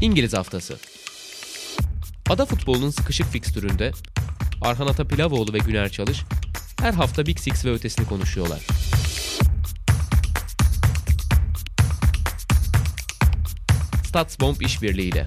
İngiliz 0.00 0.34
Haftası 0.34 0.76
Ada 2.30 2.46
futbolunun 2.46 2.90
sıkışık 2.90 3.26
fikstüründe 3.26 3.92
Arhan 4.62 4.86
Atapilavoğlu 4.86 5.52
ve 5.52 5.58
Güner 5.58 5.88
Çalış 5.88 6.18
her 6.80 6.92
hafta 6.92 7.26
Big 7.26 7.38
Six 7.38 7.64
ve 7.64 7.72
ötesini 7.72 8.06
konuşuyorlar. 8.06 8.60
Statsbomb 14.04 14.60
işbirliğiyle. 14.60 15.26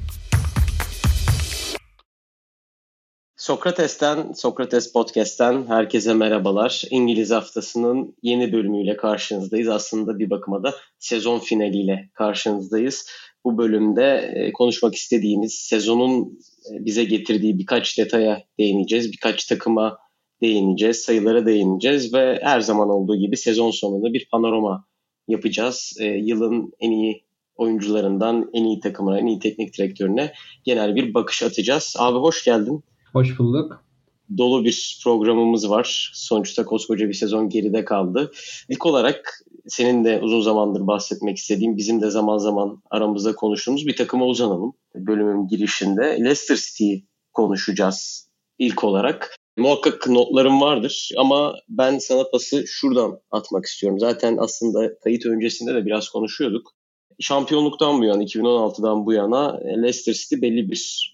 Sokrates'ten, 3.38 4.33
Sokrates 4.33 4.93
Podcast'ten 4.93 5.67
herkese 5.67 6.13
merhabalar. 6.13 6.83
İngiliz 6.89 7.31
haftasının 7.31 8.15
yeni 8.21 8.54
bölümüyle 8.54 8.97
karşınızdayız. 8.97 9.67
Aslında 9.67 10.20
bir 10.20 10.29
bakıma 10.29 10.63
da 10.63 10.75
sezon 11.00 11.39
finaliyle 11.39 12.09
karşınızdayız. 12.14 13.06
Bu 13.49 13.57
bölümde 13.57 14.33
e, 14.35 14.53
konuşmak 14.53 14.95
istediğimiz 14.95 15.53
sezonun 15.53 16.39
e, 16.71 16.85
bize 16.85 17.03
getirdiği 17.03 17.59
birkaç 17.59 17.97
detaya 17.97 18.43
değineceğiz. 18.59 19.11
Birkaç 19.11 19.45
takıma 19.45 19.97
değineceğiz, 20.41 20.97
sayılara 20.97 21.45
değineceğiz 21.45 22.13
ve 22.13 22.39
her 22.43 22.59
zaman 22.59 22.89
olduğu 22.89 23.15
gibi 23.15 23.37
sezon 23.37 23.71
sonunda 23.71 24.13
bir 24.13 24.27
panorama 24.31 24.85
yapacağız. 25.27 25.93
E, 25.99 26.05
yılın 26.05 26.71
en 26.79 26.91
iyi 26.91 27.25
oyuncularından 27.55 28.49
en 28.53 28.63
iyi 28.63 28.79
takımına, 28.79 29.19
en 29.19 29.25
iyi 29.25 29.39
teknik 29.39 29.77
direktörüne 29.77 30.33
genel 30.63 30.95
bir 30.95 31.13
bakış 31.13 31.43
atacağız. 31.43 31.95
Abi 32.00 32.17
hoş 32.17 32.45
geldin. 32.45 32.83
Hoş 33.13 33.39
bulduk. 33.39 33.89
Dolu 34.38 34.66
bir 34.66 35.00
programımız 35.03 35.69
var. 35.69 36.11
Sonuçta 36.14 36.66
koskoca 36.66 37.08
bir 37.08 37.14
sezon 37.14 37.50
geride 37.50 37.86
kaldı. 37.86 38.31
İlk 38.70 38.86
olarak 38.86 39.44
senin 39.67 40.06
de 40.06 40.20
uzun 40.22 40.42
zamandır 40.42 40.88
bahsetmek 40.88 41.38
istediğim, 41.38 41.78
bizim 41.78 42.02
de 42.02 42.09
zaman 42.09 42.38
zaman 42.38 42.81
aramızda 42.90 43.36
konuştuğumuz 43.36 43.88
bir 43.88 43.95
takıma 43.95 44.26
uzanalım. 44.26 44.73
Bölümün 44.95 45.48
girişinde 45.48 46.02
Leicester 46.02 46.56
City'yi 46.56 47.06
konuşacağız 47.34 48.30
ilk 48.59 48.84
olarak. 48.84 49.36
Muhakkak 49.58 50.08
notlarım 50.08 50.62
vardır 50.62 51.09
ama 51.18 51.56
ben 51.70 51.98
sana 51.98 52.23
pası 52.31 52.68
şuradan 52.68 53.20
atmak 53.31 53.66
istiyorum. 53.66 54.00
Zaten 54.00 54.38
aslında 54.38 55.00
kayıt 55.00 55.25
öncesinde 55.25 55.73
de 55.73 55.86
biraz 55.86 56.09
konuşuyorduk. 56.09 56.72
Şampiyonluktan 57.20 58.02
bu 58.02 58.06
yana, 58.06 58.23
2016'dan 58.23 59.06
bu 59.06 59.14
yana 59.14 59.58
Leicester 59.58 60.14
City 60.14 60.42
belli 60.42 60.72
bir 60.72 61.14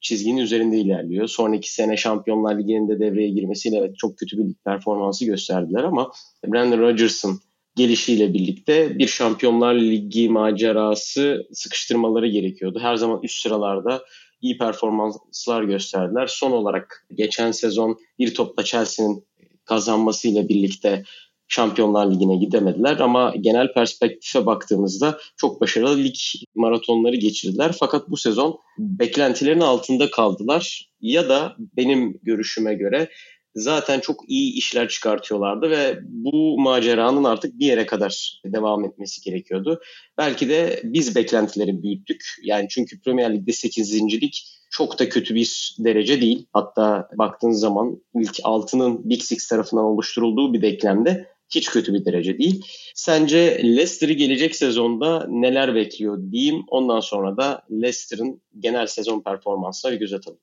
çizginin 0.00 0.40
üzerinde 0.40 0.78
ilerliyor. 0.78 1.28
Sonraki 1.28 1.72
sene 1.72 1.96
Şampiyonlar 1.96 2.58
Ligi'nin 2.58 2.88
de 2.88 3.00
devreye 3.00 3.30
girmesiyle 3.30 3.76
evet 3.76 3.96
çok 3.98 4.18
kötü 4.18 4.38
bir 4.38 4.54
performansı 4.64 5.24
gösterdiler 5.24 5.84
ama 5.84 6.12
Brandon 6.46 6.78
Rodgers'ın 6.78 7.40
gelişiyle 7.76 8.34
birlikte 8.34 8.98
bir 8.98 9.06
Şampiyonlar 9.06 9.74
Ligi 9.74 10.28
macerası 10.28 11.46
sıkıştırmaları 11.52 12.28
gerekiyordu. 12.28 12.78
Her 12.82 12.96
zaman 12.96 13.20
üst 13.22 13.42
sıralarda 13.42 14.02
iyi 14.40 14.58
performanslar 14.58 15.62
gösterdiler. 15.62 16.26
Son 16.26 16.50
olarak 16.50 17.06
geçen 17.14 17.50
sezon 17.50 17.98
bir 18.18 18.34
topla 18.34 18.64
Chelsea'nin 18.64 19.24
kazanmasıyla 19.64 20.48
birlikte 20.48 21.04
Şampiyonlar 21.50 22.10
Ligi'ne 22.10 22.36
gidemediler 22.36 22.98
ama 22.98 23.34
genel 23.40 23.72
perspektife 23.72 24.46
baktığımızda 24.46 25.18
çok 25.36 25.60
başarılı 25.60 25.98
lig 25.98 26.14
maratonları 26.54 27.16
geçirdiler. 27.16 27.76
Fakat 27.80 28.10
bu 28.10 28.16
sezon 28.16 28.58
beklentilerin 28.78 29.60
altında 29.60 30.10
kaldılar 30.10 30.90
ya 31.00 31.28
da 31.28 31.56
benim 31.76 32.18
görüşüme 32.22 32.74
göre 32.74 33.08
zaten 33.54 34.00
çok 34.00 34.20
iyi 34.28 34.54
işler 34.54 34.88
çıkartıyorlardı 34.88 35.70
ve 35.70 35.98
bu 36.02 36.60
maceranın 36.60 37.24
artık 37.24 37.58
bir 37.58 37.66
yere 37.66 37.86
kadar 37.86 38.40
devam 38.44 38.84
etmesi 38.84 39.30
gerekiyordu. 39.30 39.80
Belki 40.18 40.48
de 40.48 40.80
biz 40.84 41.16
beklentileri 41.16 41.82
büyüttük. 41.82 42.22
Yani 42.42 42.66
çünkü 42.70 43.00
Premier 43.00 43.34
Lig'de 43.34 43.52
8. 43.52 44.12
lig 44.22 44.32
çok 44.70 44.98
da 44.98 45.08
kötü 45.08 45.34
bir 45.34 45.76
derece 45.78 46.20
değil. 46.20 46.46
Hatta 46.52 47.08
baktığınız 47.18 47.60
zaman 47.60 48.02
ilk 48.14 48.38
6'nın 48.38 49.10
Big 49.10 49.22
Six 49.22 49.48
tarafından 49.48 49.84
oluşturulduğu 49.84 50.52
bir 50.52 50.62
denklemde 50.62 51.26
hiç 51.50 51.70
kötü 51.70 51.94
bir 51.94 52.04
derece 52.04 52.38
değil. 52.38 52.64
Sence 52.94 53.60
Leicester'ı 53.64 54.12
gelecek 54.12 54.56
sezonda 54.56 55.26
neler 55.28 55.74
bekliyor 55.74 56.32
diyeyim. 56.32 56.64
Ondan 56.68 57.00
sonra 57.00 57.36
da 57.36 57.62
Leicester'ın 57.70 58.40
genel 58.58 58.86
sezon 58.86 59.20
performansına 59.20 59.92
bir 59.92 59.98
göz 59.98 60.12
atalım. 60.12 60.38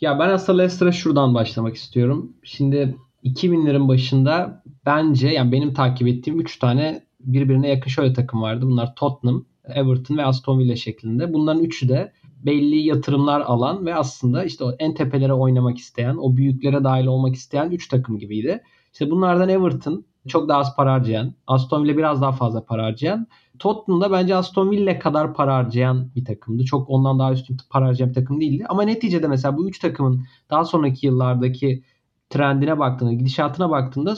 Ya 0.00 0.18
ben 0.18 0.28
aslında 0.28 0.58
Leicester'a 0.58 0.92
şuradan 0.92 1.34
başlamak 1.34 1.76
istiyorum. 1.76 2.36
Şimdi 2.44 2.96
2000'lerin 3.24 3.88
başında 3.88 4.62
bence 4.86 5.28
yani 5.28 5.52
benim 5.52 5.74
takip 5.74 6.08
ettiğim 6.08 6.40
3 6.40 6.58
tane 6.58 7.04
birbirine 7.20 7.68
yakın 7.68 7.90
şöyle 7.90 8.12
takım 8.12 8.42
vardı. 8.42 8.66
Bunlar 8.66 8.94
Tottenham, 8.94 9.44
Everton 9.64 10.18
ve 10.18 10.24
Aston 10.24 10.58
Villa 10.58 10.76
şeklinde. 10.76 11.32
Bunların 11.32 11.64
üçü 11.64 11.88
de 11.88 12.12
belli 12.46 12.76
yatırımlar 12.76 13.40
alan 13.40 13.86
ve 13.86 13.94
aslında 13.94 14.44
işte 14.44 14.64
en 14.78 14.94
tepelere 14.94 15.32
oynamak 15.32 15.78
isteyen, 15.78 16.16
o 16.16 16.36
büyüklere 16.36 16.84
dahil 16.84 17.06
olmak 17.06 17.34
isteyen 17.34 17.70
3 17.70 17.88
takım 17.88 18.18
gibiydi. 18.18 18.62
İşte 18.92 19.10
bunlardan 19.10 19.48
Everton 19.48 20.04
çok 20.28 20.48
daha 20.48 20.58
az 20.58 20.76
para 20.76 20.92
harcayan, 20.92 21.34
Aston 21.46 21.84
Villa 21.84 21.96
biraz 21.96 22.22
daha 22.22 22.32
fazla 22.32 22.64
para 22.64 22.84
harcayan, 22.84 23.26
Tottenham'da 23.58 24.12
bence 24.12 24.34
Aston 24.36 24.70
Villa 24.70 24.98
kadar 24.98 25.34
para 25.34 25.54
harcayan 25.54 26.10
bir 26.16 26.24
takımdı. 26.24 26.64
Çok 26.64 26.90
ondan 26.90 27.18
daha 27.18 27.32
üstün 27.32 27.56
para 27.70 27.86
harcayan 27.86 28.10
bir 28.10 28.14
takım 28.14 28.40
değildi. 28.40 28.64
Ama 28.68 28.82
neticede 28.82 29.28
mesela 29.28 29.56
bu 29.56 29.68
üç 29.68 29.78
takımın 29.78 30.24
daha 30.50 30.64
sonraki 30.64 31.06
yıllardaki 31.06 31.82
trendine 32.30 32.78
baktığında, 32.78 33.12
gidişatına 33.12 33.70
baktığında 33.70 34.14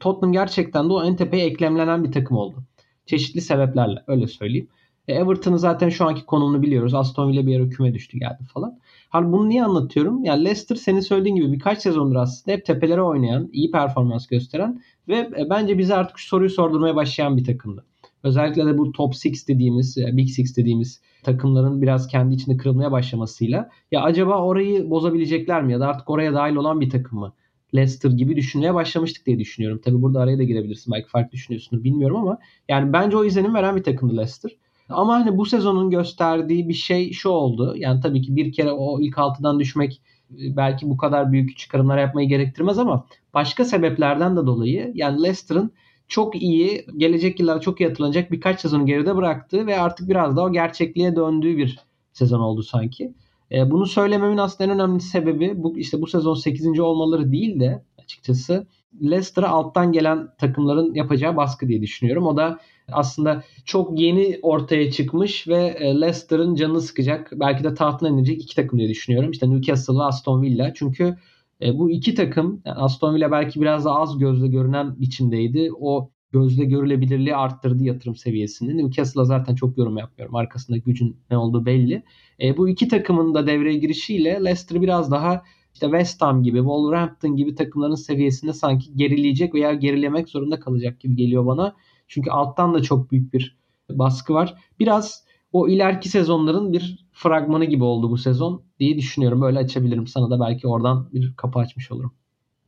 Tottenham 0.00 0.32
gerçekten 0.32 0.88
de 0.88 0.92
o 0.92 1.04
en 1.04 1.16
tepeye 1.16 1.46
eklemlenen 1.46 2.04
bir 2.04 2.12
takım 2.12 2.36
oldu. 2.36 2.64
Çeşitli 3.06 3.40
sebeplerle 3.40 4.04
öyle 4.06 4.26
söyleyeyim. 4.26 4.68
E, 5.08 5.14
Everton'ın 5.14 5.56
zaten 5.56 5.88
şu 5.88 6.04
anki 6.06 6.26
konumunu 6.26 6.62
biliyoruz. 6.62 6.94
Aston 6.94 7.28
Villa 7.28 7.46
bir 7.46 7.60
ara 7.60 7.68
küme 7.68 7.94
düştü 7.94 8.18
geldi 8.18 8.44
falan. 8.54 8.78
Hani 9.08 9.32
bunu 9.32 9.48
niye 9.48 9.64
anlatıyorum? 9.64 10.24
Yani 10.24 10.44
Leicester 10.44 10.76
senin 10.76 11.00
söylediğin 11.00 11.36
gibi 11.36 11.52
birkaç 11.52 11.82
sezondur 11.82 12.16
aslında 12.16 12.56
hep 12.56 12.66
tepelere 12.66 13.02
oynayan, 13.02 13.48
iyi 13.52 13.70
performans 13.70 14.26
gösteren 14.26 14.82
ve 15.08 15.16
e, 15.16 15.50
bence 15.50 15.78
bize 15.78 15.94
artık 15.94 16.18
şu 16.18 16.28
soruyu 16.28 16.50
sordurmaya 16.50 16.96
başlayan 16.96 17.36
bir 17.36 17.44
takımdı. 17.44 17.84
Özellikle 18.22 18.66
de 18.66 18.78
bu 18.78 18.92
top 18.92 19.14
6 19.14 19.48
dediğimiz, 19.48 19.98
e, 19.98 20.16
big 20.16 20.28
6 20.28 20.56
dediğimiz 20.56 21.00
takımların 21.22 21.82
biraz 21.82 22.08
kendi 22.08 22.34
içinde 22.34 22.56
kırılmaya 22.56 22.92
başlamasıyla 22.92 23.70
ya 23.92 24.02
acaba 24.02 24.42
orayı 24.42 24.90
bozabilecekler 24.90 25.62
mi 25.62 25.72
ya 25.72 25.80
da 25.80 25.88
artık 25.88 26.10
oraya 26.10 26.34
dahil 26.34 26.56
olan 26.56 26.80
bir 26.80 26.90
takım 26.90 27.18
mı? 27.18 27.32
Leicester 27.74 28.10
gibi 28.10 28.36
düşünmeye 28.36 28.74
başlamıştık 28.74 29.26
diye 29.26 29.38
düşünüyorum. 29.38 29.80
Tabi 29.84 30.02
burada 30.02 30.20
araya 30.20 30.38
da 30.38 30.42
girebilirsin. 30.42 30.92
Belki 30.92 31.08
farklı 31.08 31.32
düşünüyorsundur 31.32 31.84
bilmiyorum 31.84 32.16
ama 32.16 32.38
yani 32.68 32.92
bence 32.92 33.16
o 33.16 33.24
izlenim 33.24 33.54
veren 33.54 33.76
bir 33.76 33.82
takımdı 33.82 34.16
Leicester. 34.16 34.50
Ama 34.88 35.14
hani 35.14 35.38
bu 35.38 35.46
sezonun 35.46 35.90
gösterdiği 35.90 36.68
bir 36.68 36.74
şey 36.74 37.12
şu 37.12 37.28
oldu. 37.28 37.74
Yani 37.76 38.00
tabii 38.00 38.22
ki 38.22 38.36
bir 38.36 38.52
kere 38.52 38.72
o 38.72 39.00
ilk 39.00 39.18
altıdan 39.18 39.60
düşmek 39.60 40.00
e, 40.30 40.56
belki 40.56 40.90
bu 40.90 40.96
kadar 40.96 41.32
büyük 41.32 41.56
çıkarımlar 41.56 41.98
yapmayı 41.98 42.28
gerektirmez 42.28 42.78
ama 42.78 43.06
başka 43.34 43.64
sebeplerden 43.64 44.36
de 44.36 44.46
dolayı 44.46 44.92
yani 44.94 45.22
Leicester'ın 45.22 45.72
çok 46.08 46.42
iyi, 46.42 46.86
gelecek 46.96 47.40
yıllarda 47.40 47.60
çok 47.60 47.80
iyi 47.80 47.88
hatırlanacak 47.88 48.32
birkaç 48.32 48.60
sezonu 48.60 48.86
geride 48.86 49.16
bıraktığı 49.16 49.66
ve 49.66 49.80
artık 49.80 50.08
biraz 50.08 50.36
daha 50.36 50.46
o 50.46 50.52
gerçekliğe 50.52 51.16
döndüğü 51.16 51.56
bir 51.56 51.78
sezon 52.12 52.40
oldu 52.40 52.62
sanki. 52.62 53.14
E, 53.52 53.70
bunu 53.70 53.86
söylememin 53.86 54.38
aslında 54.38 54.70
en 54.70 54.78
önemli 54.78 55.00
sebebi 55.00 55.52
bu 55.62 55.78
işte 55.78 56.02
bu 56.02 56.06
sezon 56.06 56.34
8. 56.34 56.80
olmaları 56.80 57.32
değil 57.32 57.60
de 57.60 57.82
açıkçası 57.98 58.66
Leicester'a 59.02 59.48
alttan 59.48 59.92
gelen 59.92 60.28
takımların 60.38 60.94
yapacağı 60.94 61.36
baskı 61.36 61.68
diye 61.68 61.82
düşünüyorum. 61.82 62.26
O 62.26 62.36
da 62.36 62.58
aslında 62.92 63.42
çok 63.64 64.00
yeni 64.00 64.38
ortaya 64.42 64.90
çıkmış 64.90 65.48
ve 65.48 65.76
e, 65.78 66.00
Leicester'ın 66.00 66.54
canını 66.54 66.80
sıkacak 66.80 67.32
belki 67.32 67.64
de 67.64 67.74
tahtına 67.74 68.08
inecek 68.08 68.42
iki 68.42 68.56
takım 68.56 68.78
diye 68.78 68.88
düşünüyorum. 68.88 69.30
İşte 69.30 69.50
Newcastle 69.50 69.94
ve 69.94 70.02
Aston 70.02 70.42
Villa. 70.42 70.74
Çünkü 70.74 71.16
e, 71.62 71.78
bu 71.78 71.90
iki 71.90 72.14
takım 72.14 72.62
yani 72.64 72.78
Aston 72.78 73.14
Villa 73.14 73.30
belki 73.30 73.60
biraz 73.60 73.84
daha 73.84 74.00
az 74.00 74.18
gözle 74.18 74.48
görünen 74.48 75.00
biçimdeydi. 75.00 75.70
O 75.80 76.10
gözle 76.32 76.64
görülebilirliği 76.64 77.36
arttırdı 77.36 77.84
yatırım 77.84 78.16
seviyesini. 78.16 78.78
Newcastle'a 78.78 79.24
zaten 79.24 79.54
çok 79.54 79.78
yorum 79.78 79.96
yapmıyorum. 79.98 80.36
Arkasında 80.36 80.76
gücün 80.76 81.16
ne 81.30 81.36
olduğu 81.36 81.66
belli. 81.66 82.02
E, 82.42 82.56
bu 82.56 82.68
iki 82.68 82.88
takımın 82.88 83.34
da 83.34 83.46
devreye 83.46 83.78
girişiyle 83.78 84.30
Leicester 84.44 84.82
biraz 84.82 85.10
daha 85.10 85.42
işte 85.74 85.86
West 85.86 86.22
Ham 86.22 86.42
gibi, 86.42 86.58
Wolverhampton 86.58 87.36
gibi 87.36 87.54
takımların 87.54 87.94
seviyesinde 87.94 88.52
sanki 88.52 88.96
gerileyecek 88.96 89.54
veya 89.54 89.74
gerilemek 89.74 90.28
zorunda 90.28 90.60
kalacak 90.60 91.00
gibi 91.00 91.16
geliyor 91.16 91.46
bana. 91.46 91.76
Çünkü 92.08 92.30
alttan 92.30 92.74
da 92.74 92.82
çok 92.82 93.10
büyük 93.10 93.32
bir 93.32 93.56
baskı 93.90 94.34
var. 94.34 94.54
Biraz 94.78 95.24
o 95.52 95.68
ileriki 95.68 96.08
sezonların 96.08 96.72
bir 96.72 97.06
fragmanı 97.12 97.64
gibi 97.64 97.84
oldu 97.84 98.10
bu 98.10 98.18
sezon 98.18 98.62
diye 98.80 98.96
düşünüyorum. 98.98 99.40
Böyle 99.42 99.58
açabilirim. 99.58 100.06
Sana 100.06 100.30
da 100.30 100.40
belki 100.40 100.68
oradan 100.68 101.08
bir 101.12 101.36
kapı 101.36 101.58
açmış 101.58 101.92
olurum. 101.92 102.12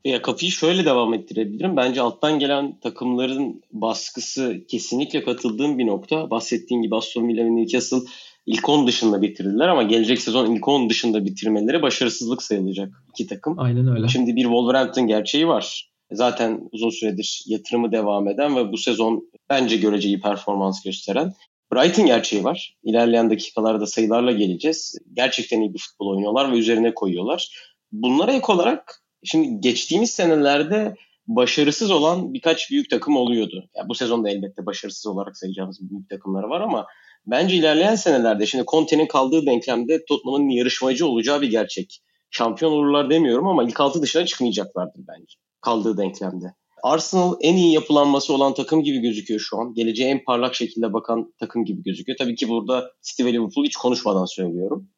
Ya 0.04 0.22
kapıyı 0.22 0.50
şöyle 0.50 0.84
devam 0.84 1.14
ettirebilirim. 1.14 1.76
Bence 1.76 2.00
alttan 2.00 2.38
gelen 2.38 2.80
takımların 2.80 3.62
baskısı 3.72 4.64
kesinlikle 4.68 5.24
katıldığım 5.24 5.78
bir 5.78 5.86
nokta. 5.86 6.30
Bahsettiğin 6.30 6.82
gibi 6.82 6.96
Aston 6.96 7.28
Villa 7.28 7.44
ve 7.44 7.56
Newcastle 7.56 7.98
ilk 8.46 8.68
10 8.68 8.86
dışında 8.86 9.22
bitirdiler 9.22 9.68
ama 9.68 9.82
gelecek 9.82 10.20
sezon 10.20 10.54
ilk 10.54 10.68
10 10.68 10.90
dışında 10.90 11.24
bitirmeleri 11.24 11.82
başarısızlık 11.82 12.42
sayılacak 12.42 13.04
iki 13.08 13.26
takım. 13.26 13.58
Aynen 13.58 13.88
öyle. 13.88 14.08
Şimdi 14.08 14.36
bir 14.36 14.42
Wolverhampton 14.42 15.06
gerçeği 15.06 15.48
var. 15.48 15.87
Zaten 16.12 16.68
uzun 16.72 16.90
süredir 16.90 17.42
yatırımı 17.46 17.92
devam 17.92 18.28
eden 18.28 18.56
ve 18.56 18.72
bu 18.72 18.76
sezon 18.76 19.30
bence 19.50 19.76
görece 19.76 20.08
iyi 20.08 20.20
performans 20.20 20.82
gösteren 20.82 21.34
Brighton 21.72 22.06
gerçeği 22.06 22.44
var. 22.44 22.76
İlerleyen 22.82 23.30
dakikalarda 23.30 23.86
sayılarla 23.86 24.32
geleceğiz. 24.32 24.98
Gerçekten 25.12 25.60
iyi 25.60 25.74
bir 25.74 25.78
futbol 25.78 26.06
oynuyorlar 26.06 26.52
ve 26.52 26.58
üzerine 26.58 26.94
koyuyorlar. 26.94 27.48
Bunlara 27.92 28.32
ek 28.32 28.52
olarak 28.52 29.02
şimdi 29.24 29.60
geçtiğimiz 29.60 30.10
senelerde 30.10 30.94
başarısız 31.26 31.90
olan 31.90 32.34
birkaç 32.34 32.70
büyük 32.70 32.90
takım 32.90 33.16
oluyordu. 33.16 33.68
Yani 33.76 33.88
bu 33.88 33.94
sezonda 33.94 34.30
elbette 34.30 34.66
başarısız 34.66 35.06
olarak 35.06 35.36
sayacağımız 35.36 35.90
büyük 35.90 36.10
takımları 36.10 36.48
var 36.48 36.60
ama 36.60 36.86
bence 37.26 37.56
ilerleyen 37.56 37.94
senelerde 37.94 38.46
şimdi 38.46 38.64
Conte'nin 38.64 39.06
kaldığı 39.06 39.46
denklemde 39.46 40.04
Tottenham'ın 40.04 40.48
yarışmacı 40.48 41.06
olacağı 41.06 41.42
bir 41.42 41.50
gerçek. 41.50 42.00
Şampiyon 42.30 42.72
olurlar 42.72 43.10
demiyorum 43.10 43.46
ama 43.46 43.64
ilk 43.64 43.80
altı 43.80 44.02
dışına 44.02 44.26
çıkmayacaklardır 44.26 45.00
bence 45.08 45.47
kaldığı 45.60 45.96
denklemde. 45.96 46.54
Arsenal 46.82 47.34
en 47.40 47.56
iyi 47.56 47.72
yapılanması 47.72 48.34
olan 48.34 48.54
takım 48.54 48.82
gibi 48.82 48.98
gözüküyor 48.98 49.40
şu 49.40 49.58
an. 49.58 49.74
Geleceğe 49.74 50.10
en 50.10 50.24
parlak 50.24 50.54
şekilde 50.54 50.92
bakan 50.92 51.32
takım 51.40 51.64
gibi 51.64 51.82
gözüküyor. 51.82 52.18
Tabii 52.18 52.34
ki 52.34 52.48
burada 52.48 52.90
City 53.02 53.24
ve 53.24 53.32
Liverpool 53.32 53.64
hiç 53.64 53.76
konuşmadan 53.76 54.24
söylüyorum. 54.24 54.88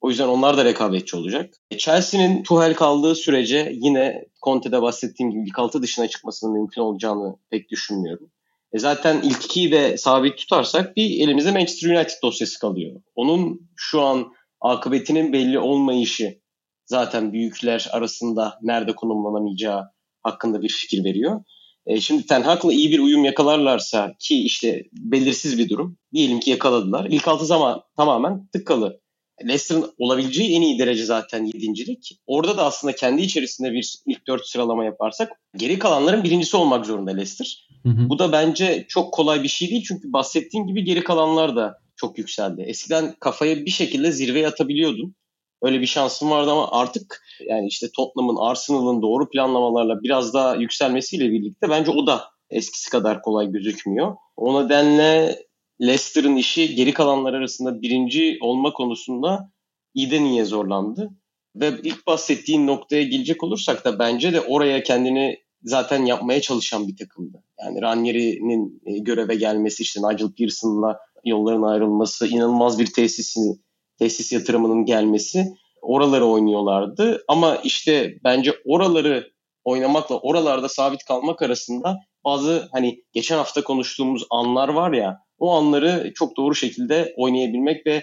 O 0.00 0.08
yüzden 0.08 0.28
onlar 0.28 0.56
da 0.56 0.64
rekabetçi 0.64 1.16
olacak. 1.16 1.54
Chelsea'nin 1.78 2.42
Tuchel 2.42 2.74
kaldığı 2.74 3.14
sürece 3.14 3.72
yine 3.74 4.24
Conte'de 4.44 4.82
bahsettiğim 4.82 5.32
gibi 5.32 5.48
ilk 5.48 5.58
altı 5.58 5.82
dışına 5.82 6.08
çıkmasının 6.08 6.52
mümkün 6.52 6.82
olacağını 6.82 7.36
pek 7.50 7.70
düşünmüyorum. 7.70 8.30
E 8.72 8.78
zaten 8.78 9.22
ilk 9.22 9.44
ikiyi 9.44 9.72
de 9.72 9.96
sabit 9.96 10.38
tutarsak 10.38 10.96
bir 10.96 11.20
elimizde 11.20 11.52
Manchester 11.52 11.90
United 11.90 12.22
dosyası 12.22 12.58
kalıyor. 12.58 13.00
Onun 13.14 13.70
şu 13.76 14.00
an 14.00 14.32
akıbetinin 14.60 15.32
belli 15.32 15.58
olmayışı 15.58 16.40
zaten 16.84 17.32
büyükler 17.32 17.88
arasında 17.92 18.58
nerede 18.62 18.94
konumlanamayacağı 18.94 19.90
hakkında 20.22 20.62
bir 20.62 20.68
fikir 20.68 21.04
veriyor. 21.04 21.40
E, 21.86 22.00
şimdi 22.00 22.26
Ten 22.26 22.42
Hag'la 22.42 22.72
iyi 22.72 22.90
bir 22.90 22.98
uyum 22.98 23.24
yakalarlarsa 23.24 24.14
ki 24.18 24.44
işte 24.44 24.82
belirsiz 24.92 25.58
bir 25.58 25.68
durum. 25.68 25.98
Diyelim 26.14 26.40
ki 26.40 26.50
yakaladılar. 26.50 27.06
İlk 27.10 27.28
altı 27.28 27.46
zaman 27.46 27.82
tamamen 27.96 28.48
tıkalı. 28.52 29.00
Leicester'ın 29.44 29.92
olabileceği 29.98 30.56
en 30.56 30.62
iyi 30.62 30.78
derece 30.78 31.04
zaten 31.04 31.44
yedincilik. 31.44 32.20
Orada 32.26 32.56
da 32.56 32.64
aslında 32.64 32.94
kendi 32.94 33.22
içerisinde 33.22 33.72
bir 33.72 33.94
ilk 34.06 34.26
dört 34.26 34.48
sıralama 34.48 34.84
yaparsak 34.84 35.32
geri 35.56 35.78
kalanların 35.78 36.24
birincisi 36.24 36.56
olmak 36.56 36.86
zorunda 36.86 37.10
Leicester. 37.10 37.68
Hı 37.82 37.88
hı. 37.88 38.08
Bu 38.08 38.18
da 38.18 38.32
bence 38.32 38.86
çok 38.88 39.14
kolay 39.14 39.42
bir 39.42 39.48
şey 39.48 39.70
değil 39.70 39.84
çünkü 39.88 40.12
bahsettiğim 40.12 40.66
gibi 40.66 40.84
geri 40.84 41.04
kalanlar 41.04 41.56
da 41.56 41.78
çok 41.96 42.18
yükseldi. 42.18 42.62
Eskiden 42.62 43.14
kafaya 43.20 43.64
bir 43.64 43.70
şekilde 43.70 44.12
zirveye 44.12 44.48
atabiliyordun. 44.48 45.14
Öyle 45.62 45.80
bir 45.80 45.86
şansım 45.86 46.30
vardı 46.30 46.50
ama 46.50 46.70
artık 46.70 47.22
yani 47.48 47.66
işte 47.66 47.86
Tottenham'ın, 47.96 48.36
Arsenal'ın 48.36 49.02
doğru 49.02 49.28
planlamalarla 49.28 50.02
biraz 50.02 50.34
daha 50.34 50.54
yükselmesiyle 50.54 51.30
birlikte 51.30 51.70
bence 51.70 51.90
o 51.90 52.06
da 52.06 52.24
eskisi 52.50 52.90
kadar 52.90 53.22
kolay 53.22 53.52
gözükmüyor. 53.52 54.16
O 54.36 54.64
nedenle 54.64 55.38
Leicester'ın 55.80 56.36
işi 56.36 56.74
geri 56.74 56.92
kalanlar 56.92 57.34
arasında 57.34 57.82
birinci 57.82 58.38
olma 58.40 58.72
konusunda 58.72 59.52
iyi 59.94 60.24
niye 60.24 60.44
zorlandı. 60.44 61.10
Ve 61.56 61.72
ilk 61.82 62.06
bahsettiğin 62.06 62.66
noktaya 62.66 63.02
gelecek 63.02 63.44
olursak 63.44 63.84
da 63.84 63.98
bence 63.98 64.32
de 64.32 64.40
oraya 64.40 64.82
kendini 64.82 65.38
zaten 65.62 66.04
yapmaya 66.04 66.40
çalışan 66.40 66.88
bir 66.88 66.96
takımdı. 66.96 67.42
Yani 67.60 67.82
Ranieri'nin 67.82 68.82
e, 68.86 68.98
göreve 68.98 69.34
gelmesi, 69.34 69.82
işte 69.82 70.00
Nigel 70.02 70.32
Pearson'la 70.38 70.98
yolların 71.24 71.62
ayrılması, 71.62 72.26
inanılmaz 72.26 72.78
bir 72.78 72.92
tesisin, 72.92 73.64
tesis 74.00 74.32
yatırımının 74.32 74.84
gelmesi 74.84 75.46
oraları 75.82 76.26
oynuyorlardı. 76.26 77.24
Ama 77.28 77.56
işte 77.56 78.14
bence 78.24 78.52
oraları 78.64 79.30
oynamakla 79.64 80.18
oralarda 80.18 80.68
sabit 80.68 81.04
kalmak 81.04 81.42
arasında 81.42 81.98
bazı 82.24 82.68
hani 82.72 83.02
geçen 83.12 83.36
hafta 83.36 83.64
konuştuğumuz 83.64 84.24
anlar 84.30 84.68
var 84.68 84.92
ya 84.92 85.18
o 85.38 85.50
anları 85.50 86.12
çok 86.14 86.36
doğru 86.36 86.54
şekilde 86.54 87.14
oynayabilmek 87.16 87.86
ve 87.86 88.02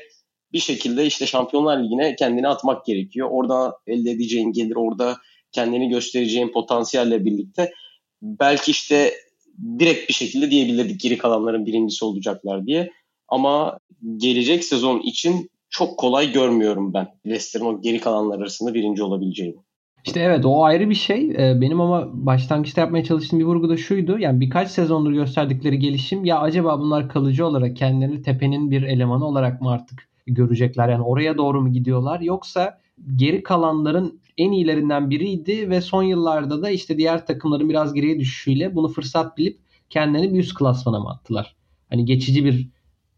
bir 0.54 0.60
şekilde 0.60 1.06
işte 1.06 1.26
Şampiyonlar 1.26 1.84
Ligi'ne 1.84 2.16
kendini 2.16 2.48
atmak 2.48 2.86
gerekiyor. 2.86 3.28
Orada 3.32 3.78
elde 3.88 4.12
edeceğin 4.12 4.52
gelir, 4.52 4.76
orada 4.76 5.18
kendini 5.52 5.90
göstereceğin 5.90 6.52
potansiyelle 6.52 7.26
birlikte 7.26 7.72
belki 8.22 8.72
işte 8.72 9.14
direkt 9.80 10.10
bir 10.10 10.14
şekilde 10.14 10.52
diyebilirdik 10.52 11.02
geri 11.02 11.18
kalanların 11.18 11.66
birincisi 11.66 12.06
olacaklar 12.06 12.66
diye. 12.66 12.92
Ama 13.28 13.80
gelecek 14.18 14.64
sezon 14.64 15.00
için 15.00 15.50
çok 15.70 16.00
kolay 16.00 16.32
görmüyorum 16.32 16.94
ben 16.94 17.08
Leicester'ın 17.26 17.66
o 17.66 17.82
geri 17.82 18.00
kalanlar 18.00 18.40
arasında 18.40 18.74
birinci 18.74 19.04
olabileceğini. 19.04 19.58
İşte 20.06 20.20
evet 20.20 20.46
o 20.46 20.64
ayrı 20.64 20.90
bir 20.90 20.96
şey. 20.96 21.32
Ee, 21.32 21.62
benim 21.62 21.82
ama 21.82 22.10
başlangıçta 22.14 22.82
yapmaya 22.82 23.04
çalıştığım 23.04 23.40
bir 23.40 23.44
vurgu 23.44 23.70
da 23.70 23.78
şuydu. 23.78 24.20
Yani 24.20 24.40
birkaç 24.40 24.72
sezondur 24.72 25.12
gösterdikleri 25.12 25.80
gelişim 25.80 26.26
ya 26.26 26.40
acaba 26.40 26.80
bunlar 26.80 27.10
kalıcı 27.10 27.46
olarak 27.46 27.76
kendilerini 27.78 28.22
tepenin 28.22 28.72
bir 28.72 28.82
elemanı 28.84 29.26
olarak 29.26 29.62
mı 29.62 29.72
artık 29.72 30.10
görecekler? 30.28 30.90
Yani 30.90 31.04
oraya 31.04 31.38
doğru 31.38 31.62
mu 31.62 31.74
gidiyorlar? 31.74 32.20
Yoksa 32.20 32.80
geri 33.16 33.44
kalanların 33.44 34.20
en 34.38 34.52
iyilerinden 34.52 35.10
biriydi 35.10 35.70
ve 35.70 35.82
son 35.82 36.04
yıllarda 36.04 36.62
da 36.62 36.70
işte 36.70 36.98
diğer 36.98 37.26
takımların 37.26 37.70
biraz 37.70 37.94
geriye 37.94 38.20
düşüşüyle 38.20 38.76
bunu 38.76 38.88
fırsat 38.88 39.38
bilip 39.38 39.60
kendilerini 39.90 40.34
bir 40.34 40.40
üst 40.40 40.54
klasmana 40.54 41.00
mı 41.00 41.10
attılar? 41.10 41.56
Hani 41.90 42.06
geçici 42.06 42.46
bir 42.46 42.70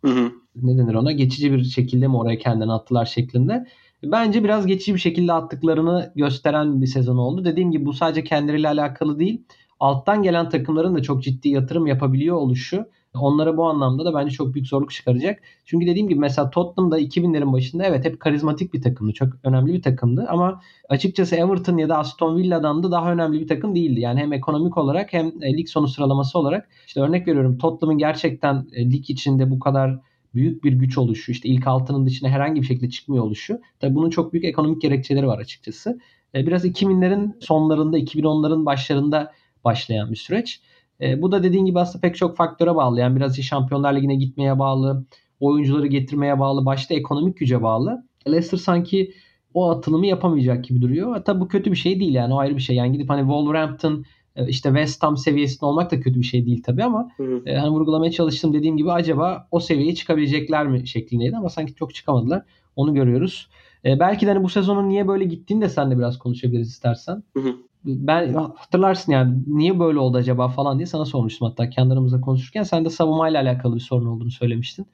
hı 0.06 0.12
hı. 0.12 0.32
Ne 0.56 0.78
denir 0.78 0.94
ona? 0.94 1.12
Geçici 1.12 1.54
bir 1.54 1.64
şekilde 1.64 2.08
mi 2.08 2.18
oraya 2.18 2.38
kendini 2.38 2.74
attılar 2.74 3.06
şeklinde. 3.06 3.68
Bence 4.04 4.44
biraz 4.44 4.66
geçici 4.66 4.94
bir 4.94 5.00
şekilde 5.00 5.34
attıklarını 5.34 6.12
gösteren 6.16 6.82
bir 6.82 6.88
sezon 6.88 7.18
oldu. 7.18 7.46
Dediğim 7.46 7.72
gibi 7.72 7.86
bu 7.86 7.94
sadece 7.94 8.24
kendileriyle 8.24 8.68
alakalı 8.68 9.20
değil. 9.20 9.44
Alttan 9.80 10.24
gelen 10.24 10.50
takımların 10.50 10.96
da 10.96 11.02
çok 11.02 11.24
ciddi 11.24 11.50
yatırım 11.50 11.88
yapabiliyor 11.88 12.36
oluşu 12.36 12.86
onlara 13.14 13.58
bu 13.58 13.66
anlamda 13.66 14.06
da 14.06 14.14
bence 14.14 14.32
çok 14.32 14.54
büyük 14.54 14.68
zorluk 14.68 14.92
çıkaracak. 14.92 15.40
Çünkü 15.66 15.88
dediğim 15.88 16.08
gibi 16.08 16.20
mesela 16.20 16.50
Tottenham'da 16.50 17.00
2000'lerin 17.00 17.54
başında 17.54 17.84
evet 17.84 18.06
hep 18.06 18.20
karizmatik 18.20 18.74
bir 18.74 18.82
takımdı. 18.82 19.14
Çok 19.14 19.30
önemli 19.44 19.74
bir 19.74 19.82
takımdı 19.82 20.26
ama 20.30 20.62
açıkçası 20.90 21.36
Everton 21.36 21.78
ya 21.78 21.90
da 21.90 21.98
Aston 21.98 22.38
Villa'dan 22.38 22.84
da 22.84 22.92
daha 22.92 23.12
önemli 23.12 23.40
bir 23.42 23.48
takım 23.48 23.76
değildi. 23.76 24.00
Yani 24.00 24.20
hem 24.20 24.34
ekonomik 24.34 24.78
olarak 24.78 25.14
hem 25.14 25.32
e, 25.42 25.58
lig 25.58 25.68
sonu 25.68 25.88
sıralaması 25.88 26.40
olarak 26.40 26.70
işte 26.88 27.02
örnek 27.02 27.28
veriyorum 27.28 27.58
Tottenham'ın 27.58 27.98
gerçekten 27.98 28.68
e, 28.72 28.92
lig 28.92 29.10
içinde 29.10 29.52
bu 29.52 29.60
kadar 29.60 30.00
büyük 30.34 30.64
bir 30.64 30.74
güç 30.74 30.98
oluşu, 30.98 31.32
işte 31.32 31.50
ilk 31.50 31.68
altının 31.68 32.06
dışına 32.06 32.30
herhangi 32.30 32.62
bir 32.62 32.66
şekilde 32.66 32.90
çıkmıyor 32.90 33.24
oluşu. 33.24 33.60
Tabii 33.80 33.96
bunun 33.96 34.10
çok 34.10 34.34
büyük 34.34 34.46
ekonomik 34.46 34.82
gerekçeleri 34.82 35.28
var 35.28 35.40
açıkçası. 35.40 36.00
E, 36.36 36.48
biraz 36.48 36.66
2000'lerin 36.66 37.34
sonlarında, 37.40 38.00
2010'ların 38.00 38.66
başlarında 38.66 39.32
başlayan 39.64 40.12
bir 40.12 40.16
süreç. 40.16 40.62
E, 41.02 41.22
bu 41.22 41.32
da 41.32 41.44
dediğin 41.44 41.66
gibi 41.66 41.80
aslında 41.80 42.02
pek 42.02 42.16
çok 42.16 42.38
faktöre 42.38 42.76
bağlı. 42.76 43.00
Yani 43.00 43.16
biraz 43.16 43.42
Şampiyonlar 43.42 43.96
Ligi'ne 43.96 44.16
gitmeye 44.16 44.60
bağlı, 44.60 45.06
oyuncuları 45.40 45.88
getirmeye 45.88 46.40
bağlı, 46.40 46.66
başta 46.66 46.94
ekonomik 46.94 47.38
güce 47.38 47.62
bağlı. 47.62 48.04
Leicester 48.28 48.58
sanki 48.58 49.14
o 49.54 49.70
atılımı 49.70 50.06
yapamayacak 50.08 50.66
gibi 50.66 50.82
duruyor. 50.82 51.24
Tabi 51.24 51.40
bu 51.40 51.48
kötü 51.48 51.72
bir 51.72 51.78
şey 51.78 52.00
değil 52.00 52.14
yani 52.14 52.34
o 52.34 52.38
ayrı 52.38 52.56
bir 52.56 52.62
şey. 52.62 52.76
Yani 52.76 52.92
gidip 52.92 53.10
hani 53.10 53.22
Wolverhampton 53.22 53.94
e, 53.94 54.04
işte 54.48 54.70
West 54.70 55.04
Ham 55.04 55.18
seviyesinde 55.18 55.66
olmak 55.66 55.92
da 55.92 56.00
kötü 56.00 56.20
bir 56.20 56.26
şey 56.26 56.46
değil 56.46 56.64
tabii 56.64 56.84
ama 56.84 57.10
E, 57.46 57.56
hani 57.56 57.70
vurgulamaya 57.70 58.12
çalıştım 58.12 58.54
dediğim 58.54 58.78
gibi 58.78 58.92
acaba 58.92 59.48
o 59.52 59.60
seviyeye 59.60 59.96
çıkabilecekler 59.96 60.68
mi 60.68 60.88
şeklindeydi 60.88 61.38
ama 61.38 61.50
sanki 61.50 61.76
çok 61.76 61.94
çıkamadılar. 61.96 62.44
Onu 62.76 62.94
görüyoruz. 62.94 63.50
E, 63.86 64.00
belki 64.00 64.26
de 64.26 64.34
hani 64.34 64.44
bu 64.44 64.50
sezonun 64.50 64.90
niye 64.90 65.08
böyle 65.08 65.26
gittiğini 65.26 65.62
de 65.62 65.70
sen 65.70 65.92
de 65.92 65.98
biraz 65.98 66.20
konuşabiliriz 66.20 66.70
istersen. 66.70 67.24
Hı 67.34 67.40
hı. 67.40 67.56
Ben 67.86 68.34
hatırlarsın 68.34 69.12
yani 69.12 69.38
niye 69.48 69.80
böyle 69.80 70.00
oldu 70.00 70.18
acaba 70.18 70.48
falan 70.48 70.80
diye 70.80 70.86
sana 70.86 71.06
sormuştum 71.06 71.48
hatta 71.48 71.70
kendi 71.70 71.94
aramızda 71.94 72.22
konuşurken. 72.22 72.64
Sen 72.64 72.86
de 72.86 72.90
savunmayla 72.90 73.42
alakalı 73.42 73.76
bir 73.76 73.80
sorun 73.80 74.06
olduğunu 74.06 74.32
söylemiştin. 74.32 74.86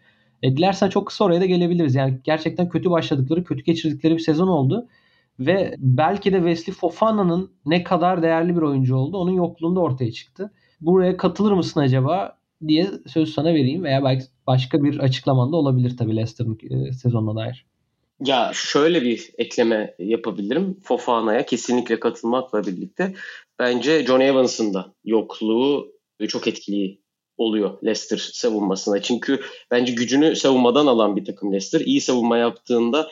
E, 0.44 0.58
dilersen 0.58 0.89
çok 0.89 1.08
kısa 1.08 1.25
oraya 1.25 1.42
da 1.42 1.46
gelebiliriz. 1.46 1.96
Yani 1.96 2.20
gerçekten 2.24 2.70
kötü 2.70 2.92
başladıkları, 2.92 3.44
kötü 3.44 3.63
geçirdikleri 3.63 4.13
bir 4.13 4.20
sezon 4.20 4.48
oldu. 4.48 4.88
Ve 5.39 5.75
belki 5.77 6.34
de 6.34 6.38
Wesley 6.38 6.75
Fofana'nın 6.75 7.51
ne 7.65 7.84
kadar 7.84 8.24
değerli 8.24 8.56
bir 8.56 8.62
oyuncu 8.62 8.96
oldu 8.96 9.18
onun 9.18 9.32
yokluğunda 9.32 9.80
ortaya 9.80 10.12
çıktı. 10.12 10.51
Buraya 10.82 11.18
katılır 11.18 11.51
mısın 11.51 11.80
acaba 11.80 12.38
diye 12.68 12.88
söz 13.08 13.34
sana 13.34 13.54
vereyim 13.54 13.84
veya 13.84 14.04
belki 14.04 14.25
başka 14.48 14.84
bir 14.84 15.00
açıklaman 15.00 15.51
da 15.51 15.56
olabilir 15.56 15.98
tabii 15.98 16.15
Leicester'ın 16.15 16.60
e, 16.70 16.94
sezonuna 16.94 17.36
dair. 17.36 17.65
Ya 18.25 18.51
şöyle 18.54 19.01
bir 19.01 19.32
ekleme 19.38 19.96
yapabilirim. 20.00 20.77
Fofana'ya 20.84 21.46
kesinlikle 21.46 22.00
katılmakla 22.00 22.63
birlikte 22.63 23.13
bence 23.60 24.06
John 24.06 24.20
Evans'ın 24.20 24.74
da 24.74 24.94
yokluğu 25.06 25.92
çok 26.27 26.48
etkili 26.48 27.00
oluyor 27.38 27.77
Leicester 27.84 28.18
savunmasına. 28.18 29.01
Çünkü 29.01 29.39
bence 29.72 29.94
gücünü 29.94 30.36
savunmadan 30.36 30.88
alan 30.88 31.15
bir 31.15 31.25
takım 31.25 31.51
Leicester. 31.51 31.80
İyi 31.80 32.01
savunma 32.01 32.38
yaptığında 32.38 33.08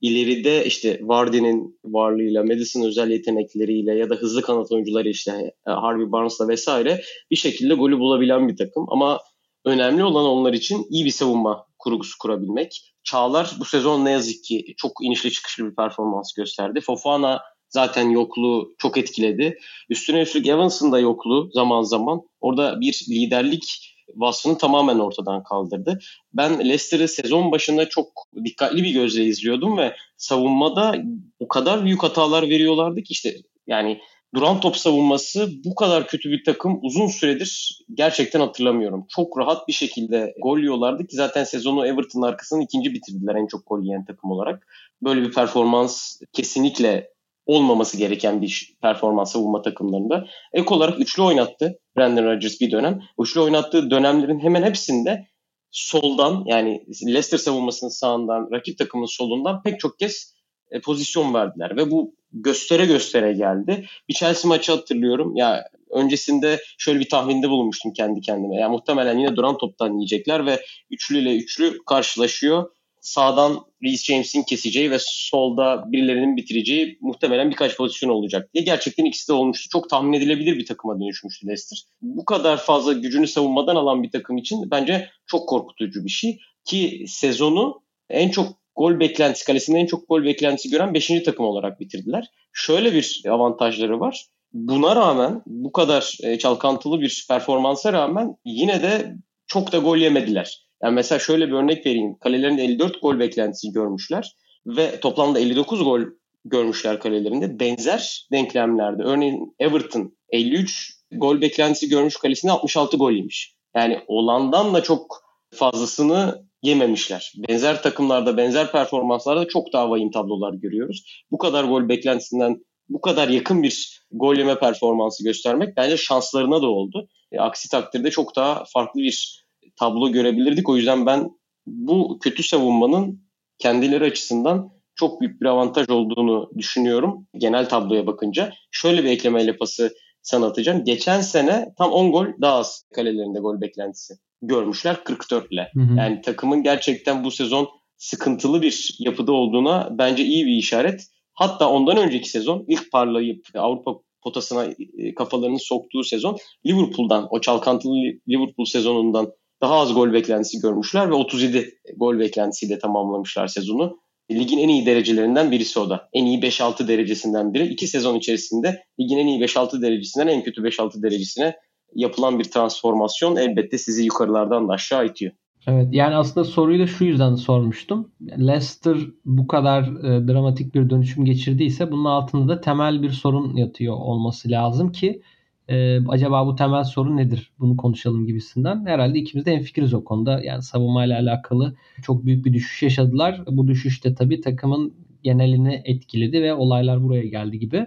ileride 0.00 0.64
işte 0.64 1.00
Vardy'nin 1.02 1.78
varlığıyla, 1.84 2.44
Madison 2.44 2.82
özel 2.82 3.10
yetenekleriyle 3.10 3.94
ya 3.94 4.10
da 4.10 4.14
hızlı 4.14 4.42
kanat 4.42 4.72
oyuncuları 4.72 5.08
işte 5.08 5.32
e, 5.66 5.70
Harvey 5.70 6.12
Barnes'la 6.12 6.48
vesaire 6.48 7.02
bir 7.30 7.36
şekilde 7.36 7.74
golü 7.74 7.98
bulabilen 7.98 8.48
bir 8.48 8.56
takım. 8.56 8.86
Ama 8.88 9.20
önemli 9.64 10.04
olan 10.04 10.24
onlar 10.24 10.52
için 10.52 10.86
iyi 10.90 11.04
bir 11.04 11.10
savunma 11.10 11.66
kurgusu 11.78 12.18
kurabilmek. 12.18 12.94
Çağlar 13.04 13.50
bu 13.60 13.64
sezon 13.64 14.04
ne 14.04 14.10
yazık 14.10 14.44
ki 14.44 14.74
çok 14.76 14.92
inişli 15.02 15.32
çıkışlı 15.32 15.70
bir 15.70 15.74
performans 15.74 16.32
gösterdi. 16.32 16.80
Fofana 16.80 17.40
zaten 17.68 18.10
yokluğu 18.10 18.74
çok 18.78 18.98
etkiledi. 18.98 19.58
Üstüne 19.90 20.22
üstlük 20.22 20.46
Evans'ın 20.46 20.92
da 20.92 20.98
yokluğu 20.98 21.50
zaman 21.52 21.82
zaman 21.82 22.20
orada 22.40 22.80
bir 22.80 23.06
liderlik 23.10 23.93
vasfını 24.16 24.58
tamamen 24.58 24.98
ortadan 24.98 25.42
kaldırdı. 25.42 25.98
Ben 26.32 26.58
Leicester'ı 26.58 27.08
sezon 27.08 27.52
başında 27.52 27.88
çok 27.88 28.06
dikkatli 28.44 28.82
bir 28.82 28.90
gözle 28.90 29.24
izliyordum 29.24 29.78
ve 29.78 29.96
savunmada 30.16 30.94
o 31.38 31.48
kadar 31.48 31.84
büyük 31.84 32.02
hatalar 32.02 32.42
veriyorlardı 32.42 33.02
ki 33.02 33.12
işte 33.12 33.34
yani 33.66 34.00
duran 34.34 34.60
top 34.60 34.76
savunması 34.76 35.48
bu 35.64 35.74
kadar 35.74 36.06
kötü 36.06 36.30
bir 36.30 36.44
takım 36.44 36.78
uzun 36.82 37.06
süredir 37.06 37.80
gerçekten 37.94 38.40
hatırlamıyorum. 38.40 39.06
Çok 39.08 39.38
rahat 39.38 39.68
bir 39.68 39.72
şekilde 39.72 40.34
gol 40.42 40.58
yiyorlardı 40.58 41.06
ki 41.06 41.16
zaten 41.16 41.44
sezonu 41.44 41.86
Everton 41.86 42.22
arkasından 42.22 42.62
ikinci 42.62 42.94
bitirdiler 42.94 43.34
en 43.34 43.46
çok 43.46 43.66
gol 43.66 43.82
yiyen 43.82 44.04
takım 44.04 44.30
olarak. 44.30 44.66
Böyle 45.02 45.22
bir 45.22 45.32
performans 45.32 46.20
kesinlikle 46.32 47.13
olmaması 47.46 47.96
gereken 47.96 48.42
bir 48.42 48.74
performans 48.82 49.32
savunma 49.32 49.62
takımlarında. 49.62 50.26
Ek 50.52 50.74
olarak 50.74 51.00
üçlü 51.00 51.22
oynattı 51.22 51.78
Brandon 51.96 52.24
Rodgers 52.24 52.60
bir 52.60 52.70
dönem. 52.70 53.02
Üçlü 53.18 53.40
oynattığı 53.40 53.90
dönemlerin 53.90 54.40
hemen 54.40 54.62
hepsinde 54.62 55.26
soldan 55.70 56.44
yani 56.46 56.86
Leicester 57.06 57.38
savunmasının 57.38 57.90
sağından, 57.90 58.48
rakip 58.52 58.78
takımın 58.78 59.06
solundan 59.06 59.62
pek 59.62 59.80
çok 59.80 59.98
kez 59.98 60.34
e, 60.70 60.80
pozisyon 60.80 61.34
verdiler 61.34 61.76
ve 61.76 61.90
bu 61.90 62.14
göstere 62.32 62.86
göstere 62.86 63.32
geldi. 63.32 63.86
Bir 64.08 64.14
Chelsea 64.14 64.48
maçı 64.48 64.72
hatırlıyorum. 64.72 65.36
Ya 65.36 65.68
öncesinde 65.90 66.60
şöyle 66.78 67.00
bir 67.00 67.08
tahminde 67.08 67.50
bulunmuştum 67.50 67.92
kendi 67.92 68.20
kendime. 68.20 68.56
Ya 68.56 68.68
muhtemelen 68.68 69.18
yine 69.18 69.36
duran 69.36 69.58
toptan 69.58 69.92
yiyecekler 69.92 70.46
ve 70.46 70.60
üçlü 70.90 71.18
ile 71.18 71.36
üçlü 71.36 71.78
karşılaşıyor 71.86 72.70
sağdan 73.04 73.64
Reece 73.82 74.12
James'in 74.12 74.42
keseceği 74.42 74.90
ve 74.90 74.98
solda 75.00 75.84
birilerinin 75.92 76.36
bitireceği 76.36 76.98
muhtemelen 77.00 77.50
birkaç 77.50 77.76
pozisyon 77.76 78.10
olacak 78.10 78.54
diye. 78.54 78.64
Gerçekten 78.64 79.04
ikisi 79.04 79.28
de 79.28 79.32
olmuştu. 79.32 79.68
Çok 79.72 79.90
tahmin 79.90 80.12
edilebilir 80.12 80.56
bir 80.58 80.66
takıma 80.66 81.00
dönüşmüştü 81.00 81.46
Leicester. 81.46 81.78
Bu 82.02 82.24
kadar 82.24 82.56
fazla 82.56 82.92
gücünü 82.92 83.26
savunmadan 83.26 83.76
alan 83.76 84.02
bir 84.02 84.10
takım 84.10 84.36
için 84.36 84.70
bence 84.70 85.10
çok 85.26 85.48
korkutucu 85.48 86.04
bir 86.04 86.10
şey. 86.10 86.38
Ki 86.64 87.04
sezonu 87.08 87.82
en 88.10 88.28
çok 88.28 88.46
gol 88.76 89.00
beklentisi, 89.00 89.46
kalesinde 89.46 89.78
en 89.78 89.86
çok 89.86 90.08
gol 90.08 90.24
beklentisi 90.24 90.70
gören 90.70 90.94
5. 90.94 91.22
takım 91.24 91.44
olarak 91.44 91.80
bitirdiler. 91.80 92.26
Şöyle 92.52 92.92
bir 92.92 93.22
avantajları 93.28 94.00
var. 94.00 94.26
Buna 94.52 94.96
rağmen 94.96 95.42
bu 95.46 95.72
kadar 95.72 96.18
e, 96.22 96.38
çalkantılı 96.38 97.00
bir 97.00 97.24
performansa 97.28 97.92
rağmen 97.92 98.36
yine 98.44 98.82
de 98.82 99.16
çok 99.46 99.72
da 99.72 99.78
gol 99.78 99.96
yemediler. 99.96 100.64
Yani 100.82 100.94
mesela 100.94 101.18
şöyle 101.18 101.48
bir 101.48 101.52
örnek 101.52 101.86
vereyim. 101.86 102.18
Kalelerinde 102.18 102.64
54 102.64 103.02
gol 103.02 103.18
beklentisi 103.18 103.72
görmüşler 103.72 104.36
ve 104.66 105.00
toplamda 105.00 105.38
59 105.38 105.84
gol 105.84 106.00
görmüşler 106.44 107.00
kalelerinde. 107.00 107.60
Benzer 107.60 108.26
denklemlerde 108.32 109.02
örneğin 109.02 109.54
Everton 109.58 110.16
53 110.28 110.92
gol 111.12 111.40
beklentisi 111.40 111.88
görmüş 111.88 112.16
kalesinde 112.16 112.52
66 112.52 112.96
gol 112.96 113.12
yemiş. 113.12 113.54
Yani 113.76 114.00
olandan 114.06 114.74
da 114.74 114.82
çok 114.82 115.24
fazlasını 115.54 116.44
yememişler. 116.62 117.32
Benzer 117.48 117.82
takımlarda, 117.82 118.36
benzer 118.36 118.72
performanslarda 118.72 119.48
çok 119.48 119.72
daha 119.72 119.90
vahim 119.90 120.10
tablolar 120.10 120.54
görüyoruz. 120.54 121.24
Bu 121.30 121.38
kadar 121.38 121.64
gol 121.64 121.88
beklentisinden 121.88 122.64
bu 122.88 123.00
kadar 123.00 123.28
yakın 123.28 123.62
bir 123.62 124.04
gol 124.12 124.36
yeme 124.36 124.58
performansı 124.58 125.24
göstermek 125.24 125.76
bence 125.76 125.96
şanslarına 125.96 126.62
da 126.62 126.66
oldu. 126.66 127.08
E, 127.32 127.38
aksi 127.38 127.68
takdirde 127.68 128.10
çok 128.10 128.36
daha 128.36 128.64
farklı 128.72 129.00
bir 129.00 129.43
tablo 129.76 130.12
görebilirdik. 130.12 130.68
O 130.68 130.76
yüzden 130.76 131.06
ben 131.06 131.30
bu 131.66 132.18
kötü 132.22 132.42
savunmanın 132.42 133.24
kendileri 133.58 134.04
açısından 134.04 134.70
çok 134.94 135.20
büyük 135.20 135.40
bir 135.40 135.46
avantaj 135.46 135.88
olduğunu 135.88 136.50
düşünüyorum 136.58 137.26
genel 137.38 137.68
tabloya 137.68 138.06
bakınca. 138.06 138.52
Şöyle 138.70 139.04
bir 139.04 139.10
eklemeyle 139.10 139.56
pası 139.56 139.94
sana 140.22 140.46
atacağım. 140.46 140.84
Geçen 140.84 141.20
sene 141.20 141.74
tam 141.78 141.92
10 141.92 142.12
gol 142.12 142.26
daha 142.40 142.54
az 142.54 142.84
kalelerinde 142.94 143.38
gol 143.38 143.60
beklentisi 143.60 144.14
görmüşler 144.42 145.04
44 145.04 145.52
ile. 145.52 145.70
Hı 145.74 145.80
hı. 145.80 145.98
Yani 145.98 146.20
takımın 146.20 146.62
gerçekten 146.62 147.24
bu 147.24 147.30
sezon 147.30 147.68
sıkıntılı 147.96 148.62
bir 148.62 148.96
yapıda 148.98 149.32
olduğuna 149.32 149.88
bence 149.98 150.24
iyi 150.24 150.46
bir 150.46 150.52
işaret. 150.52 151.06
Hatta 151.34 151.70
ondan 151.70 151.96
önceki 151.96 152.30
sezon 152.30 152.64
ilk 152.68 152.92
parlayıp 152.92 153.46
Avrupa 153.54 153.94
potasına 154.22 154.64
e, 154.98 155.14
kafalarını 155.14 155.58
soktuğu 155.58 156.04
sezon 156.04 156.36
Liverpool'dan 156.66 157.26
o 157.30 157.40
çalkantılı 157.40 157.94
Liverpool 158.28 158.66
sezonundan 158.66 159.32
daha 159.64 159.74
az 159.74 159.94
gol 159.94 160.12
beklentisi 160.12 160.60
görmüşler 160.60 161.10
ve 161.10 161.14
37 161.14 161.78
gol 161.96 162.18
beklentisiyle 162.18 162.78
tamamlamışlar 162.78 163.48
sezonu. 163.48 163.98
Ligin 164.30 164.58
en 164.58 164.68
iyi 164.68 164.86
derecelerinden 164.86 165.50
birisi 165.50 165.78
o 165.78 165.90
da. 165.90 166.08
En 166.12 166.24
iyi 166.24 166.40
5-6 166.40 166.88
derecesinden 166.88 167.54
biri. 167.54 167.66
İki 167.66 167.86
sezon 167.86 168.14
içerisinde 168.14 168.84
ligin 169.00 169.18
en 169.18 169.26
iyi 169.26 169.40
5-6 169.40 169.82
derecesinden 169.82 170.28
en 170.28 170.42
kötü 170.42 170.62
5-6 170.62 171.02
derecesine 171.02 171.56
yapılan 171.94 172.38
bir 172.38 172.44
transformasyon 172.44 173.36
elbette 173.36 173.78
sizi 173.78 174.04
yukarılardan 174.04 174.68
da 174.68 174.72
aşağı 174.72 175.06
itiyor. 175.06 175.32
Evet 175.66 175.88
yani 175.92 176.14
aslında 176.16 176.44
soruyu 176.44 176.78
da 176.78 176.86
şu 176.86 177.04
yüzden 177.04 177.34
sormuştum. 177.34 178.12
Leicester 178.38 178.96
bu 179.24 179.46
kadar 179.46 179.82
e, 179.82 180.28
dramatik 180.28 180.74
bir 180.74 180.90
dönüşüm 180.90 181.24
geçirdiyse 181.24 181.92
bunun 181.92 182.04
altında 182.04 182.56
da 182.56 182.60
temel 182.60 183.02
bir 183.02 183.10
sorun 183.10 183.56
yatıyor 183.56 183.94
olması 183.94 184.50
lazım 184.50 184.92
ki 184.92 185.22
e, 185.68 186.06
acaba 186.08 186.46
bu 186.46 186.56
temel 186.56 186.84
sorun 186.84 187.16
nedir? 187.16 187.52
Bunu 187.58 187.76
konuşalım 187.76 188.26
gibisinden. 188.26 188.86
Herhalde 188.86 189.18
ikimiz 189.18 189.46
de 189.46 189.52
enfikiriz 189.52 189.94
o 189.94 190.04
konuda. 190.04 190.40
Yani 190.42 190.62
savunmayla 190.62 191.18
alakalı 191.18 191.74
çok 192.02 192.24
büyük 192.26 192.44
bir 192.44 192.52
düşüş 192.52 192.82
yaşadılar. 192.82 193.42
Bu 193.46 193.68
düşüş 193.68 194.04
de 194.04 194.14
tabii 194.14 194.40
takımın 194.40 194.94
genelini 195.22 195.82
etkiledi 195.84 196.42
ve 196.42 196.54
olaylar 196.54 197.02
buraya 197.02 197.24
geldi 197.24 197.58
gibi. 197.58 197.86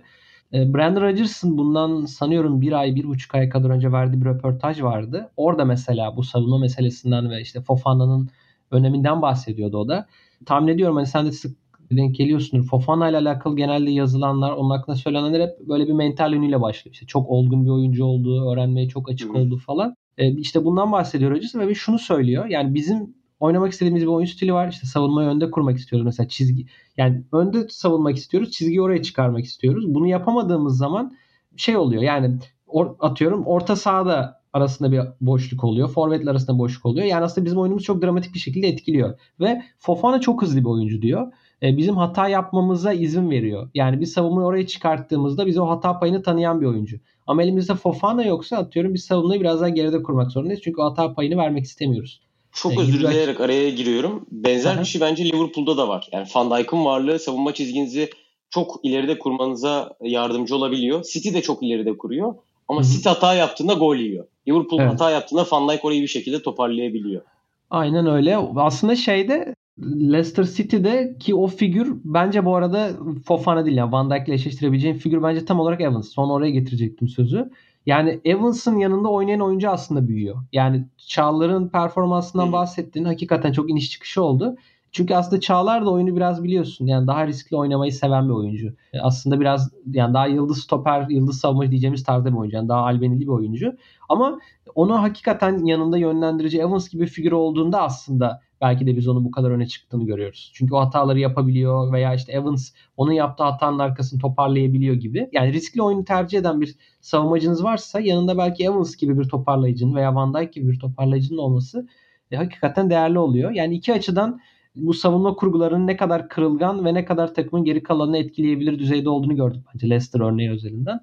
E, 0.53 0.73
Brandon 0.73 1.01
Rodgers'ın 1.01 1.57
bundan 1.57 2.05
sanıyorum 2.05 2.61
bir 2.61 2.71
ay, 2.71 2.95
bir 2.95 3.03
buçuk 3.03 3.35
ay 3.35 3.49
kadar 3.49 3.69
önce 3.69 3.91
verdiği 3.91 4.21
bir 4.21 4.25
röportaj 4.25 4.81
vardı. 4.81 5.29
Orada 5.37 5.65
mesela 5.65 6.17
bu 6.17 6.23
savunma 6.23 6.57
meselesinden 6.57 7.29
ve 7.29 7.41
işte 7.41 7.61
Fofana'nın 7.61 8.29
öneminden 8.71 9.21
bahsediyordu 9.21 9.77
o 9.77 9.87
da. 9.87 10.07
Tahmin 10.45 10.67
ediyorum 10.67 10.95
hani 10.95 11.07
sen 11.07 11.25
de 11.25 11.31
sık 11.31 11.57
denk 11.91 12.15
geliyorsundur. 12.15 12.67
Fofana 12.67 13.09
ile 13.09 13.17
alakalı 13.17 13.55
genelde 13.55 13.91
yazılanlar, 13.91 14.51
onun 14.51 14.69
hakkında 14.69 14.95
söylenenler 14.95 15.41
hep 15.41 15.59
böyle 15.59 15.87
bir 15.87 15.93
mental 15.93 16.33
yönüyle 16.33 16.61
başlıyor. 16.61 16.93
İşte 16.93 17.05
çok 17.05 17.29
olgun 17.29 17.65
bir 17.65 17.69
oyuncu 17.69 18.05
olduğu, 18.05 18.51
öğrenmeye 18.51 18.89
çok 18.89 19.09
açık 19.09 19.29
hmm. 19.29 19.35
olduğu 19.35 19.57
falan. 19.57 19.95
Ee, 20.17 20.31
işte 20.31 20.65
bundan 20.65 20.91
bahsediyor 20.91 21.31
Rodgers 21.31 21.55
ve 21.55 21.75
şunu 21.75 21.99
söylüyor. 21.99 22.45
Yani 22.45 22.73
bizim 22.73 23.13
oynamak 23.39 23.71
istediğimiz 23.71 24.01
bir 24.01 24.07
oyun 24.07 24.25
stili 24.25 24.53
var. 24.53 24.69
İşte 24.69 24.87
savunmayı 24.87 25.29
önde 25.29 25.51
kurmak 25.51 25.77
istiyoruz. 25.77 26.05
Mesela 26.05 26.29
çizgi 26.29 26.65
yani 26.97 27.23
önde 27.31 27.67
savunmak 27.69 28.17
istiyoruz. 28.17 28.51
Çizgiyi 28.51 28.81
oraya 28.81 29.03
çıkarmak 29.03 29.45
istiyoruz. 29.45 29.85
Bunu 29.87 30.07
yapamadığımız 30.07 30.77
zaman 30.77 31.15
şey 31.57 31.77
oluyor. 31.77 32.03
Yani 32.03 32.37
or, 32.67 32.95
atıyorum 32.99 33.45
orta 33.45 33.75
sahada 33.75 34.41
arasında 34.53 34.91
bir 34.91 35.01
boşluk 35.21 35.63
oluyor. 35.63 35.89
Forvetler 35.89 36.31
arasında 36.31 36.59
boşluk 36.59 36.85
oluyor. 36.85 37.05
Yani 37.05 37.23
aslında 37.23 37.45
bizim 37.45 37.59
oyunumuz 37.59 37.83
çok 37.83 38.01
dramatik 38.01 38.33
bir 38.33 38.39
şekilde 38.39 38.67
etkiliyor. 38.67 39.19
Ve 39.39 39.61
Fofana 39.79 40.21
çok 40.21 40.41
hızlı 40.41 40.59
bir 40.59 40.65
oyuncu 40.65 41.01
diyor. 41.01 41.31
E, 41.63 41.77
bizim 41.77 41.97
hata 41.97 42.29
yapmamıza 42.29 42.93
izin 42.93 43.31
veriyor. 43.31 43.69
Yani 43.73 43.99
bir 43.99 44.05
savunmayı 44.05 44.47
oraya 44.47 44.67
çıkarttığımızda 44.67 45.45
bize 45.45 45.61
o 45.61 45.69
hata 45.69 45.99
payını 45.99 46.23
tanıyan 46.23 46.61
bir 46.61 46.65
oyuncu. 46.65 46.97
Ama 47.27 47.43
elimizde 47.43 47.75
Fofana 47.75 48.23
yoksa 48.23 48.57
atıyorum 48.57 48.93
biz 48.93 49.05
savunmayı 49.05 49.41
biraz 49.41 49.61
daha 49.61 49.69
geride 49.69 50.03
kurmak 50.03 50.31
zorundayız. 50.31 50.61
Çünkü 50.63 50.81
o 50.81 50.85
hata 50.85 51.13
payını 51.13 51.37
vermek 51.37 51.63
istemiyoruz. 51.63 52.21
Çok 52.51 52.71
yani 52.71 52.81
özür 52.81 52.99
dileyerek 52.99 53.41
araya 53.41 53.69
giriyorum. 53.69 54.25
Benzer 54.31 54.73
Aha. 54.73 54.79
bir 54.79 54.85
şey 54.85 55.01
bence 55.01 55.25
Liverpool'da 55.25 55.77
da 55.77 55.87
var. 55.87 56.09
Yani 56.11 56.27
Van 56.35 56.51
Dijk'ın 56.51 56.85
varlığı 56.85 57.19
savunma 57.19 57.53
çizginizi 57.53 58.09
çok 58.49 58.79
ileride 58.83 59.19
kurmanıza 59.19 59.95
yardımcı 60.01 60.55
olabiliyor. 60.55 61.03
City 61.03 61.33
de 61.33 61.41
çok 61.41 61.63
ileride 61.63 61.97
kuruyor. 61.97 62.35
Ama 62.67 62.81
Hı-hı. 62.81 62.89
City 62.89 63.09
hata 63.09 63.33
yaptığında 63.33 63.73
gol 63.73 63.95
yiyor. 63.95 64.25
Liverpool 64.47 64.79
evet. 64.81 64.91
hata 64.91 65.11
yaptığında 65.11 65.45
Van 65.51 65.69
Dijk 65.69 65.85
orayı 65.85 66.01
bir 66.01 66.07
şekilde 66.07 66.41
toparlayabiliyor. 66.41 67.21
Aynen 67.69 68.07
öyle. 68.07 68.37
Aslında 68.55 68.95
şeyde 68.95 69.55
Leicester 69.81 70.43
City'de 70.43 71.15
ki 71.19 71.35
o 71.35 71.47
figür 71.47 71.93
bence 72.03 72.45
bu 72.45 72.55
arada 72.55 72.89
Fofana 73.25 73.65
değil 73.65 73.77
yani 73.77 73.91
Van 73.91 74.09
Dijk 74.09 74.27
ile 74.27 74.35
eşleştirebileceğim 74.35 74.97
figür 74.97 75.23
bence 75.23 75.45
tam 75.45 75.59
olarak 75.59 75.81
Evans. 75.81 76.09
Son 76.09 76.29
oraya 76.29 76.51
getirecektim 76.51 77.07
sözü. 77.07 77.51
Yani 77.85 78.19
Evans'ın 78.25 78.77
yanında 78.77 79.09
oynayan 79.09 79.39
oyuncu 79.39 79.69
aslında 79.69 80.07
büyüyor. 80.07 80.35
Yani 80.51 80.85
Çağlar'ın 80.97 81.69
performansından 81.69 82.51
bahsettiğin 82.51 83.05
hakikaten 83.05 83.51
çok 83.51 83.69
iniş 83.69 83.91
çıkışı 83.91 84.23
oldu. 84.23 84.55
Çünkü 84.91 85.15
aslında 85.15 85.41
Çağlar 85.41 85.85
da 85.85 85.89
oyunu 85.89 86.15
biraz 86.15 86.43
biliyorsun. 86.43 86.85
Yani 86.85 87.07
daha 87.07 87.27
riskli 87.27 87.55
oynamayı 87.55 87.93
seven 87.93 88.29
bir 88.29 88.33
oyuncu. 88.33 88.67
E, 88.93 88.99
aslında 88.99 89.39
biraz 89.39 89.71
yani 89.91 90.13
daha 90.13 90.27
yıldız 90.27 90.57
stoper, 90.57 91.09
yıldız 91.09 91.39
savunmacı 91.39 91.71
diyeceğimiz 91.71 92.03
tarzda 92.03 92.31
bir 92.31 92.37
oyuncu. 92.37 92.57
Yani 92.57 92.69
daha 92.69 92.81
albenili 92.81 93.21
bir 93.21 93.27
oyuncu. 93.27 93.77
Ama 94.09 94.39
onu 94.75 95.01
hakikaten 95.01 95.65
yanında 95.65 95.97
yönlendirici 95.97 96.59
Evans 96.59 96.89
gibi 96.89 97.01
bir 97.01 97.07
figür 97.07 97.31
olduğunda 97.31 97.81
aslında 97.81 98.41
belki 98.61 98.87
de 98.87 98.97
biz 98.97 99.07
onu 99.07 99.25
bu 99.25 99.31
kadar 99.31 99.51
öne 99.51 99.67
çıktığını 99.67 100.05
görüyoruz. 100.05 100.51
Çünkü 100.53 100.73
o 100.75 100.79
hataları 100.79 101.19
yapabiliyor 101.19 101.93
veya 101.93 102.13
işte 102.13 102.31
Evans 102.31 102.71
onun 102.97 103.11
yaptığı 103.11 103.43
hatanın 103.43 103.79
arkasını 103.79 104.19
toparlayabiliyor 104.19 104.95
gibi. 104.95 105.29
Yani 105.31 105.53
riskli 105.53 105.81
oyunu 105.81 106.05
tercih 106.05 106.39
eden 106.39 106.61
bir 106.61 106.75
savunmacınız 107.01 107.63
varsa 107.63 107.99
yanında 107.99 108.37
belki 108.37 108.63
Evans 108.63 108.95
gibi 108.95 109.19
bir 109.19 109.29
toparlayıcının 109.29 109.95
veya 109.95 110.15
Van 110.15 110.33
Dijk 110.33 110.53
gibi 110.53 110.71
bir 110.71 110.79
toparlayıcının 110.79 111.37
olması 111.39 111.87
e, 112.31 112.35
hakikaten 112.35 112.89
değerli 112.89 113.19
oluyor. 113.19 113.51
Yani 113.51 113.75
iki 113.75 113.93
açıdan 113.93 114.39
bu 114.75 114.93
savunma 114.93 115.33
kurgularının 115.35 115.87
ne 115.87 115.97
kadar 115.97 116.29
kırılgan 116.29 116.85
ve 116.85 116.93
ne 116.93 117.05
kadar 117.05 117.33
takımın 117.33 117.65
geri 117.65 117.83
kalanını 117.83 118.17
etkileyebilir 118.17 118.79
düzeyde 118.79 119.09
olduğunu 119.09 119.35
gördük 119.35 119.63
bence 119.73 119.89
Leicester 119.89 120.19
örneği 120.19 120.51
özelinden. 120.51 120.99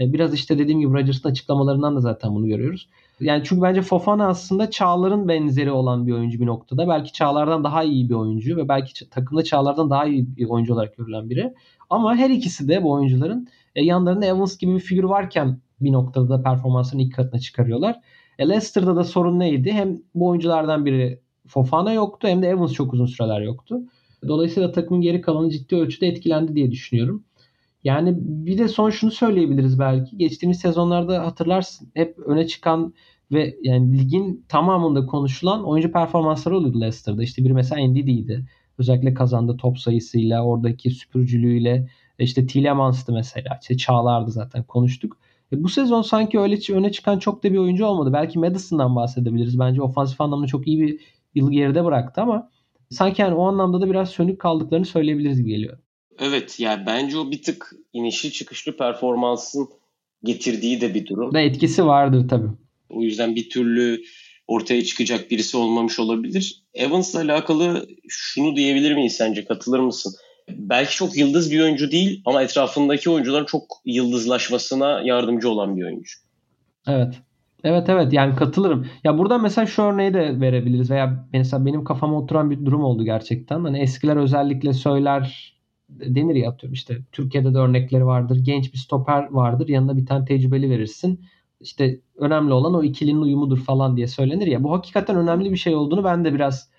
E, 0.00 0.12
biraz 0.12 0.34
işte 0.34 0.58
dediğim 0.58 0.80
gibi 0.80 0.92
Rodgers'ın 0.92 1.28
açıklamalarından 1.28 1.96
da 1.96 2.00
zaten 2.00 2.34
bunu 2.34 2.46
görüyoruz. 2.46 2.88
Yani 3.20 3.42
çünkü 3.44 3.62
bence 3.62 3.82
Fofana 3.82 4.28
aslında 4.28 4.70
Çağlar'ın 4.70 5.28
benzeri 5.28 5.70
olan 5.70 6.06
bir 6.06 6.12
oyuncu 6.12 6.40
bir 6.40 6.46
noktada. 6.46 6.88
Belki 6.88 7.12
Çağlar'dan 7.12 7.64
daha 7.64 7.82
iyi 7.84 8.08
bir 8.08 8.14
oyuncu 8.14 8.56
ve 8.56 8.68
belki 8.68 9.10
takımda 9.10 9.44
Çağlar'dan 9.44 9.90
daha 9.90 10.06
iyi 10.06 10.36
bir 10.36 10.48
oyuncu 10.48 10.74
olarak 10.74 10.96
görülen 10.96 11.30
biri. 11.30 11.54
Ama 11.90 12.16
her 12.16 12.30
ikisi 12.30 12.68
de 12.68 12.82
bu 12.82 12.92
oyuncuların 12.92 13.48
e, 13.74 13.84
yanlarında 13.84 14.26
Evans 14.26 14.58
gibi 14.58 14.74
bir 14.74 14.80
figür 14.80 15.04
varken 15.04 15.58
bir 15.80 15.92
noktada 15.92 16.28
da 16.28 16.42
performansını 16.42 17.02
ilk 17.02 17.14
katına 17.14 17.40
çıkarıyorlar. 17.40 18.00
E, 18.38 18.48
Leicester'da 18.48 18.96
da 18.96 19.04
sorun 19.04 19.38
neydi? 19.38 19.72
Hem 19.72 19.98
bu 20.14 20.26
oyunculardan 20.26 20.86
biri 20.86 21.20
Fofana 21.46 21.92
yoktu 21.92 22.28
hem 22.28 22.42
de 22.42 22.48
Evans 22.48 22.72
çok 22.72 22.92
uzun 22.92 23.06
süreler 23.06 23.40
yoktu. 23.40 23.80
Dolayısıyla 24.28 24.72
takımın 24.72 25.00
geri 25.00 25.20
kalanı 25.20 25.50
ciddi 25.50 25.76
ölçüde 25.76 26.06
etkilendi 26.06 26.54
diye 26.54 26.70
düşünüyorum. 26.70 27.24
Yani 27.86 28.14
bir 28.18 28.58
de 28.58 28.68
son 28.68 28.90
şunu 28.90 29.10
söyleyebiliriz 29.10 29.78
belki. 29.78 30.18
Geçtiğimiz 30.18 30.58
sezonlarda 30.58 31.26
hatırlarsın 31.26 31.90
hep 31.94 32.18
öne 32.18 32.46
çıkan 32.46 32.94
ve 33.32 33.56
yani 33.62 33.98
ligin 33.98 34.44
tamamında 34.48 35.06
konuşulan 35.06 35.64
oyuncu 35.64 35.92
performansları 35.92 36.56
oluyordu 36.56 36.80
Leicester'da. 36.80 37.22
İşte 37.22 37.44
bir 37.44 37.50
mesela 37.50 37.88
Ndidi'ydi. 37.88 38.44
Özellikle 38.78 39.14
kazandı 39.14 39.56
top 39.56 39.78
sayısıyla, 39.78 40.44
oradaki 40.44 40.90
süpürücülüğüyle. 40.90 41.88
İşte 42.18 42.46
Tillemans'tı 42.46 43.12
mesela. 43.12 43.58
İşte 43.62 43.76
Çağlar'dı 43.76 44.30
zaten 44.30 44.64
konuştuk. 44.64 45.18
E 45.52 45.62
bu 45.62 45.68
sezon 45.68 46.02
sanki 46.02 46.40
öyle 46.40 46.58
öne 46.72 46.92
çıkan 46.92 47.18
çok 47.18 47.44
da 47.44 47.52
bir 47.52 47.58
oyuncu 47.58 47.86
olmadı. 47.86 48.12
Belki 48.12 48.38
Madison'dan 48.38 48.96
bahsedebiliriz. 48.96 49.58
Bence 49.58 49.82
ofansif 49.82 50.20
anlamda 50.20 50.46
çok 50.46 50.66
iyi 50.68 50.80
bir 50.80 51.00
yıl 51.34 51.52
geride 51.52 51.84
bıraktı 51.84 52.20
ama 52.20 52.50
sanki 52.90 53.22
yani 53.22 53.34
o 53.34 53.46
anlamda 53.46 53.80
da 53.80 53.90
biraz 53.90 54.10
sönük 54.10 54.40
kaldıklarını 54.40 54.86
söyleyebiliriz 54.86 55.38
gibi 55.38 55.50
geliyor. 55.50 55.78
Evet 56.18 56.60
yani 56.60 56.86
bence 56.86 57.18
o 57.18 57.30
bir 57.30 57.42
tık 57.42 57.72
inişli 57.92 58.32
çıkışlı 58.32 58.76
performansın 58.76 59.68
getirdiği 60.24 60.80
de 60.80 60.94
bir 60.94 61.06
durum. 61.06 61.34
Da 61.34 61.40
etkisi 61.40 61.86
vardır 61.86 62.28
tabii. 62.28 62.48
O 62.90 63.02
yüzden 63.02 63.36
bir 63.36 63.50
türlü 63.50 64.02
ortaya 64.46 64.84
çıkacak 64.84 65.30
birisi 65.30 65.56
olmamış 65.56 65.98
olabilir. 65.98 66.62
Evans'la 66.74 67.20
alakalı 67.20 67.88
şunu 68.08 68.56
diyebilir 68.56 68.94
miyiz 68.94 69.12
sence? 69.12 69.44
Katılır 69.44 69.78
mısın? 69.78 70.14
Belki 70.48 70.96
çok 70.96 71.16
yıldız 71.16 71.52
bir 71.52 71.60
oyuncu 71.60 71.90
değil 71.90 72.22
ama 72.24 72.42
etrafındaki 72.42 73.10
oyuncuların 73.10 73.44
çok 73.44 73.62
yıldızlaşmasına 73.84 75.00
yardımcı 75.04 75.50
olan 75.50 75.76
bir 75.76 75.84
oyuncu. 75.84 76.12
Evet. 76.86 77.14
Evet 77.64 77.88
evet 77.88 78.12
yani 78.12 78.36
katılırım. 78.36 78.86
Ya 79.04 79.18
burada 79.18 79.38
mesela 79.38 79.66
şu 79.66 79.82
örneği 79.82 80.14
de 80.14 80.40
verebiliriz 80.40 80.90
veya 80.90 81.28
mesela 81.32 81.66
benim 81.66 81.84
kafama 81.84 82.18
oturan 82.18 82.50
bir 82.50 82.64
durum 82.66 82.84
oldu 82.84 83.04
gerçekten. 83.04 83.60
Hani 83.60 83.78
eskiler 83.78 84.16
özellikle 84.16 84.72
söyler 84.72 85.55
denir 85.88 86.34
ya 86.34 86.50
atıyorum 86.50 86.72
işte 86.74 86.98
Türkiye'de 87.12 87.54
de 87.54 87.58
örnekleri 87.58 88.06
vardır. 88.06 88.38
Genç 88.42 88.72
bir 88.72 88.78
stoper 88.78 89.30
vardır. 89.30 89.68
Yanına 89.68 89.96
bir 89.96 90.06
tane 90.06 90.24
tecrübeli 90.24 90.70
verirsin. 90.70 91.20
İşte 91.60 92.00
önemli 92.16 92.52
olan 92.52 92.74
o 92.74 92.82
ikilinin 92.82 93.20
uyumudur 93.20 93.58
falan 93.58 93.96
diye 93.96 94.06
söylenir 94.06 94.46
ya. 94.46 94.64
Bu 94.64 94.72
hakikaten 94.72 95.16
önemli 95.16 95.52
bir 95.52 95.56
şey 95.56 95.74
olduğunu 95.74 96.04
ben 96.04 96.24
de 96.24 96.34
biraz 96.34 96.70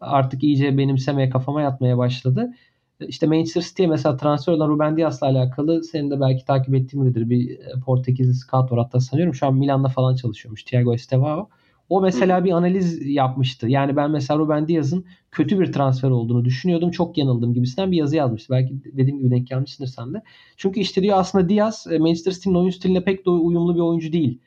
artık 0.00 0.42
iyice 0.42 0.78
benimsemeye 0.78 1.30
kafama 1.30 1.62
yatmaya 1.62 1.98
başladı. 1.98 2.52
İşte 3.00 3.26
Manchester 3.26 3.62
City'ye 3.62 3.88
mesela 3.88 4.16
transfer 4.16 4.52
olan 4.52 4.68
Ruben 4.68 4.96
Dias'la 4.96 5.26
alakalı 5.26 5.84
senin 5.84 6.10
de 6.10 6.20
belki 6.20 6.44
takip 6.44 6.74
ettiğin 6.74 7.06
biridir. 7.06 7.30
Bir 7.30 7.58
Portekizli 7.86 8.34
scout 8.34 8.72
var 8.72 8.78
hatta 8.78 9.00
sanıyorum. 9.00 9.34
Şu 9.34 9.46
an 9.46 9.54
Milan'da 9.54 9.88
falan 9.88 10.14
çalışıyormuş. 10.14 10.64
Thiago 10.64 10.94
Estevao. 10.94 11.48
O 11.88 12.00
mesela 12.00 12.44
bir 12.44 12.52
analiz 12.52 13.06
yapmıştı. 13.06 13.68
Yani 13.68 13.96
ben 13.96 14.10
mesela 14.10 14.38
Ruben 14.38 14.68
Diaz'ın 14.68 15.04
kötü 15.30 15.60
bir 15.60 15.72
transfer 15.72 16.10
olduğunu 16.10 16.44
düşünüyordum. 16.44 16.90
Çok 16.90 17.18
yanıldım 17.18 17.54
gibisinden 17.54 17.92
bir 17.92 17.96
yazı 17.96 18.16
yazmıştı. 18.16 18.52
Belki 18.52 18.74
dediğim 18.84 19.18
gibi 19.18 19.30
denk 19.30 19.48
gelmişsindir 19.48 19.90
sen 19.90 20.14
de. 20.14 20.22
Çünkü 20.56 20.80
işte 20.80 21.02
diyor 21.02 21.18
aslında 21.18 21.48
Diaz 21.48 21.86
e, 21.90 21.98
Manchester 21.98 22.32
City'nin 22.32 22.54
oyun 22.54 22.70
stiline 22.70 23.04
pek 23.04 23.26
de 23.26 23.30
uyumlu 23.30 23.74
bir 23.74 23.80
oyuncu 23.80 24.12
değil. 24.12 24.40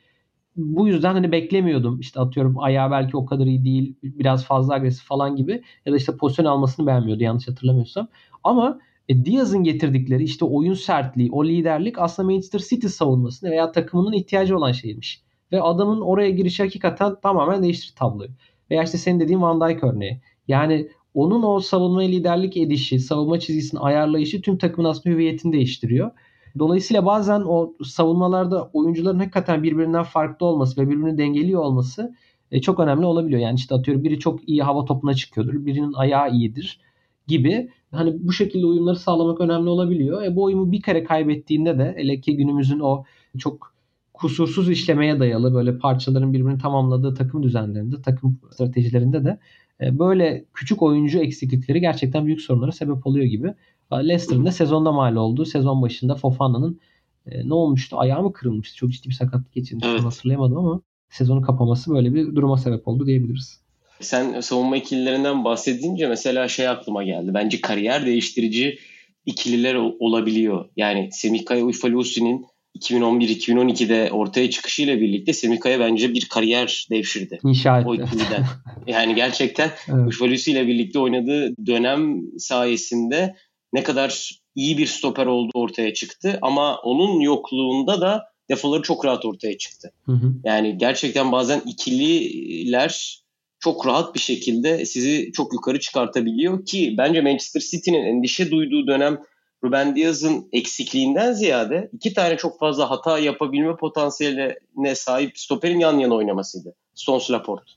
Bu 0.56 0.88
yüzden 0.88 1.12
hani 1.12 1.32
beklemiyordum. 1.32 2.00
İşte 2.00 2.20
atıyorum 2.20 2.58
ayağı 2.58 2.90
belki 2.90 3.16
o 3.16 3.26
kadar 3.26 3.46
iyi 3.46 3.64
değil. 3.64 3.94
Biraz 4.02 4.44
fazla 4.44 4.74
agresif 4.74 5.04
falan 5.04 5.36
gibi. 5.36 5.62
Ya 5.86 5.92
da 5.92 5.96
işte 5.96 6.16
pozisyon 6.16 6.46
almasını 6.46 6.86
beğenmiyordu 6.86 7.22
yanlış 7.22 7.48
hatırlamıyorsam. 7.48 8.08
Ama 8.44 8.78
e, 9.08 9.24
Diaz'ın 9.24 9.64
getirdikleri 9.64 10.24
işte 10.24 10.44
oyun 10.44 10.74
sertliği, 10.74 11.30
o 11.32 11.44
liderlik 11.44 11.98
aslında 11.98 12.26
Manchester 12.32 12.60
City 12.70 12.86
savunmasına 12.86 13.50
veya 13.50 13.72
takımının 13.72 14.12
ihtiyacı 14.12 14.56
olan 14.56 14.72
şeymiş. 14.72 15.27
Ve 15.52 15.62
adamın 15.62 16.00
oraya 16.00 16.30
girişi 16.30 16.62
hakikaten 16.62 17.14
tamamen 17.22 17.62
değiştir 17.62 17.94
tabloyu. 17.96 18.30
Veya 18.70 18.82
işte 18.82 18.98
senin 18.98 19.20
dediğin 19.20 19.42
Van 19.42 19.60
Dijk 19.60 19.84
örneği. 19.84 20.20
Yani 20.48 20.88
onun 21.14 21.42
o 21.42 21.60
savunma 21.60 22.00
liderlik 22.00 22.56
edişi, 22.56 23.00
savunma 23.00 23.40
çizgisini 23.40 23.80
ayarlayışı 23.80 24.42
tüm 24.42 24.58
takımın 24.58 24.88
aslında 24.88 25.14
hüviyetini 25.14 25.52
değiştiriyor. 25.52 26.10
Dolayısıyla 26.58 27.06
bazen 27.06 27.40
o 27.40 27.74
savunmalarda 27.84 28.70
oyuncuların 28.72 29.18
hakikaten 29.18 29.62
birbirinden 29.62 30.02
farklı 30.02 30.46
olması 30.46 30.80
ve 30.80 30.90
birbirini 30.90 31.18
dengeliyor 31.18 31.62
olması 31.62 32.14
e, 32.52 32.60
çok 32.60 32.80
önemli 32.80 33.06
olabiliyor. 33.06 33.40
Yani 33.40 33.56
işte 33.56 33.74
atıyorum 33.74 34.04
biri 34.04 34.18
çok 34.18 34.48
iyi 34.48 34.62
hava 34.62 34.84
topuna 34.84 35.14
çıkıyordur, 35.14 35.66
birinin 35.66 35.92
ayağı 35.92 36.30
iyidir 36.32 36.80
gibi. 37.26 37.70
Hani 37.90 38.26
bu 38.26 38.32
şekilde 38.32 38.66
uyumları 38.66 38.96
sağlamak 38.96 39.40
önemli 39.40 39.68
olabiliyor. 39.68 40.22
E, 40.22 40.36
bu 40.36 40.44
uyumu 40.44 40.72
bir 40.72 40.82
kere 40.82 41.04
kaybettiğinde 41.04 41.78
de 41.78 41.94
hele 41.96 42.20
ki 42.20 42.36
günümüzün 42.36 42.80
o 42.80 43.04
çok 43.38 43.77
kusursuz 44.18 44.70
işlemeye 44.70 45.20
dayalı 45.20 45.54
böyle 45.54 45.78
parçaların 45.78 46.32
birbirini 46.32 46.58
tamamladığı 46.58 47.14
takım 47.14 47.42
düzenlerinde, 47.42 48.02
takım 48.02 48.38
stratejilerinde 48.50 49.24
de 49.24 49.38
e, 49.80 49.98
böyle 49.98 50.44
küçük 50.54 50.82
oyuncu 50.82 51.18
eksiklikleri 51.18 51.80
gerçekten 51.80 52.26
büyük 52.26 52.40
sorunlara 52.40 52.72
sebep 52.72 53.06
oluyor 53.06 53.26
gibi. 53.26 53.54
Leicester'ın 53.92 54.46
da 54.46 54.52
sezonda 54.52 54.92
mal 54.92 55.16
oldu. 55.16 55.44
Sezon 55.44 55.82
başında 55.82 56.14
Fofana'nın 56.14 56.80
e, 57.26 57.48
ne 57.48 57.54
olmuştu? 57.54 57.98
Ayağı 57.98 58.22
mı 58.22 58.32
kırılmıştı? 58.32 58.76
Çok 58.76 58.92
ciddi 58.92 59.08
bir 59.08 59.14
sakatlık 59.14 59.52
geçirmişti. 59.52 59.90
Evet. 59.92 60.04
Hatırlayamadım 60.04 60.56
ama 60.56 60.80
sezonu 61.10 61.42
kapaması 61.42 61.94
böyle 61.94 62.14
bir 62.14 62.34
duruma 62.34 62.56
sebep 62.56 62.88
oldu 62.88 63.06
diyebiliriz. 63.06 63.60
Sen 64.00 64.40
savunma 64.40 64.76
ikililerinden 64.76 65.44
bahsedince 65.44 66.08
mesela 66.08 66.48
şey 66.48 66.68
aklıma 66.68 67.04
geldi. 67.04 67.34
Bence 67.34 67.60
kariyer 67.60 68.06
değiştirici 68.06 68.78
ikililer 69.26 69.74
olabiliyor. 69.74 70.68
Yani 70.76 71.08
Semih 71.12 71.44
Kaya 71.44 71.64
Uyfalusi'nin 71.64 72.46
2011-2012'de 72.76 74.10
ortaya 74.12 74.50
çıkışıyla 74.50 75.00
birlikte 75.00 75.32
Semika'ya 75.32 75.80
bence 75.80 76.14
bir 76.14 76.28
kariyer 76.28 76.86
devşirdi. 76.90 77.38
İnşa 77.44 77.78
etti. 77.78 77.88
O 77.88 77.94
ikiliden. 77.94 78.44
yani 78.86 79.14
gerçekten 79.14 79.70
evet. 79.88 80.48
İle 80.48 80.66
birlikte 80.66 80.98
oynadığı 80.98 81.54
dönem 81.66 82.20
sayesinde 82.38 83.36
ne 83.72 83.82
kadar 83.82 84.30
iyi 84.54 84.78
bir 84.78 84.86
stoper 84.86 85.26
olduğu 85.26 85.58
ortaya 85.58 85.94
çıktı. 85.94 86.38
Ama 86.42 86.76
onun 86.76 87.20
yokluğunda 87.20 88.00
da 88.00 88.24
defoları 88.50 88.82
çok 88.82 89.04
rahat 89.04 89.24
ortaya 89.24 89.58
çıktı. 89.58 89.92
Hı 90.06 90.12
hı. 90.12 90.34
Yani 90.44 90.78
gerçekten 90.78 91.32
bazen 91.32 91.60
ikililer 91.66 93.22
çok 93.60 93.86
rahat 93.86 94.14
bir 94.14 94.20
şekilde 94.20 94.86
sizi 94.86 95.32
çok 95.32 95.52
yukarı 95.52 95.80
çıkartabiliyor 95.80 96.64
ki 96.66 96.94
bence 96.98 97.20
Manchester 97.20 97.60
City'nin 97.60 98.02
endişe 98.02 98.50
duyduğu 98.50 98.86
dönem 98.86 99.18
Ruben 99.64 99.96
Diaz'ın 99.96 100.48
eksikliğinden 100.52 101.32
ziyade 101.32 101.90
iki 101.92 102.14
tane 102.14 102.36
çok 102.36 102.58
fazla 102.58 102.90
hata 102.90 103.18
yapabilme 103.18 103.76
potansiyeline 103.76 104.94
sahip 104.94 105.38
stoperin 105.38 105.80
yan 105.80 105.98
yana 105.98 106.14
oynamasıydı. 106.14 106.74
Stones 106.94 107.30
Laporte. 107.30 107.70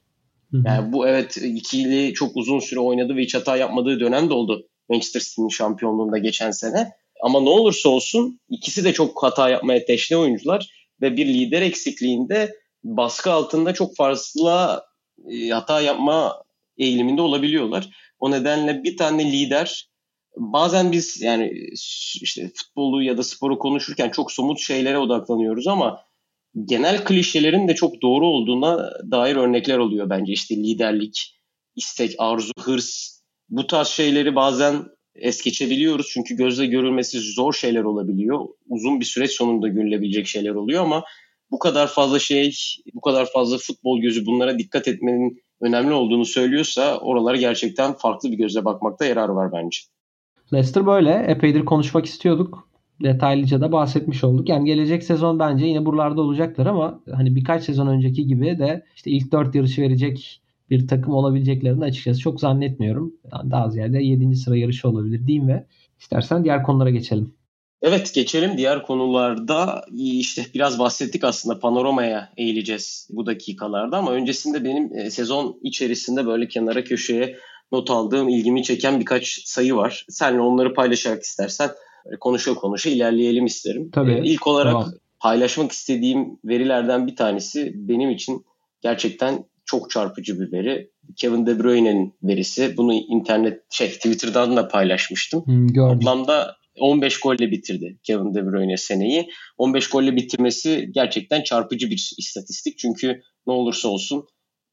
Yani 0.65 0.93
bu 0.93 1.07
evet 1.07 1.37
ikili 1.37 2.13
çok 2.13 2.37
uzun 2.37 2.59
süre 2.59 2.79
oynadı 2.79 3.15
ve 3.15 3.21
hiç 3.21 3.35
hata 3.35 3.57
yapmadığı 3.57 3.99
dönem 3.99 4.29
de 4.29 4.33
oldu 4.33 4.67
Manchester 4.89 5.19
City'nin 5.19 5.49
şampiyonluğunda 5.49 6.17
geçen 6.17 6.51
sene. 6.51 6.91
Ama 7.23 7.41
ne 7.41 7.49
olursa 7.49 7.89
olsun 7.89 8.39
ikisi 8.49 8.83
de 8.83 8.93
çok 8.93 9.23
hata 9.23 9.49
yapmaya 9.49 9.85
teşne 9.85 10.17
oyuncular 10.17 10.69
ve 11.01 11.17
bir 11.17 11.25
lider 11.25 11.61
eksikliğinde 11.61 12.55
baskı 12.83 13.31
altında 13.31 13.73
çok 13.73 13.95
fazla 13.95 14.85
e, 15.31 15.49
hata 15.49 15.81
yapma 15.81 16.43
eğiliminde 16.77 17.21
olabiliyorlar. 17.21 17.89
O 18.19 18.31
nedenle 18.31 18.83
bir 18.83 18.97
tane 18.97 19.31
lider 19.31 19.90
bazen 20.37 20.91
biz 20.91 21.21
yani 21.21 21.51
işte 22.21 22.51
futbolu 22.55 23.03
ya 23.03 23.17
da 23.17 23.23
sporu 23.23 23.59
konuşurken 23.59 24.09
çok 24.09 24.31
somut 24.31 24.59
şeylere 24.59 24.97
odaklanıyoruz 24.97 25.67
ama 25.67 25.99
genel 26.65 27.03
klişelerin 27.03 27.67
de 27.67 27.75
çok 27.75 28.01
doğru 28.01 28.27
olduğuna 28.27 28.91
dair 29.11 29.35
örnekler 29.35 29.77
oluyor 29.77 30.09
bence. 30.09 30.33
İşte 30.33 30.55
liderlik, 30.55 31.39
istek, 31.75 32.15
arzu, 32.17 32.51
hırs 32.59 33.21
bu 33.49 33.67
tarz 33.67 33.87
şeyleri 33.87 34.35
bazen 34.35 34.85
es 35.15 35.41
geçebiliyoruz. 35.41 36.09
Çünkü 36.13 36.35
gözle 36.35 36.65
görülmesi 36.65 37.19
zor 37.19 37.53
şeyler 37.53 37.83
olabiliyor. 37.83 38.45
Uzun 38.69 38.99
bir 38.99 39.05
süreç 39.05 39.31
sonunda 39.31 39.67
görülebilecek 39.67 40.27
şeyler 40.27 40.51
oluyor 40.51 40.83
ama 40.83 41.03
bu 41.51 41.59
kadar 41.59 41.87
fazla 41.87 42.19
şey, 42.19 42.55
bu 42.93 43.01
kadar 43.01 43.31
fazla 43.33 43.57
futbol 43.57 44.01
gözü 44.01 44.25
bunlara 44.25 44.59
dikkat 44.59 44.87
etmenin 44.87 45.41
önemli 45.61 45.93
olduğunu 45.93 46.25
söylüyorsa 46.25 46.97
oralara 46.97 47.37
gerçekten 47.37 47.93
farklı 47.93 48.31
bir 48.31 48.37
gözle 48.37 48.65
bakmakta 48.65 49.05
yarar 49.05 49.29
var 49.29 49.51
bence. 49.51 49.79
Leicester 50.53 50.85
böyle. 50.85 51.25
Epeydir 51.27 51.65
konuşmak 51.65 52.05
istiyorduk. 52.05 52.67
Detaylıca 53.03 53.61
da 53.61 53.71
bahsetmiş 53.71 54.23
olduk. 54.23 54.49
Yani 54.49 54.65
gelecek 54.65 55.03
sezon 55.03 55.39
bence 55.39 55.65
yine 55.65 55.85
buralarda 55.85 56.21
olacaklar 56.21 56.65
ama 56.65 56.99
hani 57.11 57.35
birkaç 57.35 57.63
sezon 57.63 57.87
önceki 57.87 58.27
gibi 58.27 58.59
de 58.59 58.85
işte 58.95 59.11
ilk 59.11 59.31
dört 59.31 59.55
yarışı 59.55 59.81
verecek 59.81 60.41
bir 60.69 60.87
takım 60.87 61.13
olabileceklerini 61.13 61.83
açıkçası 61.83 62.19
çok 62.19 62.39
zannetmiyorum. 62.39 63.13
Yani 63.33 63.51
daha 63.51 63.69
ziyade 63.69 64.03
7. 64.03 64.35
sıra 64.35 64.57
yarışı 64.57 64.89
olabilir 64.89 65.27
diyeyim 65.27 65.47
ve 65.47 65.65
istersen 65.99 66.43
diğer 66.43 66.63
konulara 66.63 66.89
geçelim. 66.89 67.33
Evet 67.81 68.13
geçelim 68.13 68.57
diğer 68.57 68.83
konularda 68.83 69.85
işte 69.93 70.45
biraz 70.53 70.79
bahsettik 70.79 71.23
aslında 71.23 71.59
panoramaya 71.59 72.29
eğileceğiz 72.37 73.07
bu 73.11 73.25
dakikalarda 73.25 73.97
ama 73.97 74.11
öncesinde 74.11 74.63
benim 74.63 74.97
e, 74.97 75.11
sezon 75.11 75.59
içerisinde 75.63 76.25
böyle 76.25 76.47
kenara 76.47 76.83
köşeye 76.83 77.37
not 77.71 77.89
aldığım 77.89 78.29
ilgimi 78.29 78.63
çeken 78.63 78.99
birkaç 78.99 79.41
sayı 79.45 79.75
var. 79.75 80.05
Seninle 80.09 80.41
onları 80.41 80.73
paylaşarak 80.73 81.23
istersen 81.23 81.69
konuşa 82.19 82.53
konuşa 82.53 82.89
ilerleyelim 82.89 83.45
isterim. 83.45 83.89
Tabii. 83.91 84.11
Ee, 84.13 84.21
ilk 84.23 84.47
olarak 84.47 84.73
tamam. 84.73 84.93
paylaşmak 85.19 85.71
istediğim 85.71 86.39
verilerden 86.45 87.07
bir 87.07 87.15
tanesi 87.15 87.71
benim 87.75 88.09
için 88.09 88.45
gerçekten 88.81 89.45
çok 89.65 89.89
çarpıcı 89.89 90.39
bir 90.39 90.51
veri. 90.51 90.91
Kevin 91.17 91.45
De 91.45 91.59
Bruyne'nin 91.59 92.13
verisi. 92.23 92.77
Bunu 92.77 92.93
internet 92.93 93.61
şey 93.69 93.87
Twitter'dan 93.87 94.57
da 94.57 94.67
paylaşmıştım. 94.67 95.45
Hmm, 95.45 95.73
Toplamda 95.73 96.55
15 96.79 97.19
golle 97.19 97.51
bitirdi 97.51 97.97
Kevin 98.03 98.33
De 98.33 98.45
Bruyne 98.45 98.77
seneyi. 98.77 99.29
15 99.57 99.89
golle 99.89 100.15
bitirmesi 100.15 100.89
gerçekten 100.91 101.43
çarpıcı 101.43 101.89
bir 101.89 102.13
istatistik. 102.17 102.77
Çünkü 102.77 103.21
ne 103.47 103.53
olursa 103.53 103.87
olsun 103.87 104.27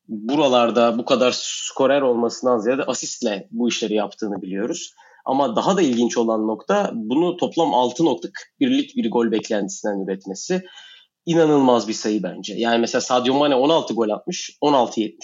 buralarda 0.08 0.98
bu 0.98 1.04
kadar 1.04 1.32
skorer 1.36 2.02
olmasından 2.02 2.58
ziyade 2.58 2.84
asistle 2.84 3.48
bu 3.50 3.68
işleri 3.68 3.94
yaptığını 3.94 4.42
biliyoruz. 4.42 4.94
Ama 5.24 5.56
daha 5.56 5.76
da 5.76 5.82
ilginç 5.82 6.18
olan 6.18 6.46
nokta 6.46 6.90
bunu 6.94 7.36
toplam 7.36 7.68
6.41'lik 7.68 8.96
bir 8.96 9.10
gol 9.10 9.30
beklentisinden 9.30 10.04
üretmesi. 10.04 10.64
İnanılmaz 11.26 11.88
bir 11.88 11.92
sayı 11.92 12.22
bence. 12.22 12.54
Yani 12.54 12.78
mesela 12.78 13.00
Sadio 13.00 13.34
Mane 13.34 13.54
16 13.54 13.94
gol 13.94 14.08
atmış, 14.08 14.58
16-73. 14.62 15.18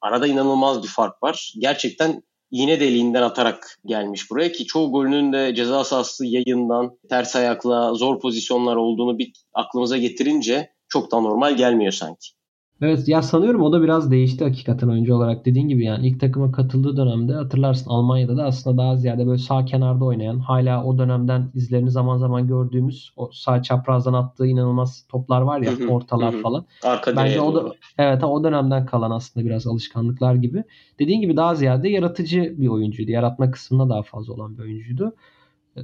Arada 0.00 0.26
inanılmaz 0.26 0.82
bir 0.82 0.88
fark 0.88 1.22
var. 1.22 1.54
Gerçekten 1.58 2.22
yine 2.50 2.80
deliğinden 2.80 3.22
atarak 3.22 3.78
gelmiş 3.86 4.30
buraya 4.30 4.52
ki 4.52 4.66
çoğu 4.66 4.92
golünün 4.92 5.32
de 5.32 5.54
ceza 5.54 5.84
sahası 5.84 6.26
yayından 6.26 6.98
ters 7.08 7.36
ayakla 7.36 7.94
zor 7.94 8.20
pozisyonlar 8.20 8.76
olduğunu 8.76 9.18
bir 9.18 9.32
aklımıza 9.54 9.98
getirince 9.98 10.72
çok 10.88 11.12
da 11.12 11.20
normal 11.20 11.56
gelmiyor 11.56 11.92
sanki. 11.92 12.37
Evet 12.82 13.08
ya 13.08 13.22
sanıyorum 13.22 13.62
o 13.62 13.72
da 13.72 13.82
biraz 13.82 14.10
değişti 14.10 14.44
hakikaten 14.44 14.88
oyuncu 14.88 15.14
olarak. 15.14 15.46
Dediğin 15.46 15.68
gibi 15.68 15.84
yani 15.84 16.08
ilk 16.08 16.20
takıma 16.20 16.52
katıldığı 16.52 16.96
dönemde 16.96 17.32
hatırlarsın 17.34 17.90
Almanya'da 17.90 18.36
da 18.36 18.44
aslında 18.44 18.82
daha 18.82 18.96
ziyade 18.96 19.26
böyle 19.26 19.38
sağ 19.38 19.64
kenarda 19.64 20.04
oynayan 20.04 20.38
hala 20.38 20.84
o 20.84 20.98
dönemden 20.98 21.50
izlerini 21.54 21.90
zaman 21.90 22.18
zaman 22.18 22.46
gördüğümüz 22.46 23.12
o 23.16 23.30
sağ 23.32 23.62
çaprazdan 23.62 24.12
attığı 24.12 24.46
inanılmaz 24.46 25.04
toplar 25.08 25.40
var 25.40 25.60
ya 25.60 25.72
ortalar 25.88 26.32
falan. 26.32 26.66
Arka 26.84 27.16
Bence 27.16 27.40
o 27.40 27.54
da 27.54 27.72
evet 27.98 28.24
o 28.24 28.44
dönemden 28.44 28.86
kalan 28.86 29.10
aslında 29.10 29.46
biraz 29.46 29.66
alışkanlıklar 29.66 30.34
gibi. 30.34 30.64
Dediğin 30.98 31.20
gibi 31.20 31.36
daha 31.36 31.54
ziyade 31.54 31.88
yaratıcı 31.88 32.54
bir 32.58 32.68
oyuncuydu. 32.68 33.10
Yaratma 33.10 33.50
kısmında 33.50 33.88
daha 33.88 34.02
fazla 34.02 34.34
olan 34.34 34.58
bir 34.58 34.62
oyuncuydu. 34.62 35.14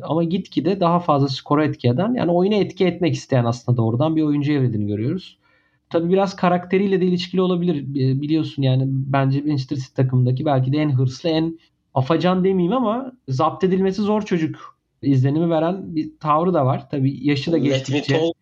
Ama 0.03 0.25
gitgide 0.25 0.81
daha 0.81 1.01
fazla 1.01 1.29
skora 1.29 1.65
etki 1.65 1.89
eden 1.89 2.15
yani 2.15 2.31
oyuna 2.31 2.55
etki 2.55 2.87
etmek 2.87 3.15
isteyen 3.15 3.45
aslında 3.45 3.77
doğrudan 3.77 4.17
bir 4.17 4.23
oyuncu 4.23 4.53
evrildiğini 4.53 4.87
görüyoruz. 4.87 5.39
Tabii 5.91 6.13
biraz 6.13 6.37
karakteriyle 6.37 7.01
de 7.01 7.07
ilişkili 7.07 7.41
olabilir. 7.41 7.95
Biliyorsun 8.21 8.63
yani 8.63 8.83
bence 8.87 9.41
Manchester 9.41 9.77
City 9.77 10.03
takımındaki 10.03 10.45
belki 10.45 10.73
de 10.73 10.79
en 10.79 10.91
hırslı, 10.91 11.29
en 11.29 11.59
afacan 11.95 12.45
demeyeyim 12.45 12.73
ama 12.73 13.13
zapt 13.29 13.65
edilmesi 13.65 14.03
zor 14.03 14.23
çocuk 14.23 14.79
izlenimi 15.03 15.51
veren 15.51 15.97
bir 15.97 16.11
tavrı 16.21 16.55
da 16.55 16.67
var. 16.67 16.91
Tabii 16.91 17.27
yaşı 17.27 17.53
da 17.53 17.59
geçtikçe. 17.59 18.15
Let 18.15 18.33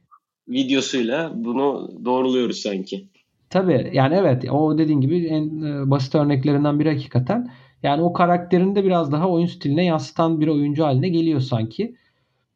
videosuyla 0.48 1.32
bunu 1.34 1.90
doğruluyoruz 2.04 2.56
sanki. 2.58 3.04
Tabii 3.50 3.90
yani 3.92 4.14
evet 4.14 4.50
o 4.50 4.78
dediğin 4.78 5.00
gibi 5.00 5.26
en 5.26 5.62
e, 5.62 5.90
basit 5.90 6.14
örneklerinden 6.14 6.80
biri 6.80 6.88
hakikaten. 6.88 7.50
Yani 7.82 8.02
o 8.02 8.12
karakterini 8.12 8.74
de 8.74 8.84
biraz 8.84 9.12
daha 9.12 9.28
oyun 9.28 9.46
stiline 9.46 9.84
yansıtan 9.84 10.40
bir 10.40 10.48
oyuncu 10.48 10.84
haline 10.84 11.08
geliyor 11.08 11.40
sanki. 11.40 11.96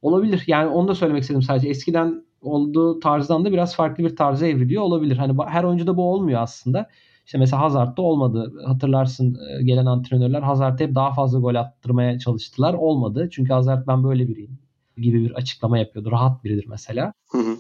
Olabilir. 0.03 0.45
Yani 0.47 0.69
onu 0.69 0.89
da 0.89 0.95
söylemek 0.95 1.23
istedim 1.23 1.43
sadece. 1.43 1.69
Eskiden 1.69 2.26
olduğu 2.47 3.01
tarzdan 3.01 3.45
da 3.45 3.53
biraz 3.53 3.77
farklı 3.77 4.05
bir 4.05 4.17
tarza 4.17 4.47
evriliyor 4.47 4.83
olabilir. 4.83 5.17
Hani 5.17 5.37
her 5.47 5.65
oyuncuda 5.65 5.97
bu 5.97 6.13
olmuyor 6.13 6.43
aslında. 6.43 6.89
İşte 7.27 7.39
mesela 7.39 7.63
Hazard'da 7.63 8.03
olmadı. 8.03 8.53
Hatırlarsın 8.67 9.39
e, 9.51 9.63
gelen 9.63 9.87
antrenörler 9.87 10.43
Hazard'a 10.43 10.85
hep 10.85 10.95
daha 10.95 11.15
fazla 11.15 11.39
gol 11.39 11.55
attırmaya 11.55 12.19
çalıştılar. 12.19 12.75
Olmadı. 12.75 13.29
Çünkü 13.33 13.53
Hazard 13.53 13.87
ben 13.87 14.05
böyle 14.05 14.29
biriyim 14.29 14.59
gibi 14.99 15.25
bir 15.25 15.31
açıklama 15.31 15.79
yapıyordu. 15.79 16.11
Rahat 16.11 16.45
biridir 16.45 16.67
mesela. 16.69 17.13
Hı 17.29 17.39
hı. 17.39 17.57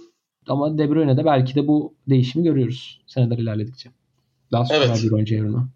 Ama 0.49 0.79
De 0.79 0.91
Bruyne'de 0.91 1.25
belki 1.25 1.55
de 1.55 1.69
bu 1.69 1.95
değişimi 2.09 2.45
görüyoruz 2.45 3.01
seneler 3.07 3.39
ilerledikçe. 3.39 3.91
Daha 4.53 4.65
sonra 4.65 4.79
evet. 4.79 5.03
bir 5.05 5.13
oyuncu 5.13 5.35
evrimi. 5.35 5.67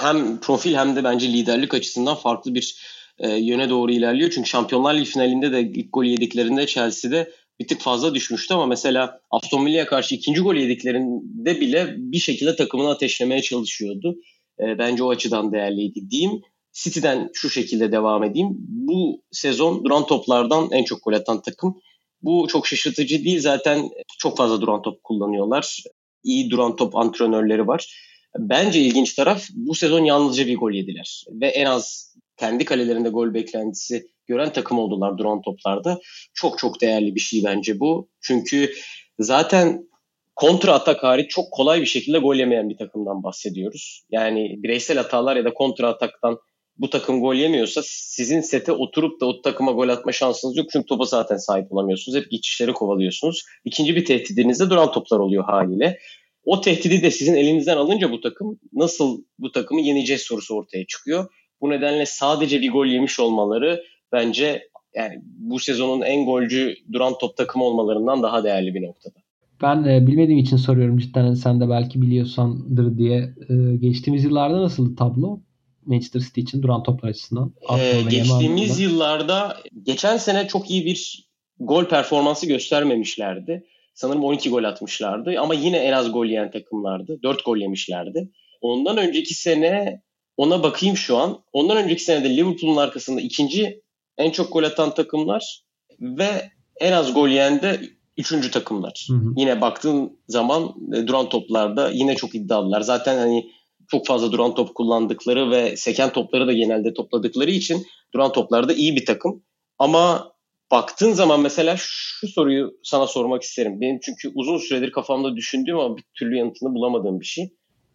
Hem 0.00 0.40
profil 0.40 0.74
hem 0.74 0.96
de 0.96 1.04
bence 1.04 1.32
liderlik 1.32 1.74
açısından 1.74 2.14
farklı 2.14 2.54
bir 2.54 2.76
e, 3.18 3.28
yöne 3.28 3.70
doğru 3.70 3.92
ilerliyor. 3.92 4.30
Çünkü 4.30 4.48
Şampiyonlar 4.48 4.94
Ligi 4.94 5.04
finalinde 5.04 5.52
de 5.52 5.60
ilk 5.60 5.92
gol 5.92 6.04
yediklerinde 6.04 6.66
Chelsea'de 6.66 7.32
bir 7.60 7.68
tık 7.68 7.80
fazla 7.80 8.14
düşmüştü 8.14 8.54
ama 8.54 8.66
mesela 8.66 9.20
Aston 9.30 9.66
Villa'ya 9.66 9.86
karşı 9.86 10.14
ikinci 10.14 10.40
gol 10.40 10.54
yediklerinde 10.54 11.60
bile 11.60 11.94
bir 11.96 12.18
şekilde 12.18 12.56
takımını 12.56 12.90
ateşlemeye 12.90 13.42
çalışıyordu. 13.42 14.16
E, 14.60 14.78
bence 14.78 15.02
o 15.02 15.10
açıdan 15.10 15.52
değerliydi 15.52 16.10
diyeyim. 16.10 16.42
City'den 16.72 17.30
şu 17.32 17.50
şekilde 17.50 17.92
devam 17.92 18.24
edeyim. 18.24 18.48
Bu 18.58 19.22
sezon 19.30 19.84
duran 19.84 20.06
toplardan 20.06 20.68
en 20.72 20.84
çok 20.84 21.04
gol 21.04 21.12
atan 21.12 21.42
takım. 21.42 21.80
Bu 22.22 22.46
çok 22.48 22.66
şaşırtıcı 22.66 23.24
değil. 23.24 23.40
Zaten 23.40 23.90
çok 24.18 24.36
fazla 24.36 24.60
duran 24.60 24.82
top 24.82 25.02
kullanıyorlar. 25.02 25.82
İyi 26.24 26.50
duran 26.50 26.76
top 26.76 26.96
antrenörleri 26.96 27.66
var. 27.66 27.94
Bence 28.38 28.80
ilginç 28.80 29.14
taraf 29.14 29.44
bu 29.54 29.74
sezon 29.74 30.04
yalnızca 30.04 30.46
bir 30.46 30.56
gol 30.56 30.72
yediler. 30.72 31.24
Ve 31.28 31.48
en 31.48 31.66
az 31.66 32.14
kendi 32.36 32.64
kalelerinde 32.64 33.08
gol 33.08 33.34
beklentisi 33.34 34.06
gören 34.26 34.52
takım 34.52 34.78
oldular 34.78 35.18
duran 35.18 35.42
toplarda. 35.42 35.98
Çok 36.34 36.58
çok 36.58 36.80
değerli 36.80 37.14
bir 37.14 37.20
şey 37.20 37.44
bence 37.44 37.80
bu. 37.80 38.08
Çünkü 38.20 38.72
zaten 39.18 39.88
kontra 40.36 40.72
atak 40.72 41.02
hariç 41.02 41.30
çok 41.30 41.52
kolay 41.52 41.80
bir 41.80 41.86
şekilde 41.86 42.18
gol 42.18 42.36
yemeyen 42.36 42.68
bir 42.68 42.76
takımdan 42.76 43.22
bahsediyoruz. 43.22 44.02
Yani 44.10 44.54
bireysel 44.58 44.96
hatalar 44.96 45.36
ya 45.36 45.44
da 45.44 45.54
kontra 45.54 45.88
ataktan 45.88 46.38
bu 46.78 46.90
takım 46.90 47.20
gol 47.20 47.34
yemiyorsa 47.34 47.80
sizin 47.84 48.40
sete 48.40 48.72
oturup 48.72 49.20
da 49.20 49.26
o 49.26 49.42
takıma 49.42 49.72
gol 49.72 49.88
atma 49.88 50.12
şansınız 50.12 50.56
yok. 50.56 50.66
Çünkü 50.72 50.86
topa 50.86 51.04
zaten 51.04 51.36
sahip 51.36 51.72
olamıyorsunuz. 51.72 52.18
Hep 52.18 52.30
geçişleri 52.30 52.72
kovalıyorsunuz. 52.72 53.42
İkinci 53.64 53.96
bir 53.96 54.04
tehdidiniz 54.04 54.60
de 54.60 54.70
duran 54.70 54.92
toplar 54.92 55.18
oluyor 55.18 55.44
haliyle. 55.44 55.98
O 56.44 56.60
tehdidi 56.60 57.02
de 57.02 57.10
sizin 57.10 57.34
elinizden 57.34 57.76
alınca 57.76 58.10
bu 58.10 58.20
takım 58.20 58.60
nasıl 58.72 59.22
bu 59.38 59.52
takımı 59.52 59.80
yeneceğiz 59.80 60.22
sorusu 60.22 60.54
ortaya 60.54 60.86
çıkıyor. 60.86 61.26
Bu 61.60 61.70
nedenle 61.70 62.06
sadece 62.06 62.60
bir 62.60 62.70
gol 62.70 62.86
yemiş 62.86 63.20
olmaları 63.20 63.84
bence 64.14 64.68
yani 64.94 65.22
bu 65.24 65.58
sezonun 65.58 66.02
en 66.02 66.24
golcü 66.26 66.74
duran 66.92 67.18
top 67.20 67.36
takımı 67.36 67.64
olmalarından 67.64 68.22
daha 68.22 68.44
değerli 68.44 68.74
bir 68.74 68.82
noktada. 68.82 69.14
Ben 69.62 69.84
e, 69.84 70.06
bilmediğim 70.06 70.38
için 70.38 70.56
soruyorum 70.56 70.98
cidden 70.98 71.34
sen 71.34 71.60
de 71.60 71.68
belki 71.68 72.02
biliyorsandır 72.02 72.98
diye. 72.98 73.34
E, 73.48 73.76
geçtiğimiz 73.76 74.24
yıllarda 74.24 74.62
nasıl 74.62 74.96
tablo? 74.96 75.40
Manchester 75.86 76.20
City 76.20 76.40
için 76.40 76.62
duran 76.62 76.82
toplar 76.82 77.08
açısından. 77.08 77.54
Ee, 77.78 78.02
geçtiğimiz 78.10 78.80
yıllarda 78.80 79.56
geçen 79.82 80.16
sene 80.16 80.48
çok 80.48 80.70
iyi 80.70 80.86
bir 80.86 81.28
gol 81.60 81.84
performansı 81.84 82.46
göstermemişlerdi. 82.46 83.64
Sanırım 83.94 84.24
12 84.24 84.50
gol 84.50 84.64
atmışlardı 84.64 85.34
ama 85.40 85.54
yine 85.54 85.76
en 85.76 85.92
az 85.92 86.12
gol 86.12 86.26
yiyen 86.26 86.50
takımlardı. 86.50 87.22
4 87.22 87.44
gol 87.44 87.56
yemişlerdi. 87.56 88.30
Ondan 88.60 88.96
önceki 88.96 89.34
sene 89.34 90.02
ona 90.36 90.62
bakayım 90.62 90.96
şu 90.96 91.16
an. 91.16 91.38
Ondan 91.52 91.76
önceki 91.76 92.04
sene 92.04 92.24
de 92.24 92.36
Liverpool'un 92.36 92.76
arkasında 92.76 93.20
ikinci 93.20 93.82
en 94.18 94.30
çok 94.30 94.52
gol 94.52 94.62
atan 94.62 94.94
takımlar 94.94 95.62
ve 96.00 96.50
en 96.80 96.92
az 96.92 97.14
gol 97.14 97.28
yiyen 97.28 97.62
de 97.62 97.80
üçüncü 98.16 98.50
takımlar. 98.50 99.06
Hı 99.10 99.14
hı. 99.14 99.32
Yine 99.36 99.60
baktığın 99.60 100.18
zaman 100.28 100.74
e, 100.94 101.06
duran 101.06 101.28
toplarda 101.28 101.90
yine 101.90 102.16
çok 102.16 102.34
iddialılar. 102.34 102.80
Zaten 102.80 103.18
hani 103.18 103.50
çok 103.88 104.06
fazla 104.06 104.32
duran 104.32 104.54
top 104.54 104.74
kullandıkları 104.74 105.50
ve 105.50 105.76
seken 105.76 106.12
topları 106.12 106.46
da 106.46 106.52
genelde 106.52 106.94
topladıkları 106.94 107.50
için 107.50 107.86
duran 108.14 108.32
toplarda 108.32 108.72
iyi 108.72 108.96
bir 108.96 109.06
takım. 109.06 109.42
Ama 109.78 110.32
baktığın 110.70 111.12
zaman 111.12 111.40
mesela 111.40 111.76
şu 111.78 112.28
soruyu 112.28 112.74
sana 112.82 113.06
sormak 113.06 113.42
isterim. 113.42 113.80
Benim 113.80 113.98
çünkü 114.02 114.32
uzun 114.34 114.58
süredir 114.58 114.92
kafamda 114.92 115.36
düşündüğüm 115.36 115.78
ama 115.78 115.96
bir 115.96 116.04
türlü 116.18 116.36
yanıtını 116.36 116.74
bulamadığım 116.74 117.20
bir 117.20 117.26
şey. 117.26 117.50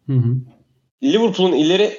Hı 0.06 0.12
hı. 0.12 0.36
Liverpool'un 1.02 1.52
ileri 1.52 1.92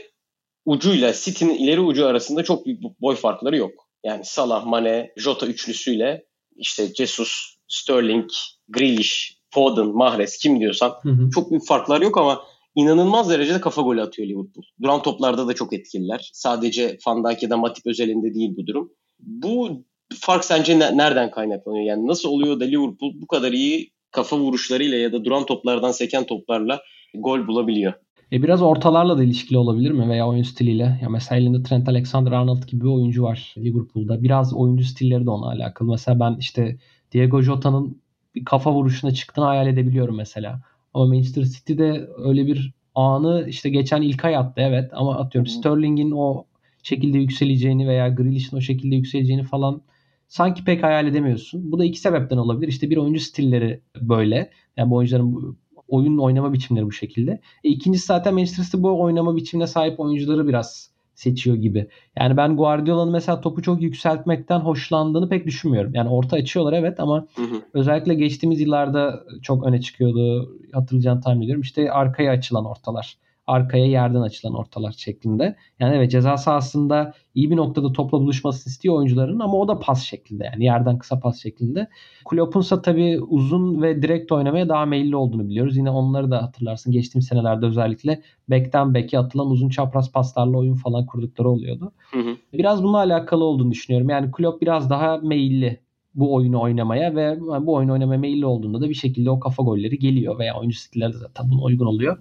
ucuyla 0.66 1.14
City'nin 1.14 1.56
ileri 1.56 1.80
ucu 1.80 2.06
arasında 2.06 2.44
çok 2.44 2.66
büyük 2.66 3.02
boy 3.02 3.16
farkları 3.16 3.58
yok. 3.58 3.91
Yani 4.04 4.26
Salah, 4.26 4.66
Mane, 4.66 5.12
Jota 5.18 5.48
üçlüsüyle 5.48 6.26
işte 6.56 6.88
Jesus, 6.94 7.56
Sterling, 7.68 8.30
Grealish, 8.70 9.38
Foden, 9.50 9.88
Mahrez 9.88 10.38
kim 10.38 10.60
diyorsan 10.60 10.94
hı 11.02 11.10
hı. 11.10 11.30
çok 11.34 11.52
büyük 11.52 11.68
farklar 11.68 12.02
yok 12.02 12.18
ama 12.18 12.42
inanılmaz 12.76 13.30
derecede 13.30 13.62
kafa 13.62 13.82
golü 13.82 14.02
atıyor 14.02 14.28
Liverpool. 14.28 14.64
Duran 14.82 15.02
toplarda 15.02 15.48
da 15.48 15.54
çok 15.54 15.74
etkililer. 15.74 16.30
Sadece 16.34 16.98
Van 17.08 17.24
Dijk 17.24 17.44
ya 17.44 17.50
da 17.50 17.58
Matip 17.58 17.88
özelinde 17.88 18.34
değil 18.34 18.54
bu 18.58 18.68
durum. 18.68 18.92
Bu 19.20 19.86
fark 20.20 20.46
sence 20.46 20.80
ne, 20.80 20.98
nereden 20.98 21.32
kaynaklanıyor? 21.32 21.86
Yani 21.86 22.08
nasıl 22.08 22.30
oluyor 22.30 22.60
da 22.60 22.64
Liverpool 22.64 23.12
bu 23.22 23.28
kadar 23.28 23.52
iyi 23.52 23.92
kafa 24.12 24.38
vuruşlarıyla 24.38 24.98
ya 24.98 25.14
da 25.14 25.26
duran 25.26 25.46
toplardan 25.46 25.92
seken 25.92 26.26
toplarla 26.26 26.82
gol 27.14 27.48
bulabiliyor? 27.48 27.94
E 28.32 28.44
biraz 28.44 28.62
ortalarla 28.62 29.18
da 29.18 29.24
ilişkili 29.24 29.58
olabilir 29.58 29.92
mi 29.92 30.10
veya 30.10 30.28
oyun 30.28 30.44
stiliyle? 30.44 31.00
Ya 31.02 31.10
mesela 31.10 31.42
elinde 31.42 31.64
Trent 31.64 31.88
Alexander-Arnold 31.88 32.68
gibi 32.68 32.82
bir 32.82 32.90
oyuncu 32.90 33.24
var 33.24 33.56
Liverpool'da. 33.58 34.24
Biraz 34.24 34.54
oyuncu 34.54 34.84
stilleri 34.84 35.26
de 35.26 35.30
ona 35.30 35.46
alakalı. 35.48 35.90
Mesela 35.92 36.20
ben 36.20 36.36
işte 36.40 36.78
Diego 37.12 37.42
Jota'nın 37.42 38.02
bir 38.36 38.46
kafa 38.46 38.74
vuruşuna 38.74 39.14
çıktığını 39.14 39.46
hayal 39.46 39.68
edebiliyorum 39.68 40.16
mesela. 40.16 40.62
Ama 40.94 41.06
Manchester 41.06 41.44
City'de 41.44 42.08
öyle 42.18 42.48
bir 42.48 42.74
anı 42.96 43.46
işte 43.48 43.70
geçen 43.70 44.02
ilk 44.02 44.26
ay 44.26 44.36
attı 44.36 44.62
evet 44.62 44.92
ama 44.94 45.18
atıyorum 45.18 45.48
Sterling'in 45.48 46.12
o 46.12 46.46
şekilde 46.84 47.18
yükseleceğini 47.18 47.88
veya 47.88 48.10
Grealish'in 48.10 48.58
o 48.58 48.62
şekilde 48.62 48.96
yükseleceğini 48.96 49.44
falan 49.44 49.82
sanki 50.28 50.64
pek 50.64 50.84
hayal 50.84 51.08
edemiyorsun. 51.08 51.72
Bu 51.72 51.80
da 51.80 51.86
iki 51.86 52.00
sebepten 52.00 52.38
olabilir. 52.38 52.68
İşte 52.68 52.90
bir 52.90 52.98
oyuncu 52.98 53.20
stilleri 53.20 53.82
böyle. 54.02 54.52
Yani 54.78 54.90
bu 54.92 54.96
oyuncuların 54.96 55.58
oyun 55.92 56.18
oynama 56.18 56.54
biçimleri 56.54 56.86
bu 56.86 56.92
şekilde. 56.92 57.42
E, 57.64 57.70
ikincisi 57.70 58.06
zaten 58.06 58.34
Manchester 58.34 58.64
City 58.64 58.78
bu 58.80 59.02
oynama 59.02 59.36
biçimine 59.36 59.68
sahip 59.68 60.00
oyuncuları 60.00 60.48
biraz 60.48 60.92
seçiyor 61.16 61.56
gibi. 61.56 61.88
Yani 62.20 62.38
ben 62.38 62.58
Guardiola'nın 62.58 63.12
mesela 63.12 63.42
topu 63.42 63.62
çok 63.62 63.82
yükseltmekten 63.82 64.60
hoşlandığını 64.60 65.30
pek 65.30 65.46
düşünmüyorum. 65.46 65.92
Yani 65.96 66.10
orta 66.10 66.38
açıyorlar 66.38 66.74
evet 66.74 67.00
ama 67.00 67.28
hı 67.36 67.42
hı. 67.42 67.62
özellikle 67.74 68.14
geçtiğimiz 68.14 68.62
yıllarda 68.62 69.24
çok 69.42 69.66
öne 69.66 69.82
çıkıyordu. 69.82 70.56
Hatırlayacağını 70.74 71.22
tahmin 71.22 71.42
ediyorum. 71.42 71.62
İşte 71.62 71.92
arkaya 71.92 72.32
açılan 72.32 72.66
ortalar 72.66 73.18
arkaya 73.52 73.86
yerden 73.86 74.22
açılan 74.22 74.54
ortalar 74.54 74.92
şeklinde. 74.92 75.56
Yani 75.80 75.96
evet 75.96 76.12
ceza 76.12 76.38
sahasında 76.38 77.14
iyi 77.36 77.52
bir 77.52 77.56
noktada 77.56 77.94
topla 77.94 78.20
buluşmasını 78.20 78.72
istiyor 78.72 78.96
oyuncuların 78.96 79.40
ama 79.40 79.58
o 79.58 79.68
da 79.68 79.80
pas 79.80 80.04
şeklinde 80.04 80.44
yani 80.44 80.66
yerden 80.66 80.98
kısa 80.98 81.20
pas 81.20 81.42
şeklinde. 81.42 81.88
Klopp'un 82.30 82.62
ise 82.62 82.82
tabii 82.82 83.22
uzun 83.22 83.82
ve 83.82 84.02
direkt 84.02 84.32
oynamaya 84.32 84.70
daha 84.70 84.86
meyilli 84.86 85.16
olduğunu 85.16 85.50
biliyoruz. 85.50 85.78
Yine 85.78 85.90
onları 85.90 86.32
da 86.32 86.44
hatırlarsın 86.44 86.92
geçtiğimiz 86.92 87.28
senelerde 87.28 87.66
özellikle 87.66 88.22
bekten 88.50 88.94
beke 88.94 89.20
atılan 89.20 89.48
uzun 89.48 89.70
çapraz 89.70 90.12
paslarla 90.12 90.58
oyun 90.58 90.76
falan 90.76 91.06
kurdukları 91.06 91.50
oluyordu. 91.50 91.92
Hı 92.12 92.20
hı. 92.20 92.38
Biraz 92.54 92.84
bununla 92.84 92.98
alakalı 92.98 93.44
olduğunu 93.44 93.72
düşünüyorum. 93.72 94.10
Yani 94.10 94.32
Klopp 94.32 94.62
biraz 94.62 94.90
daha 94.90 95.18
meyilli 95.18 95.80
bu 96.16 96.34
oyunu 96.34 96.62
oynamaya 96.62 97.16
ve 97.16 97.40
bu 97.42 97.74
oyunu 97.74 97.94
oynamaya 97.94 98.20
meyilli 98.20 98.46
olduğunda 98.46 98.82
da 98.82 98.90
bir 98.90 98.94
şekilde 98.94 99.30
o 99.30 99.40
kafa 99.40 99.64
golleri 99.64 100.00
geliyor 100.00 100.40
veya 100.40 100.60
oyuncu 100.60 100.80
stilleri 100.80 101.14
de 101.14 101.18
zaten 101.18 101.50
buna 101.52 101.62
uygun 101.62 101.86
oluyor. 101.86 102.18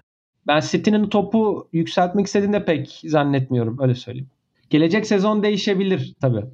Ben 0.51 0.61
City'nin 0.61 1.09
topu 1.09 1.69
yükseltmek 1.73 2.27
istediğini 2.27 2.53
de 2.53 2.65
pek 2.65 3.01
zannetmiyorum. 3.05 3.79
Öyle 3.81 3.95
söyleyeyim. 3.95 4.31
Gelecek 4.71 5.07
sezon 5.07 5.43
değişebilir 5.43 6.15
tabii. 6.21 6.45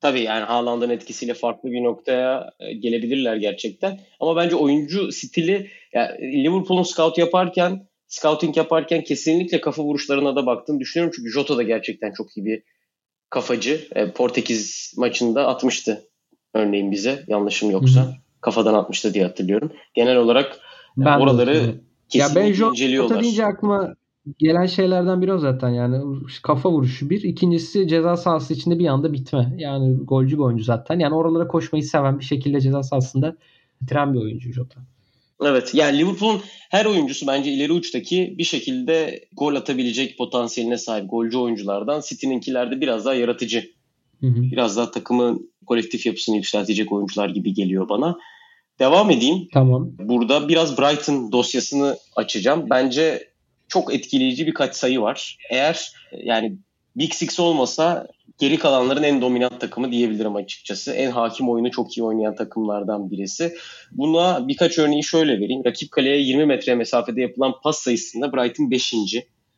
Tabii 0.00 0.20
yani 0.20 0.44
Haaland'ın 0.44 0.90
etkisiyle 0.90 1.34
farklı 1.34 1.70
bir 1.70 1.84
noktaya 1.84 2.50
e, 2.60 2.72
gelebilirler 2.72 3.36
gerçekten. 3.36 4.00
Ama 4.20 4.36
bence 4.36 4.56
oyuncu 4.56 5.12
stili 5.12 5.70
yani 5.92 6.44
Liverpool'un 6.44 6.82
scout 6.82 7.18
yaparken 7.18 7.86
scouting 8.06 8.56
yaparken 8.56 9.04
kesinlikle 9.04 9.60
kafa 9.60 9.82
vuruşlarına 9.82 10.36
da 10.36 10.46
baktığını 10.46 10.80
düşünüyorum. 10.80 11.12
Çünkü 11.16 11.30
Jota 11.30 11.56
da 11.56 11.62
gerçekten 11.62 12.12
çok 12.12 12.36
iyi 12.36 12.44
bir 12.44 12.62
kafacı. 13.30 13.88
E, 13.94 14.10
Portekiz 14.10 14.94
maçında 14.96 15.46
atmıştı 15.46 16.08
örneğin 16.54 16.92
bize 16.92 17.24
yanlışım 17.26 17.70
yoksa. 17.70 18.00
Hı-hı. 18.00 18.14
Kafadan 18.40 18.74
atmıştı 18.74 19.14
diye 19.14 19.24
hatırlıyorum. 19.24 19.72
Genel 19.94 20.16
olarak 20.16 20.60
ben 20.96 21.20
oraları 21.20 21.74
Kesinlikle 22.08 22.40
ya 22.40 22.48
ben 22.48 22.52
Jota 22.88 23.22
deyince 23.22 23.46
aklıma 23.46 23.94
gelen 24.38 24.66
şeylerden 24.66 25.22
biri 25.22 25.32
o 25.32 25.38
zaten 25.38 25.68
yani 25.68 26.04
kafa 26.42 26.70
vuruşu 26.70 27.10
bir. 27.10 27.22
ikincisi 27.22 27.88
ceza 27.88 28.16
sahası 28.16 28.54
içinde 28.54 28.78
bir 28.78 28.86
anda 28.86 29.12
bitme. 29.12 29.54
Yani 29.58 29.96
golcü 29.96 30.36
bir 30.36 30.42
oyuncu 30.42 30.64
zaten. 30.64 30.98
Yani 30.98 31.14
oralara 31.14 31.48
koşmayı 31.48 31.82
seven 31.82 32.18
bir 32.18 32.24
şekilde 32.24 32.60
ceza 32.60 32.82
sahasında 32.82 33.36
bitiren 33.82 34.14
bir 34.14 34.18
oyuncu 34.18 34.52
Jota. 34.52 34.80
Evet 35.42 35.74
yani 35.74 35.98
Liverpool'un 35.98 36.40
her 36.70 36.84
oyuncusu 36.84 37.26
bence 37.26 37.52
ileri 37.52 37.72
uçtaki 37.72 38.34
bir 38.38 38.44
şekilde 38.44 39.24
gol 39.32 39.54
atabilecek 39.54 40.18
potansiyeline 40.18 40.78
sahip 40.78 41.10
golcü 41.10 41.38
oyunculardan. 41.38 42.02
City'ninkilerde 42.08 42.80
biraz 42.80 43.04
daha 43.04 43.14
yaratıcı. 43.14 43.64
Hı 44.20 44.26
hı. 44.26 44.42
Biraz 44.42 44.76
daha 44.76 44.90
takımın 44.90 45.50
kolektif 45.66 46.06
yapısını 46.06 46.36
yükseltecek 46.36 46.92
oyuncular 46.92 47.28
gibi 47.28 47.54
geliyor 47.54 47.88
bana. 47.88 48.18
Devam 48.78 49.10
edeyim. 49.10 49.48
Tamam. 49.52 49.90
Burada 49.98 50.48
biraz 50.48 50.78
Brighton 50.78 51.32
dosyasını 51.32 51.98
açacağım. 52.16 52.70
Bence 52.70 53.28
çok 53.68 53.94
etkileyici 53.94 54.46
birkaç 54.46 54.74
sayı 54.74 55.00
var. 55.00 55.38
Eğer 55.50 55.92
yani 56.24 56.56
Big 56.96 57.12
Six 57.12 57.40
olmasa 57.40 58.06
geri 58.38 58.58
kalanların 58.58 59.02
en 59.02 59.20
dominant 59.20 59.60
takımı 59.60 59.92
diyebilirim 59.92 60.36
açıkçası. 60.36 60.92
En 60.92 61.10
hakim 61.10 61.48
oyunu 61.48 61.70
çok 61.70 61.98
iyi 61.98 62.04
oynayan 62.04 62.36
takımlardan 62.36 63.10
birisi. 63.10 63.54
Buna 63.92 64.48
birkaç 64.48 64.78
örneği 64.78 65.04
şöyle 65.04 65.40
vereyim. 65.40 65.64
Rakip 65.64 65.90
kaleye 65.90 66.20
20 66.20 66.46
metre 66.46 66.74
mesafede 66.74 67.20
yapılan 67.20 67.54
pas 67.62 67.78
sayısında 67.78 68.32
Brighton 68.32 68.70
5. 68.70 68.94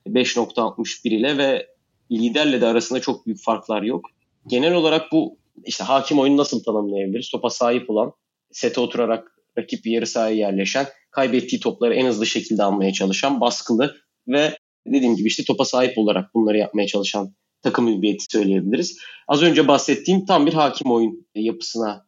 5.61 0.07 1.09
ile 1.09 1.39
ve 1.39 1.67
liderle 2.13 2.61
de 2.61 2.67
arasında 2.67 3.01
çok 3.01 3.27
büyük 3.27 3.43
farklar 3.43 3.83
yok. 3.83 4.05
Genel 4.47 4.75
olarak 4.75 5.13
bu 5.13 5.37
işte 5.65 5.85
hakim 5.85 6.19
oyunu 6.19 6.37
nasıl 6.37 6.63
tanımlayabiliriz? 6.63 7.31
Topa 7.31 7.51
sahip 7.51 7.91
olan, 7.91 8.13
sete 8.53 8.81
oturarak 8.81 9.29
rakip 9.59 9.87
yarı 9.87 10.07
sahaya 10.07 10.37
yerleşen, 10.37 10.87
kaybettiği 11.11 11.61
topları 11.61 11.95
en 11.95 12.07
hızlı 12.07 12.27
şekilde 12.27 12.63
almaya 12.63 12.93
çalışan, 12.93 13.41
baskılı 13.41 13.97
ve 14.29 14.57
dediğim 14.87 15.17
gibi 15.17 15.29
işte 15.29 15.45
topa 15.45 15.65
sahip 15.65 15.99
olarak 15.99 16.35
bunları 16.35 16.59
yapmaya 16.59 16.87
çalışan 16.87 17.35
takım 17.63 17.89
hüviyeti 17.89 18.25
söyleyebiliriz. 18.31 18.99
Az 19.29 19.43
önce 19.43 19.69
bahsettiğim 19.69 20.27
tam 20.27 20.47
bir 20.47 20.55
hakim 20.55 20.93
oyun 20.93 21.27
yapısına 21.35 22.07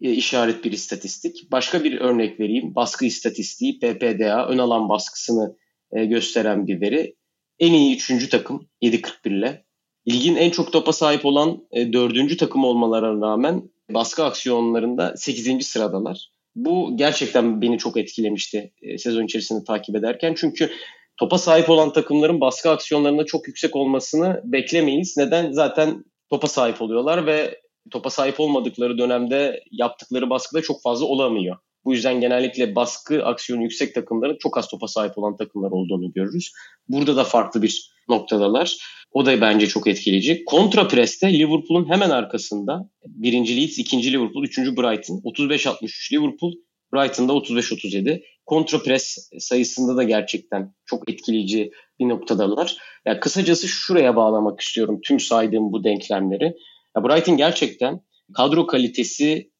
e, 0.00 0.12
işaret 0.12 0.64
bir 0.64 0.72
istatistik. 0.72 1.52
Başka 1.52 1.84
bir 1.84 2.00
örnek 2.00 2.40
vereyim. 2.40 2.74
Baskı 2.74 3.04
istatistiği 3.04 3.78
PPDA 3.78 4.46
ön 4.46 4.58
alan 4.58 4.88
baskısını 4.88 5.56
e, 5.92 6.04
gösteren 6.04 6.66
bir 6.66 6.80
veri. 6.80 7.16
En 7.58 7.72
iyi 7.72 7.96
üçüncü 7.96 8.28
takım 8.28 8.68
7.41 8.82 9.38
ile. 9.38 9.64
Ligin 10.08 10.36
en 10.36 10.50
çok 10.50 10.72
topa 10.72 10.92
sahip 10.92 11.26
olan 11.26 11.66
e, 11.70 11.92
dördüncü 11.92 12.36
takım 12.36 12.64
olmalarına 12.64 13.26
rağmen 13.26 13.70
baskı 13.90 14.24
aksiyonlarında 14.24 15.16
8. 15.16 15.66
sıradalar. 15.66 16.28
Bu 16.54 16.96
gerçekten 16.96 17.62
beni 17.62 17.78
çok 17.78 17.96
etkilemişti 17.96 18.72
e, 18.82 18.98
sezon 18.98 19.24
içerisinde 19.24 19.64
takip 19.64 19.96
ederken. 19.96 20.34
Çünkü 20.36 20.70
topa 21.16 21.38
sahip 21.38 21.70
olan 21.70 21.92
takımların 21.92 22.40
baskı 22.40 22.70
aksiyonlarında 22.70 23.26
çok 23.26 23.48
yüksek 23.48 23.76
olmasını 23.76 24.40
beklemeyiz. 24.44 25.14
Neden? 25.16 25.52
Zaten 25.52 26.04
topa 26.30 26.46
sahip 26.46 26.82
oluyorlar 26.82 27.26
ve 27.26 27.60
topa 27.90 28.10
sahip 28.10 28.40
olmadıkları 28.40 28.98
dönemde 28.98 29.64
yaptıkları 29.70 30.30
baskıda 30.30 30.62
çok 30.62 30.82
fazla 30.82 31.06
olamıyor. 31.06 31.56
Bu 31.84 31.92
yüzden 31.92 32.20
genellikle 32.20 32.74
baskı 32.74 33.24
aksiyonu 33.24 33.62
yüksek 33.62 33.94
takımların 33.94 34.36
çok 34.40 34.58
az 34.58 34.68
topa 34.68 34.88
sahip 34.88 35.18
olan 35.18 35.36
takımlar 35.36 35.70
olduğunu 35.70 36.12
görürüz. 36.12 36.52
Burada 36.88 37.16
da 37.16 37.24
farklı 37.24 37.62
bir 37.62 37.91
noktadalar. 38.08 38.76
O 39.12 39.26
da 39.26 39.40
bence 39.40 39.66
çok 39.66 39.86
etkileyici. 39.86 40.44
Kontra 40.44 40.88
preste 40.88 41.32
Liverpool'un 41.32 41.88
hemen 41.88 42.10
arkasında 42.10 42.90
birinci 43.06 43.56
Leeds, 43.56 43.78
ikinci 43.78 44.12
Liverpool, 44.12 44.44
üçüncü 44.44 44.76
Brighton. 44.76 45.20
35-63 45.24 46.12
Liverpool, 46.12 46.52
Brighton'da 46.94 47.32
35-37. 47.32 48.22
Kontra 48.46 48.82
pres 48.82 49.30
sayısında 49.38 49.96
da 49.96 50.02
gerçekten 50.02 50.74
çok 50.86 51.10
etkileyici 51.10 51.70
bir 51.98 52.08
noktadalar. 52.08 52.76
Yani 53.06 53.20
kısacası 53.20 53.68
şuraya 53.68 54.16
bağlamak 54.16 54.60
istiyorum 54.60 55.00
tüm 55.04 55.20
saydığım 55.20 55.72
bu 55.72 55.84
denklemleri. 55.84 56.54
Ya 56.96 57.04
Brighton 57.04 57.36
gerçekten 57.36 58.00
kadro 58.34 58.66
kalitesi 58.66 59.50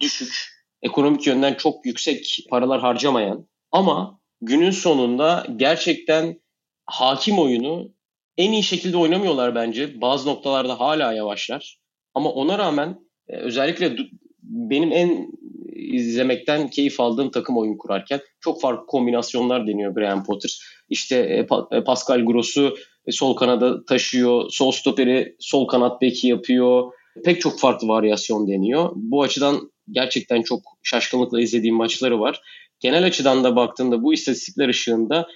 düşük, 0.00 0.34
ekonomik 0.82 1.26
yönden 1.26 1.54
çok 1.54 1.86
yüksek 1.86 2.38
paralar 2.50 2.80
harcamayan 2.80 3.48
ama 3.72 4.20
günün 4.40 4.70
sonunda 4.70 5.46
gerçekten 5.56 6.40
hakim 6.88 7.38
oyunu 7.38 7.90
en 8.36 8.52
iyi 8.52 8.62
şekilde 8.62 8.96
oynamıyorlar 8.96 9.54
bence. 9.54 10.00
Bazı 10.00 10.28
noktalarda 10.28 10.80
hala 10.80 11.12
yavaşlar. 11.12 11.78
Ama 12.14 12.30
ona 12.30 12.58
rağmen 12.58 12.98
e, 13.28 13.36
özellikle 13.36 13.96
benim 14.42 14.92
en 14.92 15.28
izlemekten 15.74 16.68
keyif 16.68 17.00
aldığım 17.00 17.30
takım 17.30 17.58
oyun 17.58 17.76
kurarken 17.76 18.20
çok 18.40 18.60
farklı 18.60 18.86
kombinasyonlar 18.86 19.66
deniyor 19.66 19.94
Graham 19.94 20.24
Potter. 20.24 20.60
İşte 20.88 21.16
e, 21.16 21.46
e, 21.76 21.84
Pascal 21.84 22.20
Gross'u 22.20 22.76
sol 23.10 23.36
kanada 23.36 23.84
taşıyor, 23.84 24.50
sol 24.50 24.72
stoperi 24.72 25.36
sol 25.38 25.68
kanat 25.68 26.02
beki 26.02 26.28
yapıyor. 26.28 26.92
Pek 27.24 27.40
çok 27.40 27.60
farklı 27.60 27.88
varyasyon 27.88 28.48
deniyor. 28.48 28.90
Bu 28.94 29.22
açıdan 29.22 29.72
gerçekten 29.90 30.42
çok 30.42 30.60
şaşkınlıkla 30.82 31.40
izlediğim 31.40 31.76
maçları 31.76 32.20
var. 32.20 32.40
Genel 32.80 33.04
açıdan 33.04 33.44
da 33.44 33.56
baktığında 33.56 34.02
bu 34.02 34.14
istatistikler 34.14 34.68
ışığında 34.68 35.26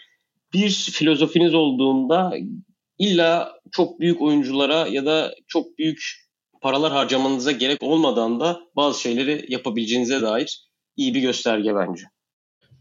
bir 0.55 0.71
filozofiniz 0.93 1.55
olduğunda 1.55 2.35
illa 2.99 3.53
çok 3.71 4.01
büyük 4.01 4.23
oyunculara 4.23 4.87
ya 4.87 5.07
da 5.07 5.35
çok 5.49 5.79
büyük 5.79 6.23
paralar 6.61 6.93
harcamanıza 6.93 7.53
gerek 7.53 7.83
olmadan 7.83 8.41
da 8.41 8.61
bazı 8.77 9.01
şeyleri 9.01 9.47
yapabileceğinize 9.49 10.23
dair 10.23 10.69
iyi 10.97 11.15
bir 11.15 11.21
gösterge 11.21 11.75
bence. 11.75 12.05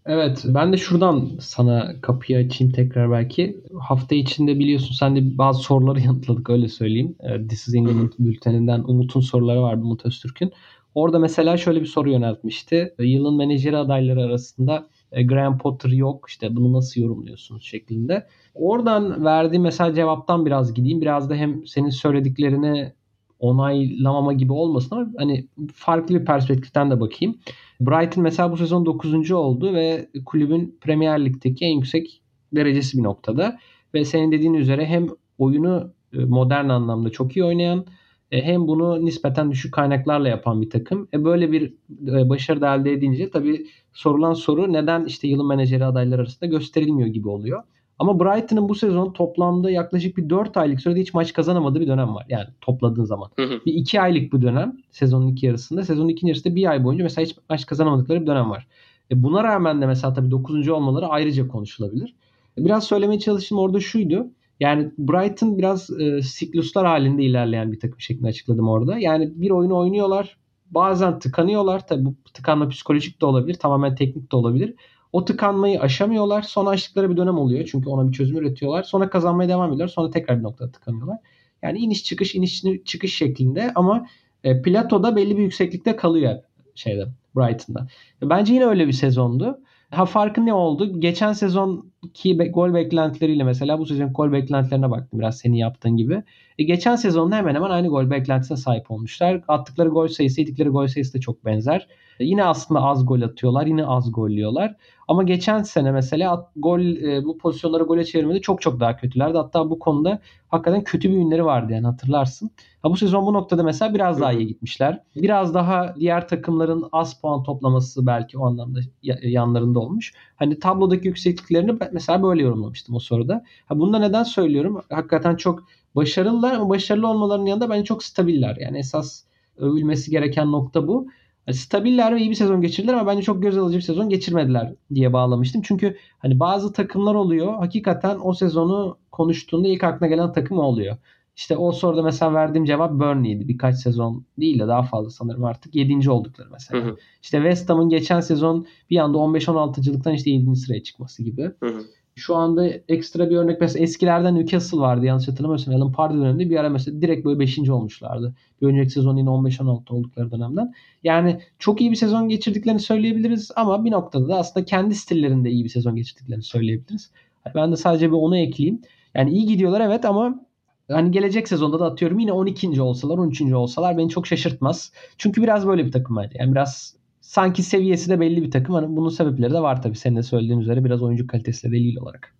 Evet 0.06 0.42
ben 0.46 0.74
de 0.74 0.78
şuradan 0.78 1.30
sana 1.40 2.02
kapıyı 2.02 2.38
açayım 2.38 2.74
tekrar 2.74 3.12
belki. 3.12 3.58
Hafta 3.80 4.16
içinde 4.16 4.60
biliyorsun 4.60 4.96
sen 5.00 5.16
de 5.16 5.38
bazı 5.38 5.64
soruları 5.64 6.00
yanıtladık 6.06 6.50
öyle 6.50 6.68
söyleyeyim. 6.68 7.16
Ee, 7.20 7.48
This 7.48 7.68
is 7.68 7.76
England 7.76 8.12
bülteninden 8.20 8.80
Umut'un 8.80 9.22
soruları 9.22 9.62
vardı 9.62 9.82
Umut 9.84 10.06
Öztürk'ün. 10.06 10.52
Orada 10.96 11.20
mesela 11.20 11.58
şöyle 11.58 11.82
bir 11.82 11.86
soru 11.86 12.12
yöneltmişti. 12.12 12.96
Yılın 13.00 13.38
menajeri 13.38 13.78
adayları 13.78 14.22
arasında 14.24 14.88
Graham 15.12 15.58
Potter 15.58 15.89
yok. 15.89 16.26
İşte 16.30 16.56
bunu 16.56 16.74
nasıl 16.74 17.02
yorumluyorsunuz 17.02 17.63
şeklinde. 17.63 18.28
Oradan 18.56 19.26
verdiği 19.26 19.60
mesela 19.60 19.93
cevaptan 19.93 20.45
biraz 20.45 20.74
gideyim. 20.74 21.02
Biraz 21.02 21.30
da 21.30 21.36
hem 21.36 21.67
senin 21.67 21.89
söylediklerini 21.89 22.93
onaylamama 23.39 24.34
gibi 24.34 24.54
olmasın 24.54 24.95
ama 24.95 25.08
hani 25.17 25.47
farklı 25.74 26.19
bir 26.19 26.26
perspektiften 26.26 26.91
de 26.91 27.00
bakayım. 27.00 27.38
Brighton 27.82 28.24
mesela 28.24 28.52
bu 28.52 28.58
sezon 28.58 28.86
9. 28.86 29.32
oldu 29.32 29.74
ve 29.74 30.10
kulübün 30.26 30.78
Premier 30.82 31.26
Lig'deki 31.26 31.65
en 31.65 31.76
yüksek 31.76 32.21
derecesi 32.56 32.97
bir 32.97 33.04
noktada. 33.04 33.60
Ve 33.93 34.06
senin 34.06 34.32
dediğin 34.32 34.54
üzere 34.54 34.86
hem 34.86 35.08
oyunu 35.38 35.93
e, 36.13 36.17
modern 36.17 36.69
anlamda 36.69 37.10
çok 37.10 37.38
iyi 37.38 37.45
oynayan 37.45 37.86
e, 38.32 38.41
hem 38.41 38.67
bunu 38.67 39.06
nispeten 39.06 39.52
düşük 39.52 39.74
kaynaklarla 39.74 40.28
yapan 40.28 40.62
bir 40.62 40.70
takım. 40.70 41.08
E 41.13 41.24
böyle 41.24 41.52
bir 41.52 41.74
e, 42.08 42.30
başarı 42.30 42.62
da 42.62 42.76
elde 42.76 42.91
edince 42.91 43.30
tabii 43.30 43.67
sorulan 43.94 44.34
soru 44.34 44.74
neden 44.74 45.06
işte 45.06 45.28
yılın 45.28 45.48
menajeri 45.48 45.86
adayları 45.86 46.22
arasında 46.22 46.50
gösterilmiyor 46.50 47.10
gibi 47.10 47.30
oluyor. 47.30 47.63
Ama 48.00 48.20
Brighton'ın 48.20 48.70
bu 48.70 48.76
sezon 48.76 49.13
toplamda 49.13 49.72
yaklaşık 49.72 50.17
bir 50.17 50.30
4 50.30 50.58
aylık 50.58 50.82
sürede 50.82 51.02
hiç 51.02 51.13
maç 51.13 51.34
kazanamadığı 51.34 51.80
bir 51.80 51.88
dönem 51.88 52.15
var. 52.15 52.26
Yani 52.30 52.48
topladığın 52.62 53.06
zaman. 53.06 53.30
Hı 53.36 53.44
hı. 53.44 53.60
Bir 53.65 53.74
2 53.74 54.02
aylık 54.02 54.32
bu 54.32 54.41
dönem 54.41 54.78
sezonun 54.91 55.28
ilk 55.28 55.44
yarısında. 55.44 55.84
Sezonun 55.84 56.10
ikinci 56.10 56.30
yarısında 56.30 56.56
bir 56.56 56.70
ay 56.70 56.84
boyunca 56.84 57.04
mesela 57.04 57.26
hiç 57.26 57.36
maç 57.50 57.65
kazanamadıkları 57.65 58.22
bir 58.22 58.28
dönem 58.28 58.50
var. 58.50 58.67
E 59.12 59.24
buna 59.24 59.44
rağmen 59.44 59.82
de 59.82 59.86
mesela 59.86 60.13
tabii 60.13 60.32
9. 60.32 60.70
olmaları 60.70 61.08
ayrıca 61.08 61.48
konuşulabilir. 61.48 62.13
E 62.58 62.65
biraz 62.65 62.84
söylemeye 62.84 63.20
çalıştığım 63.20 63.58
orada 63.58 63.80
şuydu. 63.80 64.28
Yani 64.62 64.91
Brighton 64.97 65.58
biraz 65.58 65.89
e, 66.00 66.21
sikluslar 66.21 66.86
halinde 66.86 67.24
ilerleyen 67.24 67.71
bir 67.71 67.80
takım 67.80 68.00
şeklinde 68.00 68.28
açıkladım 68.28 68.67
orada. 68.67 68.97
Yani 68.97 69.32
bir 69.36 69.50
oyunu 69.50 69.78
oynuyorlar. 69.78 70.38
Bazen 70.71 71.19
tıkanıyorlar. 71.19 71.88
Tabii 71.88 72.06
bu 72.06 72.15
tıkanma 72.34 72.67
psikolojik 72.67 73.21
de 73.21 73.26
olabilir. 73.26 73.54
Tamamen 73.54 73.95
teknik 73.95 74.32
de 74.32 74.36
olabilir. 74.36 74.76
O 75.12 75.26
tıkanmayı 75.26 75.82
aşamıyorlar. 75.82 76.41
Sonra 76.41 76.69
açtıkları 76.69 77.10
bir 77.10 77.17
dönem 77.17 77.38
oluyor. 77.38 77.69
Çünkü 77.71 77.89
ona 77.89 78.08
bir 78.08 78.13
çözüm 78.13 78.38
üretiyorlar. 78.38 78.84
Sonra 78.84 79.10
kazanmaya 79.10 79.50
devam 79.50 79.74
ediyorlar. 79.74 79.93
Sonra 79.93 80.10
tekrar 80.10 80.39
bir 80.39 80.43
noktada 80.43 80.71
tıkanıyorlar. 80.71 81.17
Yani 81.62 81.80
iniş 81.80 82.04
çıkış 82.04 82.36
iniş 82.36 82.63
çıkış 82.86 83.15
şeklinde 83.15 83.71
ama 83.76 84.08
e, 84.43 84.62
platoda 84.62 85.15
belli 85.15 85.38
bir 85.38 85.43
yükseklikte 85.43 85.95
kalıyor 85.95 86.39
şeyde 86.76 87.08
Brighton'da. 87.36 87.88
Bence 88.21 88.54
yine 88.54 88.65
öyle 88.65 88.88
bir 88.88 88.93
sezondu. 88.93 89.60
Ha 89.91 90.06
farkı 90.06 90.45
ne 90.45 90.54
oldu? 90.54 90.99
Geçen 90.99 91.34
sezonki 91.34 92.39
be- 92.39 92.47
gol 92.47 92.73
beklentileriyle 92.73 93.43
mesela 93.43 93.80
bu 93.80 93.86
sezon 93.86 94.13
gol 94.13 94.32
beklentilerine 94.32 94.91
baktım 94.91 95.19
biraz 95.19 95.38
senin 95.38 95.56
yaptığın 95.56 95.97
gibi. 95.97 96.23
E, 96.60 96.63
geçen 96.63 96.95
sezonda 96.95 97.36
hemen 97.36 97.56
hemen 97.56 97.69
aynı 97.69 97.88
gol 97.88 98.10
beklentisine 98.12 98.58
sahip 98.58 98.91
olmuşlar. 98.91 99.43
Attıkları 99.47 99.89
gol 99.89 100.08
sayısı, 100.08 100.41
yedikleri 100.41 100.69
gol 100.69 100.88
sayısı 100.88 101.13
da 101.13 101.19
çok 101.19 101.45
benzer. 101.45 101.88
E, 102.19 102.25
yine 102.25 102.43
aslında 102.43 102.82
az 102.82 103.06
gol 103.06 103.21
atıyorlar, 103.21 103.65
yine 103.65 103.86
az 103.86 104.12
gol 104.12 104.30
yiyorlar. 104.30 104.75
Ama 105.12 105.24
geçen 105.24 105.63
sene 105.63 105.91
mesela 105.91 106.52
gol 106.56 106.80
e, 106.80 107.26
bu 107.26 107.38
pozisyonları 107.38 107.84
gole 107.84 108.06
çevirmede 108.06 108.41
çok 108.41 108.62
çok 108.62 108.80
daha 108.80 108.97
kötülerdi. 108.97 109.38
Hatta 109.38 109.69
bu 109.69 109.80
konuda 109.80 110.19
hakikaten 110.47 110.84
kötü 110.84 111.10
bir 111.10 111.15
ünleri 111.17 111.45
vardı 111.45 111.74
yani 111.74 111.86
hatırlarsın. 111.86 112.52
Ha, 112.82 112.89
bu 112.89 112.97
sezon 112.97 113.26
bu 113.26 113.34
noktada 113.34 113.63
mesela 113.63 113.93
biraz 113.93 114.21
daha 114.21 114.34
iyi 114.34 114.47
gitmişler. 114.47 115.04
Biraz 115.15 115.54
daha 115.54 115.95
diğer 116.00 116.28
takımların 116.28 116.86
az 116.91 117.21
puan 117.21 117.43
toplaması 117.43 118.06
belki 118.08 118.38
o 118.38 118.45
anlamda 118.45 118.80
yanlarında 119.24 119.80
olmuş. 119.80 120.13
Hani 120.36 120.60
tablodaki 120.60 121.08
yüksekliklerini 121.08 121.78
mesela 121.91 122.24
böyle 122.24 122.41
yorumlamıştım 122.43 122.95
o 122.95 123.00
soruda. 123.00 123.43
Ha, 123.65 123.80
bunu 123.80 123.93
da 123.93 124.00
neden 124.00 124.24
söylüyorum? 124.24 124.82
Hakikaten 124.89 125.36
çok 125.36 125.63
başarılılar 125.95 126.54
ama 126.54 126.69
başarılı 126.69 127.08
olmalarının 127.08 127.45
yanında 127.45 127.69
bence 127.69 127.84
çok 127.84 128.04
stabiller. 128.04 128.58
Yani 128.60 128.78
esas 128.78 129.24
övülmesi 129.58 130.12
gereken 130.12 130.52
nokta 130.52 130.88
bu. 130.88 131.08
Yani 131.47 131.58
stabiller 131.58 132.15
ve 132.15 132.19
iyi 132.19 132.30
bir 132.30 132.36
sezon 132.36 132.62
geçirdiler 132.62 132.93
ama 132.93 133.12
bence 133.12 133.23
çok 133.23 133.41
göz 133.41 133.58
alıcı 133.58 133.77
bir 133.77 133.82
sezon 133.82 134.10
geçirmediler 134.10 134.73
diye 134.93 135.13
bağlamıştım. 135.13 135.62
Çünkü 135.62 135.97
hani 136.19 136.39
bazı 136.39 136.73
takımlar 136.73 137.15
oluyor. 137.15 137.54
Hakikaten 137.54 138.17
o 138.23 138.34
sezonu 138.34 138.97
konuştuğunda 139.12 139.67
ilk 139.67 139.84
aklına 139.84 140.10
gelen 140.10 140.34
takım 140.34 140.60
oluyor. 140.60 140.97
İşte 141.36 141.58
o 141.58 141.71
soruda 141.71 142.04
mesela 142.04 142.34
verdiğim 142.34 142.65
cevap 142.65 142.91
Burnley'di. 142.91 143.47
Birkaç 143.47 143.75
sezon 143.75 144.25
değil 144.38 144.60
de 144.60 144.67
daha 144.67 144.84
fazla 144.84 145.10
sanırım 145.10 145.43
artık. 145.43 145.75
7. 145.75 146.10
oldukları 146.10 146.49
mesela. 146.51 146.86
Hı 146.86 146.89
hı. 146.89 146.97
İşte 147.21 147.38
West 147.38 147.69
Ham'ın 147.69 147.89
geçen 147.89 148.19
sezon 148.19 148.67
bir 148.89 148.97
anda 148.97 149.17
15-16'cılıktan 149.17 150.13
işte 150.13 150.30
7. 150.30 150.56
sıraya 150.56 150.84
çıkması 150.84 151.23
gibi. 151.23 151.41
Hı 151.41 151.65
hı. 151.65 151.84
Şu 152.15 152.36
anda 152.36 152.67
ekstra 152.67 153.30
bir 153.30 153.36
örnek 153.36 153.62
mesela 153.62 153.84
eskilerden 153.84 154.36
Newcastle 154.36 154.78
vardı 154.78 155.06
yanlış 155.06 155.28
hatırlamıyorsam. 155.28 155.76
Alan 155.76 155.91
Pardew 155.91 156.21
döneminde 156.21 156.50
bir 156.50 156.58
ara 156.58 156.69
mesela 156.69 157.02
direkt 157.02 157.26
böyle 157.26 157.39
5. 157.39 157.69
olmuşlardı. 157.69 158.36
Bir 158.62 158.67
önceki 158.67 158.89
sezon 158.89 159.17
yine 159.17 159.30
15-16 159.30 159.93
oldukları 159.93 160.32
dönemden. 160.32 160.74
Yani 161.04 161.39
çok 161.60 161.82
iyi 161.82 161.91
bir 161.91 161.95
sezon 161.95 162.30
geçirdiklerini 162.30 162.80
söyleyebiliriz 162.80 163.52
ama 163.56 163.86
bir 163.86 163.91
noktada 163.91 164.28
da 164.28 164.38
aslında 164.38 164.65
kendi 164.65 164.95
stillerinde 164.95 165.50
iyi 165.50 165.63
bir 165.63 165.69
sezon 165.69 165.95
geçirdiklerini 165.95 166.43
söyleyebiliriz. 166.43 167.12
Ben 167.56 167.71
de 167.71 167.76
sadece 167.76 168.08
bir 168.08 168.15
onu 168.15 168.38
ekleyeyim. 168.38 168.82
Yani 169.15 169.32
iyi 169.32 169.45
gidiyorlar 169.45 169.82
evet 169.82 170.06
ama 170.06 170.45
hani 170.88 171.12
gelecek 171.12 171.47
sezonda 171.47 171.80
da 171.80 171.86
atıyorum 171.86 172.19
yine 172.19 172.32
12. 172.32 172.82
olsalar 172.82 173.17
13. 173.17 173.41
olsalar 173.41 173.97
beni 173.97 174.10
çok 174.10 174.28
şaşırtmaz. 174.28 174.91
Çünkü 175.17 175.43
biraz 175.43 175.67
böyle 175.67 175.86
bir 175.86 175.91
takım 175.91 176.15
bence. 176.15 176.38
Yani 176.39 176.52
biraz 176.52 177.01
sanki 177.32 177.63
seviyesi 177.63 178.10
de 178.10 178.20
belli 178.20 178.44
bir 178.44 178.52
takım. 178.52 178.76
Hani 178.76 178.96
bunun 178.96 179.10
sebepleri 179.10 179.54
de 179.54 179.60
var 179.60 179.82
tabii. 179.82 179.96
Senin 179.96 180.15
de 180.15 180.24
söylediğin 180.24 180.60
üzere 180.60 180.86
biraz 180.86 181.04
oyuncu 181.04 181.28
kalitesiyle 181.28 181.76
delil 181.76 181.98
olarak. 181.98 182.36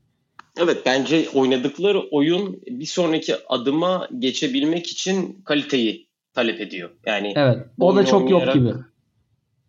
Evet 0.64 0.78
bence 0.86 1.26
oynadıkları 1.34 2.00
oyun 2.12 2.62
bir 2.68 2.86
sonraki 2.86 3.36
adıma 3.50 4.08
geçebilmek 4.20 4.88
için 4.88 5.42
kaliteyi 5.46 6.08
talep 6.34 6.62
ediyor. 6.62 6.90
Yani 7.06 7.34
Evet. 7.36 7.58
O 7.80 7.96
da 7.96 8.06
çok 8.06 8.22
oynayarak... 8.22 8.56
yok 8.56 8.66
gibi. 8.66 8.74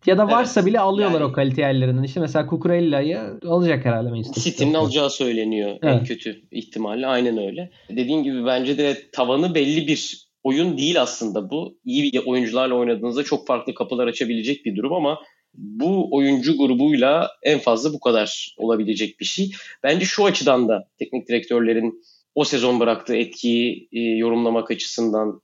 Ya 0.05 0.17
da 0.17 0.27
varsa 0.27 0.59
evet, 0.59 0.69
bile 0.69 0.79
alıyorlar 0.79 1.21
yani, 1.21 1.29
o 1.29 1.33
kalite 1.33 1.61
yerlerinden. 1.61 2.03
İşte 2.03 2.19
mesela 2.19 2.47
Cucurella'yı 2.49 3.19
alacak 3.47 3.85
herhalde 3.85 4.09
Manchester 4.09 4.41
City'nin 4.41 4.73
alacağı 4.73 5.09
söyleniyor 5.09 5.69
evet. 5.81 5.99
en 5.99 6.03
kötü 6.03 6.41
ihtimalle. 6.51 7.07
Aynen 7.07 7.37
öyle. 7.37 7.71
Dediğin 7.89 8.23
gibi 8.23 8.45
bence 8.45 8.77
de 8.77 8.97
tavanı 9.11 9.55
belli 9.55 9.87
bir 9.87 10.22
oyun 10.43 10.77
değil 10.77 11.01
aslında 11.01 11.49
bu. 11.49 11.77
İyi 11.85 12.21
oyuncularla 12.21 12.75
oynadığınızda 12.75 13.23
çok 13.23 13.47
farklı 13.47 13.73
kapılar 13.73 14.07
açabilecek 14.07 14.65
bir 14.65 14.75
durum 14.75 14.93
ama 14.93 15.19
bu 15.53 16.15
oyuncu 16.15 16.57
grubuyla 16.57 17.31
en 17.43 17.59
fazla 17.59 17.93
bu 17.93 17.99
kadar 17.99 18.55
olabilecek 18.57 19.19
bir 19.19 19.25
şey. 19.25 19.51
Bence 19.83 20.05
şu 20.05 20.25
açıdan 20.25 20.67
da 20.67 20.89
teknik 20.99 21.27
direktörlerin 21.27 22.03
o 22.35 22.43
sezon 22.43 22.79
bıraktığı 22.79 23.15
etkiyi 23.15 23.89
e, 23.91 23.99
yorumlamak 23.99 24.71
açısından 24.71 25.41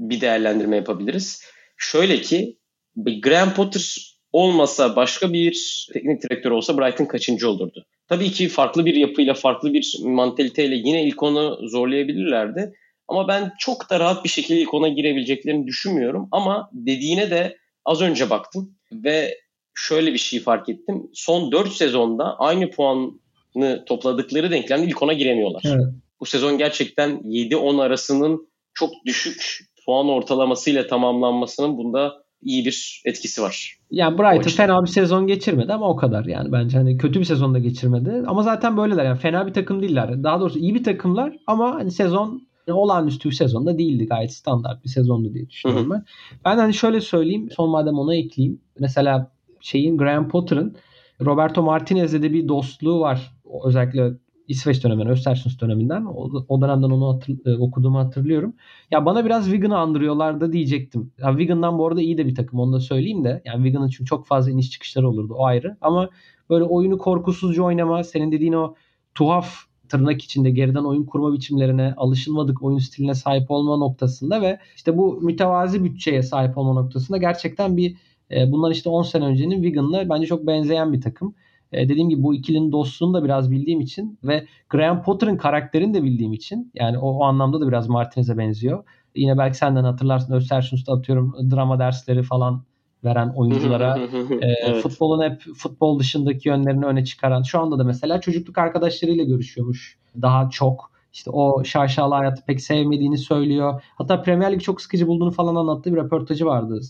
bir 0.00 0.20
değerlendirme 0.20 0.76
yapabiliriz. 0.76 1.42
Şöyle 1.76 2.20
ki 2.20 2.58
Graham 2.96 3.54
Potter 3.54 4.16
olmasa 4.32 4.96
başka 4.96 5.32
bir 5.32 5.86
teknik 5.92 6.22
direktör 6.22 6.50
olsa 6.50 6.78
Brighton 6.78 7.04
kaçıncı 7.04 7.50
olurdu? 7.50 7.86
Tabii 8.08 8.30
ki 8.30 8.48
farklı 8.48 8.86
bir 8.86 8.94
yapıyla, 8.94 9.34
farklı 9.34 9.72
bir 9.72 9.96
mantaliteyle 10.02 10.74
yine 10.74 11.04
ilk 11.04 11.22
onu 11.22 11.68
zorlayabilirlerdi. 11.68 12.72
Ama 13.08 13.28
ben 13.28 13.52
çok 13.58 13.90
da 13.90 14.00
rahat 14.00 14.24
bir 14.24 14.28
şekilde 14.28 14.60
ilk 14.60 14.74
ona 14.74 14.88
girebileceklerini 14.88 15.66
düşünmüyorum. 15.66 16.28
Ama 16.32 16.70
dediğine 16.72 17.30
de 17.30 17.56
az 17.84 18.02
önce 18.02 18.30
baktım 18.30 18.74
ve 18.92 19.34
şöyle 19.74 20.12
bir 20.12 20.18
şey 20.18 20.40
fark 20.40 20.68
ettim. 20.68 21.02
Son 21.14 21.52
4 21.52 21.72
sezonda 21.72 22.38
aynı 22.38 22.70
puanı 22.70 23.84
topladıkları 23.86 24.50
denklemde 24.50 24.86
ilk 24.86 25.02
ona 25.02 25.12
giremiyorlar. 25.12 25.62
Evet. 25.66 25.86
Bu 26.20 26.26
sezon 26.26 26.58
gerçekten 26.58 27.10
7-10 27.10 27.82
arasının 27.82 28.48
çok 28.74 28.90
düşük 29.06 29.58
puan 29.86 30.08
ortalamasıyla 30.08 30.86
tamamlanmasının 30.86 31.76
bunda 31.76 32.12
iyi 32.42 32.64
bir 32.64 33.02
etkisi 33.04 33.42
var. 33.42 33.76
Yani 33.90 34.18
Brighton 34.18 34.50
fena 34.50 34.82
bir 34.82 34.90
sezon 34.90 35.26
geçirmedi 35.26 35.72
ama 35.72 35.88
o 35.88 35.96
kadar 35.96 36.24
yani 36.24 36.52
bence 36.52 36.78
hani 36.78 36.98
kötü 36.98 37.20
bir 37.20 37.24
sezonda 37.24 37.58
geçirmedi. 37.58 38.22
Ama 38.26 38.42
zaten 38.42 38.76
böyleler 38.76 39.04
yani 39.04 39.18
fena 39.18 39.46
bir 39.46 39.52
takım 39.52 39.82
değiller. 39.82 40.22
Daha 40.22 40.40
doğrusu 40.40 40.58
iyi 40.58 40.74
bir 40.74 40.84
takımlar 40.84 41.36
ama 41.46 41.74
hani 41.74 41.90
sezon 41.90 42.48
olağanüstü 42.72 43.30
bir 43.30 43.34
sezonda 43.34 43.78
değildi. 43.78 44.06
Gayet 44.06 44.32
standart 44.32 44.84
bir 44.84 44.88
sezondu 44.88 45.34
diye 45.34 45.50
düşünüyorum 45.50 45.90
ben. 45.90 46.04
Ben 46.44 46.58
hani 46.58 46.74
şöyle 46.74 47.00
söyleyeyim. 47.00 47.48
Son 47.56 47.70
madem 47.70 47.98
ona 47.98 48.14
ekleyeyim. 48.14 48.60
Mesela 48.78 49.32
şeyin 49.60 49.98
Graham 49.98 50.28
Potter'ın 50.28 50.76
Roberto 51.20 51.62
Martinez'le 51.62 52.22
de 52.22 52.32
bir 52.32 52.48
dostluğu 52.48 53.00
var. 53.00 53.36
Özellikle 53.64 54.12
İsveç 54.48 54.84
döneminden, 54.84 55.10
Östersund 55.12 55.60
döneminden. 55.60 56.04
O, 56.04 56.44
o 56.48 56.60
dönemden 56.60 56.90
onu 56.90 57.14
hatır, 57.14 57.46
e, 57.46 57.56
okuduğumu 57.56 57.98
hatırlıyorum. 57.98 58.54
Ya 58.90 59.06
bana 59.06 59.24
biraz 59.24 59.44
Wigan'ı 59.44 59.78
andırıyorlar 59.78 60.40
da 60.40 60.52
diyecektim. 60.52 61.12
Ya 61.18 61.30
Wigan'dan 61.30 61.78
bu 61.78 61.86
arada 61.86 62.02
iyi 62.02 62.18
de 62.18 62.26
bir 62.26 62.34
takım 62.34 62.60
onu 62.60 62.72
da 62.72 62.80
söyleyeyim 62.80 63.24
de. 63.24 63.42
Yani 63.44 63.64
Wigan'ın 63.64 63.88
çünkü 63.88 64.08
çok 64.08 64.26
fazla 64.26 64.50
iniş 64.50 64.70
çıkışları 64.70 65.08
olurdu 65.08 65.34
o 65.34 65.44
ayrı. 65.44 65.76
Ama 65.80 66.10
böyle 66.50 66.64
oyunu 66.64 66.98
korkusuzca 66.98 67.62
oynama, 67.62 68.04
senin 68.04 68.32
dediğin 68.32 68.52
o 68.52 68.74
tuhaf 69.14 69.54
tırnak 69.88 70.22
içinde 70.22 70.50
geriden 70.50 70.84
oyun 70.84 71.04
kurma 71.04 71.32
biçimlerine, 71.32 71.94
alışılmadık 71.96 72.62
oyun 72.62 72.78
stiline 72.78 73.14
sahip 73.14 73.50
olma 73.50 73.76
noktasında 73.76 74.42
ve 74.42 74.58
işte 74.76 74.96
bu 74.96 75.20
mütevazi 75.20 75.84
bütçeye 75.84 76.22
sahip 76.22 76.58
olma 76.58 76.72
noktasında 76.82 77.18
gerçekten 77.18 77.76
bir 77.76 77.96
e, 78.30 78.52
bundan 78.52 78.72
işte 78.72 78.90
10 78.90 79.02
sene 79.02 79.24
öncenin 79.24 79.62
Wigan'la 79.62 80.08
bence 80.08 80.26
çok 80.26 80.46
benzeyen 80.46 80.92
bir 80.92 81.00
takım. 81.00 81.34
E, 81.72 81.88
dediğim 81.88 82.08
gibi 82.08 82.22
bu 82.22 82.34
ikilinin 82.34 82.72
dostluğunu 82.72 83.14
da 83.14 83.24
biraz 83.24 83.50
bildiğim 83.50 83.80
için 83.80 84.18
ve 84.24 84.46
Graham 84.70 85.02
Potter'ın 85.02 85.36
karakterini 85.36 85.94
de 85.94 86.02
bildiğim 86.02 86.32
için 86.32 86.72
yani 86.74 86.98
o, 86.98 87.10
o 87.10 87.24
anlamda 87.24 87.60
da 87.60 87.68
biraz 87.68 87.88
Martinez'e 87.88 88.38
benziyor. 88.38 88.84
Yine 89.16 89.38
belki 89.38 89.56
senden 89.56 89.84
hatırlarsın 89.84 90.34
Östersund'da 90.34 90.92
atıyorum 90.92 91.34
drama 91.50 91.78
dersleri 91.78 92.22
falan 92.22 92.62
veren 93.06 93.32
oyunculara 93.36 93.98
e, 93.98 94.46
evet. 94.66 94.82
futbolun 94.82 95.22
hep 95.22 95.42
futbol 95.56 95.98
dışındaki 95.98 96.48
yönlerini 96.48 96.84
öne 96.84 97.04
çıkaran 97.04 97.42
şu 97.42 97.60
anda 97.60 97.78
da 97.78 97.84
mesela 97.84 98.20
çocukluk 98.20 98.58
arkadaşlarıyla 98.58 99.24
görüşüyormuş 99.24 99.98
daha 100.22 100.50
çok 100.50 100.90
işte 101.12 101.30
o 101.30 101.64
şaşalı 101.64 102.14
hayatı 102.14 102.44
pek 102.44 102.60
sevmediğini 102.60 103.18
söylüyor. 103.18 103.82
Hatta 103.94 104.22
Premier 104.22 104.52
Lig 104.52 104.60
çok 104.60 104.80
sıkıcı 104.80 105.06
bulduğunu 105.06 105.30
falan 105.30 105.54
anlattığı 105.54 105.92
bir 105.92 105.96
röportajı 105.96 106.46
vardı. 106.46 106.80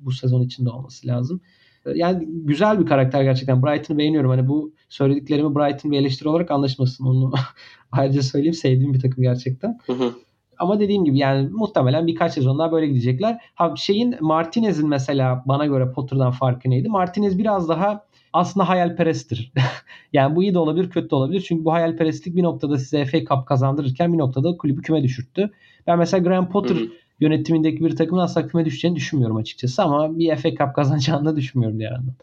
Bu 0.00 0.12
sezon 0.12 0.42
içinde 0.42 0.70
olması 0.70 1.06
lazım. 1.06 1.40
Yani 1.94 2.28
güzel 2.28 2.80
bir 2.80 2.86
karakter 2.86 3.22
gerçekten. 3.22 3.62
Brighton'ı 3.62 3.98
beğeniyorum. 3.98 4.30
Hani 4.30 4.48
bu 4.48 4.72
söylediklerimi 4.88 5.54
Brighton 5.54 5.90
bir 5.90 5.98
eleştiri 5.98 6.28
olarak 6.28 6.50
anlaşmasın. 6.50 7.06
Onu 7.06 7.32
ayrıca 7.92 8.22
söyleyeyim. 8.22 8.54
Sevdiğim 8.54 8.94
bir 8.94 9.00
takım 9.00 9.22
gerçekten. 9.22 9.78
Hı 9.86 9.92
hı. 9.92 10.12
Ama 10.58 10.80
dediğim 10.80 11.04
gibi 11.04 11.18
yani 11.18 11.48
muhtemelen 11.48 12.06
birkaç 12.06 12.32
sezon 12.32 12.58
daha 12.58 12.72
böyle 12.72 12.86
gidecekler. 12.86 13.38
Ha 13.54 13.74
şeyin 13.76 14.16
Martinez'in 14.20 14.88
mesela 14.88 15.42
bana 15.46 15.66
göre 15.66 15.92
Potter'dan 15.92 16.30
farkı 16.30 16.70
neydi? 16.70 16.88
Martinez 16.88 17.38
biraz 17.38 17.68
daha 17.68 18.04
aslında 18.32 18.68
hayalperesttir. 18.68 19.52
yani 20.12 20.36
bu 20.36 20.42
iyi 20.42 20.54
de 20.54 20.58
olabilir, 20.58 20.90
kötü 20.90 21.10
de 21.10 21.14
olabilir. 21.14 21.44
Çünkü 21.48 21.64
bu 21.64 21.72
hayalperestlik 21.72 22.36
bir 22.36 22.42
noktada 22.42 22.78
size 22.78 23.04
FA 23.04 23.18
Cup 23.18 23.46
kazandırırken 23.46 24.12
bir 24.12 24.18
noktada 24.18 24.56
kulübü 24.56 24.82
küme 24.82 25.02
düşürttü. 25.02 25.50
Ben 25.86 25.98
mesela 25.98 26.22
Graham 26.22 26.48
Potter 26.48 26.74
Hı-hı. 26.76 26.88
yönetimindeki 27.20 27.84
bir 27.84 27.96
takımın 27.96 28.22
asla 28.22 28.48
küme 28.48 28.64
düşeceğini 28.64 28.96
düşünmüyorum 28.96 29.36
açıkçası 29.36 29.82
ama 29.82 30.18
bir 30.18 30.36
FA 30.36 30.50
Cup 30.50 30.74
kazanacağını 30.74 31.24
da 31.24 31.36
düşünmüyorum 31.36 31.78
diğer 31.78 31.92
yandan. 31.92 32.14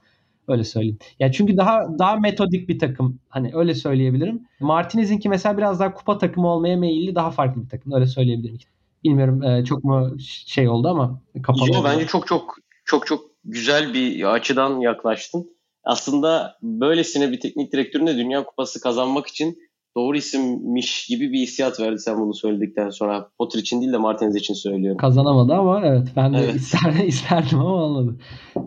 Öyle 0.48 0.64
söyleyeyim. 0.64 0.98
Ya 1.20 1.32
çünkü 1.32 1.58
daha 1.58 2.00
daha 2.00 2.16
metodik 2.16 2.70
bir 2.70 2.80
takım. 2.80 3.20
Hani 3.30 3.52
öyle 3.54 3.76
söyleyebilirim. 3.76 4.48
Martinez'inki 4.60 5.30
mesela 5.30 5.58
biraz 5.58 5.80
daha 5.80 5.94
kupa 5.94 6.18
takımı 6.18 6.48
olmaya 6.48 6.78
meyilli 6.78 7.16
daha 7.16 7.32
farklı 7.32 7.64
bir 7.64 7.70
takım. 7.70 7.94
Öyle 7.94 8.06
söyleyebilirim. 8.06 8.58
Bilmiyorum 9.04 9.44
e, 9.44 9.66
çok 9.66 9.84
mu 9.84 10.16
şey 10.46 10.70
oldu 10.70 10.88
ama 10.88 11.22
kapalı. 11.44 11.74
Yo, 11.74 11.84
bence 11.84 12.06
çok 12.08 12.28
çok 12.28 12.56
çok 12.86 13.08
çok 13.08 13.22
güzel 13.46 13.94
bir 13.94 14.34
açıdan 14.34 14.80
yaklaştın. 14.80 15.54
Aslında 15.84 16.58
böylesine 16.62 17.32
bir 17.32 17.40
teknik 17.40 17.74
direktörün 17.74 18.08
de 18.08 18.18
Dünya 18.18 18.44
Kupası 18.44 18.82
kazanmak 18.82 19.28
için 19.28 19.58
doğru 19.96 20.18
isimmiş 20.18 21.06
gibi 21.08 21.32
bir 21.32 21.40
hissiyat 21.40 21.80
verdi 21.80 22.00
sen 22.00 22.20
bunu 22.20 22.34
söyledikten 22.34 22.90
sonra. 22.90 23.30
Potter 23.38 23.60
için 23.60 23.82
değil 23.82 23.94
de 23.94 23.98
Martinez 23.98 24.36
için 24.36 24.54
söylüyorum. 24.54 24.98
Kazanamadı 24.98 25.54
ama 25.54 25.82
evet 25.86 26.08
ben 26.16 26.34
de 26.34 26.38
evet. 26.38 26.56
ister, 26.62 26.94
isterdim 27.06 27.60
ama 27.60 27.84
olmadı. 27.84 28.18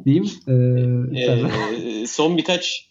Diyeyim. 0.04 0.30
Ee, 0.48 1.20
ee, 1.20 2.06
son 2.06 2.36
birkaç 2.36 2.90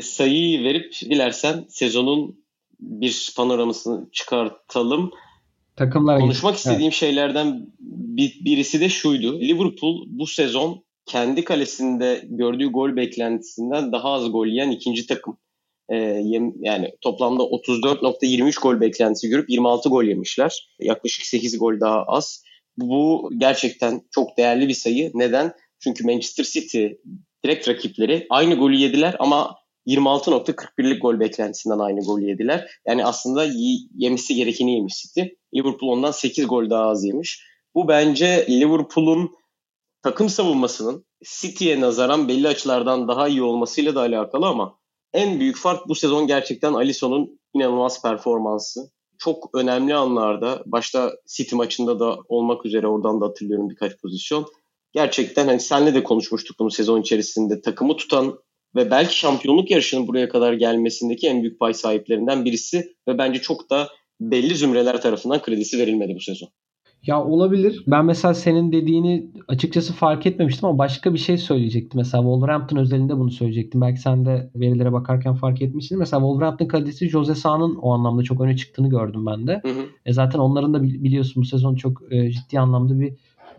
sayıyı 0.00 0.64
verip 0.64 0.92
dilersen 1.00 1.64
sezonun 1.68 2.44
bir 2.80 3.32
panoramasını 3.36 4.08
çıkartalım. 4.12 5.10
Takımlar 5.76 6.20
Konuşmak 6.20 6.52
gibi. 6.52 6.58
istediğim 6.58 6.82
evet. 6.82 6.94
şeylerden 6.94 7.66
bir, 7.80 8.40
birisi 8.44 8.80
de 8.80 8.88
şuydu. 8.88 9.40
Liverpool 9.40 10.04
bu 10.06 10.26
sezon 10.26 10.84
kendi 11.06 11.44
kalesinde 11.44 12.24
gördüğü 12.28 12.66
gol 12.66 12.96
beklentisinden 12.96 13.92
daha 13.92 14.12
az 14.12 14.32
gol 14.32 14.46
yiyen 14.46 14.70
ikinci 14.70 15.06
takım. 15.06 15.36
Ee, 15.92 15.96
yani 16.60 16.92
toplamda 17.00 17.42
34.23 17.42 18.62
gol 18.62 18.80
beklentisi 18.80 19.28
görüp 19.28 19.50
26 19.50 19.88
gol 19.88 20.04
yemişler. 20.04 20.68
Yaklaşık 20.80 21.26
8 21.26 21.58
gol 21.58 21.80
daha 21.80 22.02
az. 22.02 22.44
Bu 22.76 23.30
gerçekten 23.38 24.02
çok 24.10 24.38
değerli 24.38 24.68
bir 24.68 24.74
sayı. 24.74 25.10
Neden? 25.14 25.52
Çünkü 25.80 26.04
Manchester 26.04 26.44
City 26.44 26.86
direkt 27.44 27.68
rakipleri 27.68 28.26
aynı 28.30 28.54
golü 28.54 28.76
yediler 28.76 29.16
ama 29.18 29.56
26.41'lik 29.86 31.02
gol 31.02 31.20
beklentisinden 31.20 31.78
aynı 31.78 32.00
golü 32.00 32.28
yediler. 32.28 32.70
Yani 32.86 33.04
aslında 33.04 33.46
yemesi 33.94 34.34
gerekeni 34.34 34.74
yemiş 34.74 35.02
City. 35.02 35.20
Liverpool 35.54 35.90
ondan 35.90 36.10
8 36.10 36.46
gol 36.46 36.70
daha 36.70 36.84
az 36.84 37.04
yemiş. 37.04 37.42
Bu 37.74 37.88
bence 37.88 38.46
Liverpool'un 38.50 39.30
takım 40.02 40.28
savunmasının 40.28 41.06
City'ye 41.40 41.80
nazaran 41.80 42.28
belli 42.28 42.48
açılardan 42.48 43.08
daha 43.08 43.28
iyi 43.28 43.42
olmasıyla 43.42 43.94
da 43.94 44.00
alakalı 44.00 44.46
ama 44.46 44.78
en 45.14 45.40
büyük 45.40 45.56
fark 45.56 45.88
bu 45.88 45.94
sezon 45.94 46.26
gerçekten 46.26 46.72
Alisson'un 46.72 47.40
inanılmaz 47.54 48.02
performansı. 48.02 48.80
Çok 49.18 49.50
önemli 49.54 49.94
anlarda 49.94 50.62
başta 50.66 51.12
City 51.36 51.56
maçında 51.56 52.00
da 52.00 52.18
olmak 52.28 52.66
üzere 52.66 52.86
oradan 52.86 53.20
da 53.20 53.26
hatırlıyorum 53.26 53.70
birkaç 53.70 54.00
pozisyon. 54.00 54.46
Gerçekten 54.92 55.46
hani 55.46 55.60
senle 55.60 55.94
de 55.94 56.02
konuşmuştuk 56.02 56.56
bunu 56.58 56.70
sezon 56.70 57.00
içerisinde 57.00 57.60
takımı 57.60 57.96
tutan 57.96 58.38
ve 58.76 58.90
belki 58.90 59.18
şampiyonluk 59.18 59.70
yarışının 59.70 60.08
buraya 60.08 60.28
kadar 60.28 60.52
gelmesindeki 60.52 61.28
en 61.28 61.42
büyük 61.42 61.60
pay 61.60 61.74
sahiplerinden 61.74 62.44
birisi 62.44 62.96
ve 63.08 63.18
bence 63.18 63.40
çok 63.40 63.70
da 63.70 63.88
belli 64.20 64.54
zümreler 64.54 65.00
tarafından 65.00 65.42
kredisi 65.42 65.78
verilmedi 65.78 66.14
bu 66.14 66.20
sezon. 66.20 66.48
Ya 67.06 67.24
olabilir. 67.24 67.84
Ben 67.86 68.04
mesela 68.04 68.34
senin 68.34 68.72
dediğini 68.72 69.26
açıkçası 69.48 69.92
fark 69.92 70.26
etmemiştim 70.26 70.68
ama 70.68 70.78
başka 70.78 71.14
bir 71.14 71.18
şey 71.18 71.38
söyleyecektim. 71.38 71.98
Mesela 71.98 72.22
Wolverhampton 72.22 72.76
özelinde 72.76 73.16
bunu 73.16 73.30
söyleyecektim. 73.30 73.80
Belki 73.80 74.00
sen 74.00 74.26
de 74.26 74.50
verilere 74.54 74.92
bakarken 74.92 75.34
fark 75.34 75.62
etmişsin. 75.62 75.98
Mesela 75.98 76.20
Wolverhampton 76.20 76.66
kalitesi 76.66 77.08
Jose 77.08 77.34
Sa'nın 77.34 77.74
o 77.76 77.92
anlamda 77.92 78.22
çok 78.22 78.40
öne 78.40 78.56
çıktığını 78.56 78.90
gördüm 78.90 79.26
ben 79.26 79.46
de. 79.46 79.60
Hı 79.62 79.68
hı. 79.68 79.86
E 80.06 80.12
zaten 80.12 80.38
onların 80.38 80.74
da 80.74 80.82
biliyorsun 80.82 81.42
bu 81.42 81.46
sezon 81.46 81.74
çok 81.74 82.02
e, 82.10 82.30
ciddi 82.30 82.60
anlamda 82.60 83.00
bir 83.00 83.12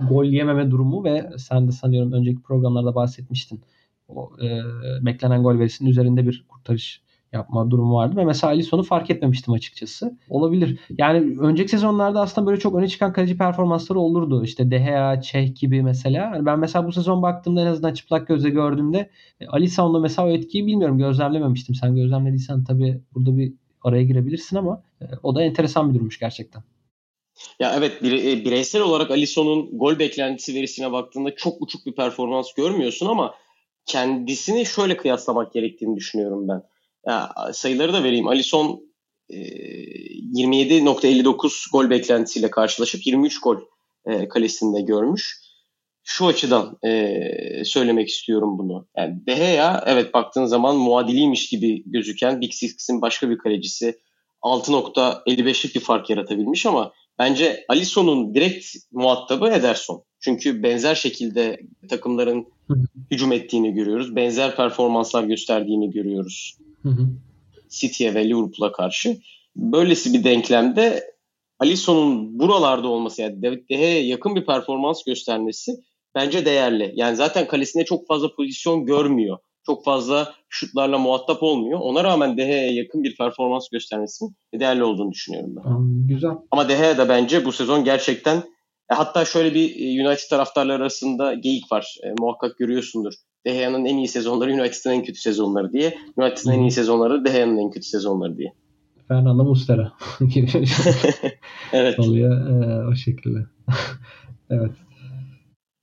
gol 0.09 0.25
yememe 0.25 0.71
durumu 0.71 1.03
ve 1.03 1.29
sen 1.37 1.67
de 1.67 1.71
sanıyorum 1.71 2.11
önceki 2.11 2.41
programlarda 2.41 2.95
bahsetmiştin. 2.95 3.61
O 4.09 4.31
e, 4.41 4.59
beklenen 5.05 5.43
gol 5.43 5.59
verisinin 5.59 5.89
üzerinde 5.89 6.27
bir 6.27 6.45
kurtarış 6.49 7.01
yapma 7.35 7.71
durumu 7.71 7.95
vardı. 7.95 8.17
Ve 8.17 8.25
mesela 8.25 8.53
Alisson'u 8.53 8.83
fark 8.83 9.09
etmemiştim 9.09 9.53
açıkçası. 9.53 10.17
Olabilir. 10.29 10.79
Yani 10.97 11.39
önceki 11.39 11.69
sezonlarda 11.69 12.21
aslında 12.21 12.47
böyle 12.47 12.59
çok 12.59 12.75
öne 12.75 12.87
çıkan 12.87 13.13
kaleci 13.13 13.37
performansları 13.37 13.99
olurdu. 13.99 14.43
İşte 14.43 14.71
De 14.71 14.77
Gea, 14.77 15.21
Çeh 15.21 15.55
gibi 15.55 15.83
mesela. 15.83 16.17
Yani 16.17 16.45
ben 16.45 16.59
mesela 16.59 16.87
bu 16.87 16.91
sezon 16.91 17.21
baktığımda 17.21 17.61
en 17.61 17.65
azından 17.65 17.93
çıplak 17.93 18.27
gözle 18.27 18.49
gördüğümde 18.49 19.09
e, 19.39 19.47
Alisson'da 19.47 19.99
mesela 19.99 20.27
o 20.27 20.31
etkiyi 20.31 20.65
bilmiyorum 20.67 20.97
gözlemlememiştim. 20.97 21.75
Sen 21.75 21.95
gözlemlediysen 21.95 22.63
tabii 22.63 23.01
burada 23.15 23.37
bir 23.37 23.53
araya 23.83 24.03
girebilirsin 24.03 24.57
ama 24.57 24.83
e, 25.01 25.05
o 25.23 25.35
da 25.35 25.43
enteresan 25.43 25.89
bir 25.89 25.99
durmuş 25.99 26.19
gerçekten. 26.19 26.63
Ya 27.59 27.75
evet 27.77 28.03
e, 28.03 28.45
bireysel 28.45 28.81
olarak 28.81 29.11
Alisson'un 29.11 29.77
gol 29.77 29.99
beklentisi 29.99 30.55
verisine 30.55 30.91
baktığında 30.91 31.35
çok 31.35 31.61
uçuk 31.61 31.85
bir 31.85 31.95
performans 31.95 32.53
görmüyorsun 32.53 33.05
ama 33.05 33.35
kendisini 33.85 34.65
şöyle 34.65 34.97
kıyaslamak 34.97 35.53
gerektiğini 35.53 35.95
düşünüyorum 35.95 36.47
ben. 36.47 36.63
Ya, 37.07 37.33
sayıları 37.53 37.93
da 37.93 38.03
vereyim. 38.03 38.27
Alisson 38.27 38.81
e, 39.29 39.35
27.59 39.35 41.71
gol 41.71 41.89
beklentisiyle 41.89 42.51
karşılaşıp 42.51 43.07
23 43.07 43.41
gol 43.41 43.57
e, 44.05 44.27
kalesinde 44.27 44.81
görmüş. 44.81 45.45
Şu 46.03 46.27
açıdan 46.27 46.77
e, 46.85 47.19
söylemek 47.65 48.09
istiyorum 48.09 48.57
bunu. 48.57 48.87
Yani 48.97 49.25
De 49.27 49.33
Gea 49.33 49.83
evet 49.87 50.13
baktığın 50.13 50.45
zaman 50.45 50.75
muadiliymiş 50.75 51.49
gibi 51.49 51.83
gözüken 51.85 52.41
Big 52.41 52.53
Six'in 52.53 53.01
başka 53.01 53.29
bir 53.29 53.37
kalecisi 53.37 53.99
6.55'lik 54.41 55.75
bir 55.75 55.79
fark 55.79 56.09
yaratabilmiş 56.09 56.65
ama 56.65 56.93
bence 57.19 57.65
Alisson'un 57.69 58.35
direkt 58.35 58.65
muhatabı 58.91 59.49
Ederson. 59.49 60.03
Çünkü 60.19 60.63
benzer 60.63 60.95
şekilde 60.95 61.59
takımların 61.89 62.47
hücum 63.11 63.31
ettiğini 63.31 63.73
görüyoruz. 63.73 64.15
Benzer 64.15 64.55
performanslar 64.55 65.23
gösterdiğini 65.23 65.91
görüyoruz. 65.91 66.57
City'ye 67.69 68.13
ve 68.13 68.29
Liverpool'a 68.29 68.71
karşı. 68.71 69.17
Böylesi 69.55 70.13
bir 70.13 70.23
denklemde 70.23 71.15
Alisson'un 71.59 72.39
buralarda 72.39 72.87
olması 72.87 73.21
yani 73.21 73.43
David 73.43 73.69
De 73.69 73.75
Gea'ya 73.75 74.05
yakın 74.05 74.35
bir 74.35 74.45
performans 74.45 75.03
göstermesi 75.03 75.71
bence 76.15 76.45
değerli. 76.45 76.93
Yani 76.95 77.15
zaten 77.15 77.47
kalesinde 77.47 77.85
çok 77.85 78.07
fazla 78.07 78.35
pozisyon 78.35 78.85
görmüyor. 78.85 79.37
Çok 79.65 79.85
fazla 79.85 80.33
şutlarla 80.49 80.97
muhatap 80.97 81.43
olmuyor. 81.43 81.79
Ona 81.81 82.03
rağmen 82.03 82.37
De 82.37 82.45
Gea'ya 82.45 82.71
yakın 82.71 83.03
bir 83.03 83.15
performans 83.15 83.69
göstermesi 83.69 84.25
değerli 84.53 84.83
olduğunu 84.83 85.11
düşünüyorum 85.11 85.55
ben. 85.55 86.07
Güzel. 86.07 86.31
Ama 86.51 86.69
De 86.69 86.73
Gea 86.73 86.97
da 86.97 87.09
bence 87.09 87.45
bu 87.45 87.51
sezon 87.51 87.83
gerçekten 87.83 88.37
e, 88.91 88.95
hatta 88.95 89.25
şöyle 89.25 89.53
bir 89.53 89.69
e, 89.69 90.07
United 90.07 90.29
taraftarları 90.29 90.81
arasında 90.81 91.33
geyik 91.33 91.71
var. 91.71 91.97
E, 92.03 92.13
muhakkak 92.19 92.57
görüyorsundur. 92.57 93.13
De 93.45 93.53
Gea'nın 93.53 93.85
en 93.85 93.97
iyi 93.97 94.07
sezonları 94.07 94.51
United'ın 94.53 94.91
en 94.91 95.03
kötü 95.03 95.19
sezonları 95.19 95.73
diye. 95.73 95.97
United'ın 96.17 96.51
en 96.51 96.59
iyi 96.59 96.71
sezonları 96.71 97.25
De 97.25 97.31
Gea'nın 97.31 97.57
en 97.57 97.69
kötü 97.69 97.87
sezonları 97.87 98.37
diye. 98.37 98.53
Fernando 99.07 99.43
Mustera 99.43 99.93
evet. 101.73 101.99
oluyor 101.99 102.47
e, 102.49 102.87
o 102.87 102.95
şekilde. 102.95 103.39
evet. 104.49 104.71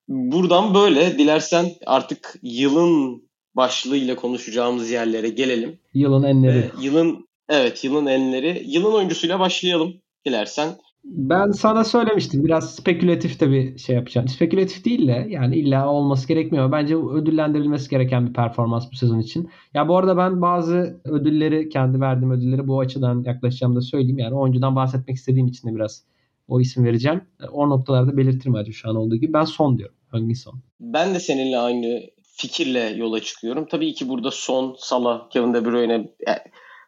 Buradan 0.08 0.74
böyle 0.74 1.18
dilersen 1.18 1.66
artık 1.86 2.34
yılın 2.42 3.22
başlığıyla 3.54 4.16
konuşacağımız 4.16 4.90
yerlere 4.90 5.28
gelelim. 5.28 5.78
Yılın 5.94 6.22
enleri. 6.22 6.58
Ee, 6.58 6.70
yılın 6.82 7.28
evet 7.48 7.84
yılın 7.84 8.06
enleri. 8.06 8.62
Yılın 8.66 8.92
oyuncusuyla 8.92 9.40
başlayalım 9.40 9.94
dilersen. 10.26 10.68
Ben 11.04 11.50
sana 11.50 11.84
söylemiştim. 11.84 12.44
Biraz 12.44 12.74
spekülatif 12.74 13.40
de 13.40 13.50
bir 13.50 13.78
şey 13.78 13.96
yapacağım. 13.96 14.28
Spekülatif 14.28 14.84
değil 14.84 15.08
de 15.08 15.26
yani 15.28 15.56
illa 15.56 15.88
olması 15.88 16.28
gerekmiyor. 16.28 16.72
Bence 16.72 16.96
ödüllendirilmesi 16.96 17.90
gereken 17.90 18.26
bir 18.26 18.32
performans 18.32 18.92
bu 18.92 18.96
sezon 18.96 19.18
için. 19.18 19.50
Ya 19.74 19.88
bu 19.88 19.96
arada 19.96 20.16
ben 20.16 20.42
bazı 20.42 21.00
ödülleri, 21.04 21.68
kendi 21.68 22.00
verdiğim 22.00 22.30
ödülleri 22.30 22.68
bu 22.68 22.80
açıdan 22.80 23.22
yaklaşacağımı 23.26 23.76
da 23.76 23.80
söyleyeyim. 23.80 24.18
Yani 24.18 24.34
oyuncudan 24.34 24.76
bahsetmek 24.76 25.16
istediğim 25.16 25.46
için 25.46 25.68
de 25.68 25.74
biraz 25.74 26.04
o 26.48 26.60
isim 26.60 26.84
vereceğim. 26.84 27.20
O 27.52 27.70
noktalarda 27.70 28.16
belirtirim 28.16 28.54
acaba 28.54 28.72
şu 28.72 28.90
an 28.90 28.96
olduğu 28.96 29.16
gibi. 29.16 29.32
Ben 29.32 29.44
son 29.44 29.78
diyorum. 29.78 29.96
Hönginson. 30.12 30.54
Ben 30.80 31.14
de 31.14 31.20
seninle 31.20 31.58
aynı 31.58 32.00
fikirle 32.22 32.94
yola 32.96 33.20
çıkıyorum. 33.20 33.66
Tabii 33.70 33.94
ki 33.94 34.08
burada 34.08 34.30
Son, 34.30 34.76
Salah, 34.78 35.30
Kevin 35.30 35.54
De 35.54 35.64
Bruyne 35.64 35.92
yani 36.26 36.38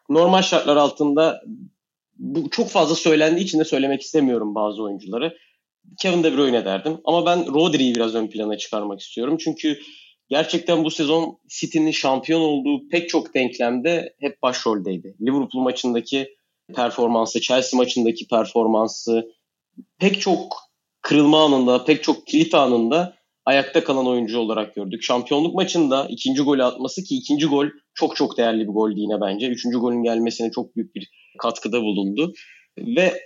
normal 0.09 0.41
şartlar 0.41 0.75
altında 0.75 1.41
bu 2.15 2.49
çok 2.49 2.69
fazla 2.69 2.95
söylendiği 2.95 3.45
için 3.45 3.59
de 3.59 3.65
söylemek 3.65 4.01
istemiyorum 4.01 4.55
bazı 4.55 4.83
oyuncuları. 4.83 5.37
Kevin 6.01 6.23
De 6.23 6.37
Bruyne 6.37 6.65
derdim. 6.65 6.97
Ama 7.05 7.25
ben 7.25 7.53
Rodri'yi 7.53 7.95
biraz 7.95 8.15
ön 8.15 8.27
plana 8.27 8.57
çıkarmak 8.57 8.99
istiyorum. 8.99 9.37
Çünkü 9.37 9.79
gerçekten 10.29 10.83
bu 10.83 10.91
sezon 10.91 11.37
City'nin 11.47 11.91
şampiyon 11.91 12.41
olduğu 12.41 12.89
pek 12.89 13.09
çok 13.09 13.33
denklemde 13.33 14.15
hep 14.19 14.41
başroldeydi. 14.41 15.15
Liverpool 15.21 15.63
maçındaki 15.63 16.35
performansı, 16.75 17.41
Chelsea 17.41 17.77
maçındaki 17.77 18.27
performansı, 18.27 19.31
pek 19.99 20.21
çok 20.21 20.57
kırılma 21.01 21.45
anında, 21.45 21.85
pek 21.85 22.03
çok 22.03 22.27
kilit 22.27 22.53
anında 22.53 23.15
ayakta 23.45 23.83
kalan 23.83 24.07
oyuncu 24.07 24.39
olarak 24.39 24.75
gördük. 24.75 25.03
Şampiyonluk 25.03 25.55
maçında 25.55 26.07
ikinci 26.09 26.41
golü 26.41 26.63
atması 26.63 27.03
ki 27.03 27.15
ikinci 27.15 27.45
gol 27.45 27.67
çok 27.93 28.15
çok 28.15 28.37
değerli 28.37 28.67
bir 28.67 28.73
goldü 28.73 28.99
yine 28.99 29.21
bence. 29.21 29.47
Üçüncü 29.47 29.77
golün 29.77 30.03
gelmesine 30.03 30.51
çok 30.51 30.75
büyük 30.75 30.95
bir 30.95 31.09
katkıda 31.37 31.81
bulundu. 31.81 32.33
Ve 32.77 33.21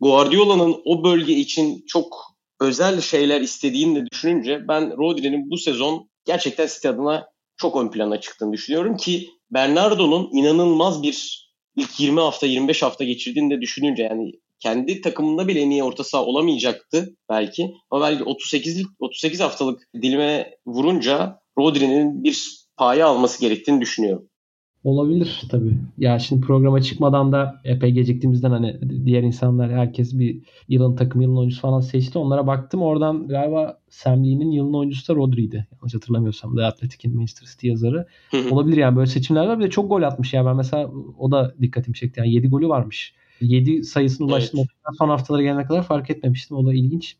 Guardiola'nın 0.00 0.76
o 0.84 1.04
bölge 1.04 1.32
için 1.32 1.84
çok 1.86 2.38
özel 2.60 3.00
şeyler 3.00 3.40
istediğini 3.40 4.00
de 4.00 4.06
düşününce 4.12 4.68
ben 4.68 4.96
Rodri'nin 4.98 5.50
bu 5.50 5.58
sezon 5.58 6.10
gerçekten 6.24 6.66
City 6.66 6.88
adına 6.88 7.28
çok 7.56 7.76
ön 7.76 7.90
plana 7.90 8.20
çıktığını 8.20 8.52
düşünüyorum 8.52 8.96
ki 8.96 9.28
Bernardo'nun 9.50 10.30
inanılmaz 10.32 11.02
bir 11.02 11.48
ilk 11.76 12.00
20 12.00 12.20
hafta 12.20 12.46
25 12.46 12.82
hafta 12.82 13.04
geçirdiğini 13.04 13.56
de 13.56 13.60
düşününce 13.60 14.02
yani 14.02 14.32
kendi 14.60 15.00
takımında 15.00 15.48
bile 15.48 15.60
en 15.60 15.70
iyi 15.70 15.82
orta 15.82 16.04
saha 16.04 16.24
olamayacaktı 16.24 17.16
belki. 17.28 17.74
Ama 17.90 18.06
belki 18.06 18.24
38 18.24 18.86
38 18.98 19.40
haftalık 19.40 19.88
dilime 20.02 20.56
vurunca 20.66 21.40
Rodri'nin 21.58 22.24
bir 22.24 22.58
paya 22.76 23.06
alması 23.06 23.40
gerektiğini 23.40 23.80
düşünüyorum. 23.80 24.28
Olabilir 24.88 25.42
tabii. 25.50 25.78
Ya 25.98 26.18
şimdi 26.18 26.46
programa 26.46 26.80
çıkmadan 26.82 27.32
da 27.32 27.60
epey 27.64 27.92
geciktiğimizden 27.92 28.50
hani 28.50 28.76
diğer 29.04 29.22
insanlar 29.22 29.72
herkes 29.72 30.18
bir 30.18 30.40
yılın 30.68 30.96
takım 30.96 31.20
yılın 31.20 31.36
oyuncusu 31.36 31.60
falan 31.60 31.80
seçti. 31.80 32.18
Onlara 32.18 32.46
baktım. 32.46 32.82
Oradan 32.82 33.28
galiba 33.28 33.78
Sam 33.88 34.24
Lee'nin 34.24 34.50
yılın 34.50 34.74
oyuncusu 34.74 35.14
da 35.14 35.16
Rodri'ydi. 35.16 35.66
Yanlış 35.72 35.94
hatırlamıyorsam. 35.94 36.56
The 36.56 36.64
Athletic'in 36.64 37.16
Manchester 37.16 37.46
City 37.46 37.68
yazarı. 37.68 38.06
Olabilir 38.50 38.76
yani 38.76 38.96
böyle 38.96 39.06
seçimler 39.06 39.46
var. 39.46 39.58
Bir 39.58 39.64
de 39.64 39.70
çok 39.70 39.90
gol 39.90 40.02
atmış 40.02 40.34
ya. 40.34 40.46
Ben 40.46 40.56
mesela 40.56 40.90
o 41.18 41.30
da 41.30 41.54
dikkatimi 41.60 41.94
çekti. 41.94 42.20
Yani 42.20 42.32
7 42.32 42.48
golü 42.48 42.68
varmış. 42.68 43.14
7 43.40 43.84
sayısına 43.84 44.26
ulaştığında 44.26 44.62
evet. 44.62 44.98
son 44.98 45.08
haftalara 45.08 45.42
gelene 45.42 45.64
kadar 45.64 45.82
fark 45.82 46.10
etmemiştim. 46.10 46.56
O 46.56 46.66
da 46.66 46.74
ilginç. 46.74 47.16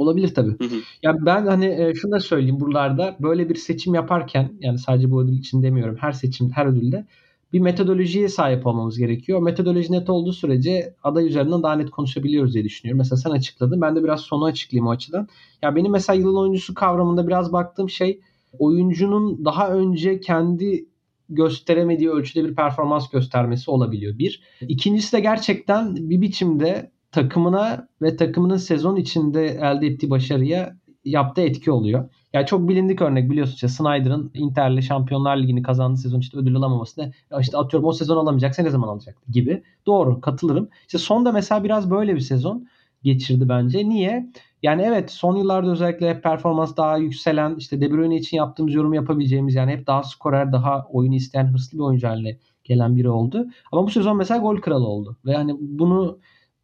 Olabilir 0.00 0.34
tabii. 0.34 0.50
Hı 0.50 0.64
hı. 0.64 0.80
Ya 1.02 1.14
ben 1.26 1.46
hani 1.46 1.66
e, 1.66 1.94
şunu 1.94 2.12
da 2.12 2.20
söyleyeyim 2.20 2.60
buralarda 2.60 3.16
böyle 3.20 3.48
bir 3.48 3.54
seçim 3.54 3.94
yaparken 3.94 4.52
yani 4.60 4.78
sadece 4.78 5.10
bu 5.10 5.22
ödül 5.22 5.38
için 5.38 5.62
demiyorum. 5.62 5.96
Her 6.00 6.12
seçim, 6.12 6.50
her 6.50 6.66
ödülde 6.66 7.06
bir 7.52 7.60
metodolojiye 7.60 8.28
sahip 8.28 8.66
olmamız 8.66 8.98
gerekiyor. 8.98 9.42
Metodoloji 9.42 9.92
net 9.92 10.10
olduğu 10.10 10.32
sürece 10.32 10.94
aday 11.02 11.26
üzerinden 11.26 11.62
daha 11.62 11.74
net 11.74 11.90
konuşabiliyoruz 11.90 12.54
diye 12.54 12.64
düşünüyorum. 12.64 12.98
Mesela 12.98 13.16
sen 13.16 13.30
açıkladın. 13.30 13.80
Ben 13.80 13.96
de 13.96 14.04
biraz 14.04 14.20
sonu 14.20 14.44
açıklayayım 14.44 14.86
o 14.86 14.90
açıdan. 14.90 15.28
Ya 15.62 15.76
benim 15.76 15.92
mesela 15.92 16.18
yılın 16.18 16.36
oyuncusu 16.36 16.74
kavramında 16.74 17.26
biraz 17.26 17.52
baktığım 17.52 17.90
şey 17.90 18.20
oyuncunun 18.58 19.44
daha 19.44 19.70
önce 19.70 20.20
kendi 20.20 20.86
gösteremediği 21.28 22.10
ölçüde 22.10 22.44
bir 22.44 22.54
performans 22.54 23.10
göstermesi 23.10 23.70
olabiliyor. 23.70 24.18
Bir. 24.18 24.42
İkincisi 24.60 25.16
de 25.16 25.20
gerçekten 25.20 25.96
bir 26.10 26.20
biçimde 26.20 26.90
takımına 27.12 27.88
ve 28.02 28.16
takımının 28.16 28.56
sezon 28.56 28.96
içinde 28.96 29.46
elde 29.46 29.86
ettiği 29.86 30.10
başarıya 30.10 30.76
yaptığı 31.04 31.42
etki 31.42 31.70
oluyor. 31.70 32.08
Yani 32.32 32.46
çok 32.46 32.68
bilindik 32.68 33.02
örnek 33.02 33.30
biliyorsun 33.30 33.54
işte 33.54 33.68
Snyder'ın 33.68 34.30
Inter'le 34.34 34.80
Şampiyonlar 34.80 35.36
Ligi'ni 35.36 35.62
kazandığı 35.62 35.96
sezon 35.96 36.20
işte 36.20 36.38
ödül 36.38 36.56
alamaması 36.56 37.00
ne? 37.00 37.12
İşte 37.40 37.58
atıyorum 37.58 37.88
o 37.88 37.92
sezon 37.92 38.16
alamayacaksa 38.16 38.62
ne 38.62 38.70
zaman 38.70 38.88
alacaktı 38.88 39.32
gibi. 39.32 39.62
Doğru 39.86 40.20
katılırım. 40.20 40.68
İşte 40.86 40.98
son 40.98 41.24
da 41.24 41.32
mesela 41.32 41.64
biraz 41.64 41.90
böyle 41.90 42.14
bir 42.14 42.20
sezon 42.20 42.66
geçirdi 43.02 43.48
bence. 43.48 43.88
Niye? 43.88 44.30
Yani 44.62 44.82
evet 44.82 45.10
son 45.10 45.36
yıllarda 45.36 45.70
özellikle 45.70 46.10
hep 46.10 46.22
performans 46.22 46.76
daha 46.76 46.96
yükselen 46.96 47.56
işte 47.56 47.80
De 47.80 47.90
Bruyne 47.90 48.16
için 48.16 48.36
yaptığımız 48.36 48.74
yorum 48.74 48.94
yapabileceğimiz 48.94 49.54
yani 49.54 49.72
hep 49.72 49.86
daha 49.86 50.02
skorer, 50.02 50.52
daha 50.52 50.86
oyunu 50.92 51.14
isteyen 51.14 51.46
hırslı 51.52 51.78
bir 51.78 51.82
oyuncu 51.82 52.08
haline 52.08 52.38
gelen 52.64 52.96
biri 52.96 53.08
oldu. 53.08 53.46
Ama 53.72 53.86
bu 53.86 53.90
sezon 53.90 54.16
mesela 54.16 54.40
gol 54.40 54.56
kralı 54.56 54.86
oldu. 54.86 55.16
Ve 55.24 55.34
hani 55.34 55.56
bunu 55.60 56.18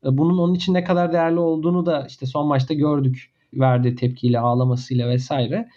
bunun 0.05 0.39
onun 0.39 0.55
için 0.55 0.75
ne 0.75 0.85
kadar 0.85 1.13
değerli 1.13 1.39
olduğunu 1.39 1.87
da 1.87 2.07
işte 2.09 2.27
son 2.27 2.47
maçta 2.47 2.75
gördük. 2.75 3.31
Verdiği 3.55 3.95
tepkiyle, 3.95 4.41
ağlamasıyla 4.41 5.09
vesaire. 5.09 5.69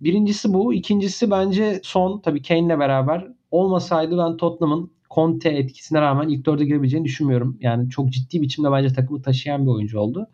Birincisi 0.00 0.52
bu. 0.52 0.74
İkincisi 0.74 1.30
bence 1.30 1.80
son 1.82 2.20
tabii 2.20 2.42
Kane'le 2.42 2.78
beraber 2.78 3.28
olmasaydı 3.50 4.18
ben 4.18 4.36
Tottenham'ın 4.36 4.90
Conte 5.10 5.48
etkisine 5.48 6.00
rağmen 6.00 6.28
ilk 6.28 6.46
dörde 6.46 6.64
girebileceğini 6.64 7.04
düşünmüyorum. 7.04 7.58
Yani 7.60 7.90
çok 7.90 8.10
ciddi 8.10 8.42
biçimde 8.42 8.72
bence 8.72 8.92
takımı 8.92 9.22
taşıyan 9.22 9.66
bir 9.66 9.70
oyuncu 9.70 10.00
oldu 10.00 10.28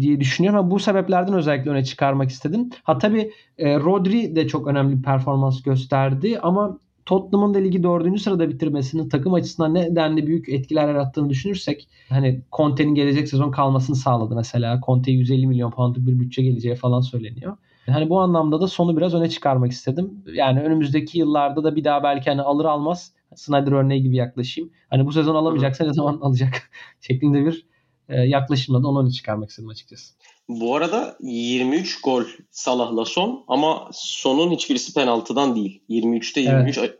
diye 0.00 0.20
düşünüyorum. 0.20 0.60
Ama 0.60 0.70
bu 0.70 0.78
sebeplerden 0.78 1.34
özellikle 1.34 1.70
öne 1.70 1.84
çıkarmak 1.84 2.30
istedim. 2.30 2.70
Ha 2.82 2.98
tabii 2.98 3.32
e, 3.58 3.78
Rodri 3.78 4.36
de 4.36 4.48
çok 4.48 4.66
önemli 4.66 4.96
bir 4.98 5.02
performans 5.02 5.62
gösterdi 5.62 6.38
ama 6.42 6.78
Tottenham'ın 7.06 7.54
da 7.54 7.58
ligi 7.58 7.82
dördüncü 7.82 8.20
sırada 8.20 8.48
bitirmesinin 8.48 9.08
takım 9.08 9.34
açısından 9.34 9.74
ne 9.74 9.96
denli 9.96 10.26
büyük 10.26 10.48
etkiler 10.48 10.88
yarattığını 10.88 11.30
düşünürsek 11.30 11.88
hani 12.08 12.42
Conte'nin 12.52 12.94
gelecek 12.94 13.28
sezon 13.28 13.50
kalmasını 13.50 13.96
sağladı 13.96 14.36
mesela. 14.36 14.80
Conte 14.86 15.10
150 15.10 15.46
milyon 15.46 15.70
poundluk 15.70 16.06
bir 16.06 16.20
bütçe 16.20 16.42
geleceği 16.42 16.74
falan 16.74 17.00
söyleniyor. 17.00 17.56
Hani 17.86 18.08
bu 18.08 18.20
anlamda 18.20 18.60
da 18.60 18.68
sonu 18.68 18.96
biraz 18.96 19.14
öne 19.14 19.28
çıkarmak 19.28 19.72
istedim. 19.72 20.24
Yani 20.34 20.60
önümüzdeki 20.60 21.18
yıllarda 21.18 21.64
da 21.64 21.76
bir 21.76 21.84
daha 21.84 22.02
belki 22.02 22.30
hani 22.30 22.42
alır 22.42 22.64
almaz 22.64 23.12
Snyder 23.34 23.72
örneği 23.72 24.02
gibi 24.02 24.16
yaklaşayım. 24.16 24.70
Hani 24.90 25.06
bu 25.06 25.12
sezon 25.12 25.34
alamayacaksa 25.34 25.84
ne 25.84 25.92
zaman 25.92 26.18
alacak 26.20 26.70
şeklinde 27.00 27.46
bir 27.46 27.66
e, 28.08 28.20
yaklaşımla 28.20 28.82
da 28.82 28.88
onu 28.88 29.02
öne 29.02 29.10
çıkarmak 29.10 29.50
istedim 29.50 29.68
açıkçası. 29.68 30.14
Bu 30.48 30.76
arada 30.76 31.16
23 31.20 32.00
gol 32.00 32.24
Salah'la 32.50 33.04
son 33.04 33.44
ama 33.48 33.88
sonun 33.92 34.50
hiçbirisi 34.50 34.94
penaltıdan 34.94 35.56
değil. 35.56 35.82
23'te 35.88 36.40
23 36.40 36.78
evet. 36.78 36.94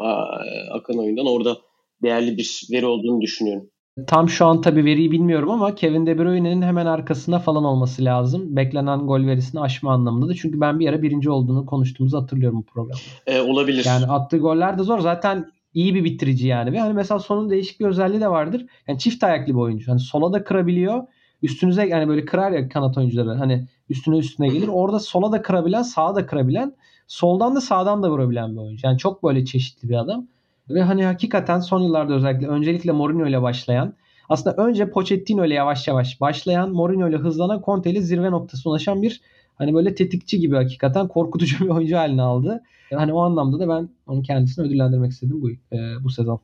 akan 0.72 0.98
oyundan 0.98 1.26
orada 1.26 1.56
değerli 2.02 2.38
bir 2.38 2.62
veri 2.72 2.86
olduğunu 2.86 3.20
düşünüyorum. 3.20 3.70
Tam 4.06 4.28
şu 4.28 4.46
an 4.46 4.60
tabii 4.60 4.84
veriyi 4.84 5.10
bilmiyorum 5.10 5.50
ama 5.50 5.74
Kevin 5.74 6.06
De 6.06 6.18
Bruyne'nin 6.18 6.62
hemen 6.62 6.86
arkasında 6.86 7.38
falan 7.38 7.64
olması 7.64 8.04
lazım. 8.04 8.56
Beklenen 8.56 8.98
gol 8.98 9.26
verisini 9.26 9.60
aşma 9.60 9.92
anlamında 9.92 10.28
da. 10.28 10.34
Çünkü 10.34 10.60
ben 10.60 10.80
bir 10.80 10.88
ara 10.88 11.02
birinci 11.02 11.30
olduğunu 11.30 11.66
konuştuğumuzu 11.66 12.22
hatırlıyorum 12.22 12.58
bu 12.58 12.64
programda. 12.64 13.00
Ee, 13.26 13.40
olabilir. 13.40 13.84
Yani 13.84 14.06
attığı 14.06 14.38
goller 14.38 14.78
de 14.78 14.82
zor. 14.82 14.98
Zaten 14.98 15.46
iyi 15.74 15.94
bir 15.94 16.04
bitirici 16.04 16.46
yani. 16.46 16.72
Ve 16.72 16.80
hani 16.80 16.92
mesela 16.92 17.18
sonun 17.18 17.50
değişik 17.50 17.80
bir 17.80 17.86
özelliği 17.86 18.20
de 18.20 18.28
vardır. 18.28 18.66
Yani 18.88 18.98
çift 18.98 19.24
ayaklı 19.24 19.52
bir 19.52 19.58
oyuncu. 19.58 19.92
Hani 19.92 20.00
sola 20.00 20.32
da 20.32 20.44
kırabiliyor. 20.44 21.02
Üstünüze 21.44 21.86
yani 21.86 22.08
böyle 22.08 22.24
kırar 22.24 22.52
ya 22.52 22.68
kanat 22.68 22.98
oyuncuları. 22.98 23.38
Hani 23.38 23.68
üstüne 23.88 24.18
üstüne 24.18 24.48
gelir. 24.48 24.68
Orada 24.68 25.00
sola 25.00 25.32
da 25.32 25.42
kırabilen, 25.42 25.82
sağa 25.82 26.14
da 26.14 26.26
kırabilen, 26.26 26.74
soldan 27.06 27.56
da 27.56 27.60
sağdan 27.60 28.02
da 28.02 28.10
vurabilen 28.10 28.52
bir 28.52 28.60
oyuncu. 28.60 28.86
Yani 28.86 28.98
çok 28.98 29.22
böyle 29.22 29.44
çeşitli 29.44 29.88
bir 29.88 29.94
adam. 29.94 30.26
Ve 30.70 30.82
hani 30.82 31.04
hakikaten 31.04 31.60
son 31.60 31.80
yıllarda 31.80 32.14
özellikle 32.14 32.48
öncelikle 32.48 32.92
Mourinho 32.92 33.26
ile 33.26 33.42
başlayan 33.42 33.94
aslında 34.28 34.56
önce 34.56 34.90
Pochettino 34.90 35.44
ile 35.44 35.54
yavaş 35.54 35.88
yavaş 35.88 36.20
başlayan 36.20 36.70
Mourinho 36.70 37.08
ile 37.08 37.16
hızlanan 37.16 37.62
Conte 37.66 37.90
ile 37.90 38.00
zirve 38.00 38.30
noktasına 38.30 38.70
ulaşan 38.70 39.02
bir 39.02 39.20
hani 39.54 39.74
böyle 39.74 39.94
tetikçi 39.94 40.40
gibi 40.40 40.56
hakikaten 40.56 41.08
korkutucu 41.08 41.64
bir 41.64 41.70
oyuncu 41.70 41.96
haline 41.96 42.22
aldı. 42.22 42.62
Hani 42.94 43.12
o 43.12 43.20
anlamda 43.20 43.58
da 43.58 43.68
ben 43.68 43.88
onun 44.06 44.22
kendisini 44.22 44.66
ödüllendirmek 44.66 45.12
istedim 45.12 45.42
bu 45.42 45.50
e, 45.50 46.04
bu 46.04 46.10
sezon. 46.10 46.40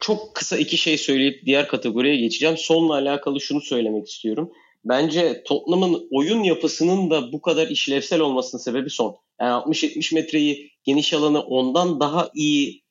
Çok 0.00 0.34
kısa 0.34 0.56
iki 0.56 0.76
şey 0.76 0.98
söyleyip 0.98 1.46
diğer 1.46 1.68
kategoriye 1.68 2.16
geçeceğim. 2.16 2.56
Sonla 2.56 2.94
alakalı 2.94 3.40
şunu 3.40 3.60
söylemek 3.60 4.08
istiyorum. 4.08 4.52
Bence 4.84 5.42
Tottenham'ın 5.46 6.08
oyun 6.10 6.42
yapısının 6.42 7.10
da 7.10 7.32
bu 7.32 7.40
kadar 7.40 7.68
işlevsel 7.68 8.20
olmasının 8.20 8.62
sebebi 8.62 8.90
son. 8.90 9.16
Yani 9.40 9.50
60-70 9.50 10.14
metreyi 10.14 10.70
geniş 10.84 11.12
alanı 11.12 11.40
ondan 11.40 12.00
daha 12.00 12.30
iyi 12.34 12.82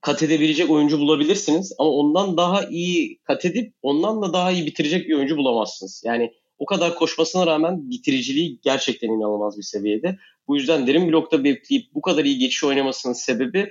kat 0.00 0.22
edebilecek 0.22 0.70
oyuncu 0.70 0.98
bulabilirsiniz. 0.98 1.72
Ama 1.78 1.90
ondan 1.90 2.36
daha 2.36 2.64
iyi 2.64 3.18
kat 3.24 3.44
edip 3.44 3.74
ondan 3.82 4.22
da 4.22 4.32
daha 4.32 4.50
iyi 4.50 4.66
bitirecek 4.66 5.08
bir 5.08 5.14
oyuncu 5.14 5.36
bulamazsınız. 5.36 6.02
Yani 6.04 6.32
o 6.58 6.66
kadar 6.66 6.94
koşmasına 6.94 7.46
rağmen 7.46 7.90
bitiriciliği 7.90 8.60
gerçekten 8.62 9.08
inanılmaz 9.08 9.58
bir 9.58 9.62
seviyede. 9.62 10.18
Bu 10.48 10.56
yüzden 10.56 10.86
derin 10.86 11.08
blokta 11.08 11.44
bekleyip 11.44 11.94
bu 11.94 12.02
kadar 12.02 12.24
iyi 12.24 12.38
geçiş 12.38 12.64
oynamasının 12.64 13.12
sebebi 13.12 13.70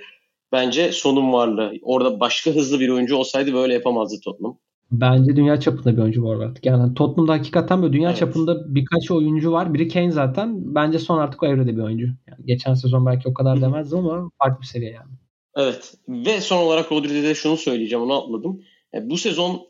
bence 0.52 0.92
sonun 0.92 1.32
varlığı. 1.32 1.72
Orada 1.82 2.20
başka 2.20 2.50
hızlı 2.50 2.80
bir 2.80 2.88
oyuncu 2.88 3.16
olsaydı 3.16 3.54
böyle 3.54 3.74
yapamazdı 3.74 4.20
Tottenham. 4.24 4.58
Bence 4.90 5.36
dünya 5.36 5.60
çapında 5.60 5.96
bir 5.96 6.02
oyuncu 6.02 6.24
var 6.24 6.46
artık. 6.46 6.66
Yani 6.66 6.94
Tottenham'da 6.94 7.32
hakikaten 7.32 7.82
böyle 7.82 7.92
dünya 7.92 8.08
evet. 8.08 8.18
çapında 8.18 8.74
birkaç 8.74 9.10
oyuncu 9.10 9.52
var. 9.52 9.74
Biri 9.74 9.88
Kane 9.88 10.10
zaten. 10.10 10.74
Bence 10.74 10.98
son 10.98 11.18
artık 11.18 11.42
o 11.42 11.46
evrede 11.46 11.76
bir 11.76 11.82
oyuncu. 11.82 12.06
Yani 12.06 12.44
geçen 12.44 12.74
sezon 12.74 13.06
belki 13.06 13.28
o 13.28 13.34
kadar 13.34 13.60
demezdim 13.60 13.98
ama 13.98 14.30
farklı 14.38 14.60
bir 14.60 14.66
seviye 14.66 14.90
yani. 14.90 15.10
Evet. 15.56 15.94
Ve 16.08 16.40
son 16.40 16.58
olarak 16.58 16.92
Rodri'de 16.92 17.22
de 17.22 17.34
şunu 17.34 17.56
söyleyeceğim. 17.56 18.04
Onu 18.04 18.22
atladım. 18.22 18.62
Yani 18.92 19.06
e, 19.06 19.10
bu 19.10 19.18
sezon 19.18 19.60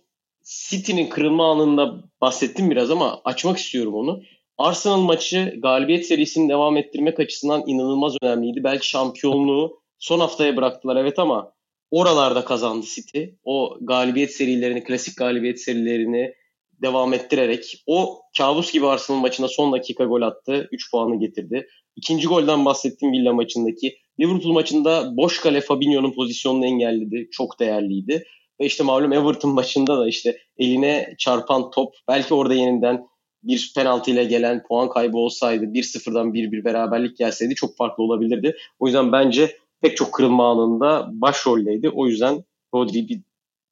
City'nin 0.45 1.09
kırılma 1.09 1.53
anında 1.53 2.05
bahsettim 2.20 2.70
biraz 2.70 2.91
ama 2.91 3.20
açmak 3.24 3.59
istiyorum 3.59 3.95
onu. 3.95 4.22
Arsenal 4.59 5.01
maçı 5.01 5.55
galibiyet 5.62 6.07
serisini 6.07 6.49
devam 6.49 6.76
ettirmek 6.76 7.20
açısından 7.20 7.62
inanılmaz 7.66 8.16
önemliydi. 8.22 8.64
Belki 8.64 8.89
şampiyonluğu 8.89 9.81
son 9.99 10.20
haftaya 10.20 10.57
bıraktılar 10.57 10.96
evet 10.96 11.18
ama 11.18 11.53
oralarda 11.90 12.44
kazandı 12.44 12.86
City. 12.86 13.24
O 13.44 13.78
galibiyet 13.80 14.32
serilerini, 14.32 14.84
klasik 14.84 15.16
galibiyet 15.16 15.61
serilerini 15.61 16.34
devam 16.82 17.14
ettirerek 17.14 17.82
o 17.86 18.20
kabus 18.38 18.72
gibi 18.72 18.86
Arsenal 18.86 19.18
maçına 19.18 19.49
son 19.49 19.72
dakika 19.72 20.05
gol 20.05 20.22
attı. 20.22 20.68
3 20.72 20.90
puanı 20.90 21.20
getirdi. 21.20 21.68
İkinci 21.96 22.28
golden 22.28 22.64
bahsettiğim 22.64 23.12
Villa 23.12 23.32
maçındaki. 23.32 23.96
Liverpool 24.20 24.53
maçında 24.53 25.16
boş 25.16 25.40
kale 25.40 25.61
Fabinho'nun 25.61 26.12
pozisyonunu 26.12 26.66
engelledi. 26.66 27.28
Çok 27.32 27.61
değerliydi. 27.61 28.24
Ve 28.61 28.66
işte 28.66 28.84
malum 28.84 29.12
Everton 29.12 29.51
maçında 29.51 29.99
da 29.99 30.09
işte 30.09 30.38
eline 30.59 31.14
çarpan 31.18 31.70
top 31.70 31.94
belki 32.09 32.34
orada 32.34 32.55
yeniden 32.55 33.07
bir 33.42 33.72
penaltı 33.74 34.11
ile 34.11 34.24
gelen 34.24 34.62
puan 34.68 34.88
kaybı 34.88 35.18
olsaydı 35.18 35.64
1-0'dan 35.64 36.32
1-1 36.32 36.64
beraberlik 36.64 37.16
gelseydi 37.16 37.55
çok 37.55 37.76
farklı 37.76 38.05
olabilirdi. 38.05 38.57
O 38.78 38.86
yüzden 38.86 39.12
bence 39.12 39.57
pek 39.81 39.97
çok 39.97 40.12
kırılma 40.12 40.51
anında 40.51 41.11
başroldeydi. 41.12 41.89
O 41.89 42.07
yüzden 42.07 42.45
Rodri'yi 42.74 43.09
bir 43.09 43.20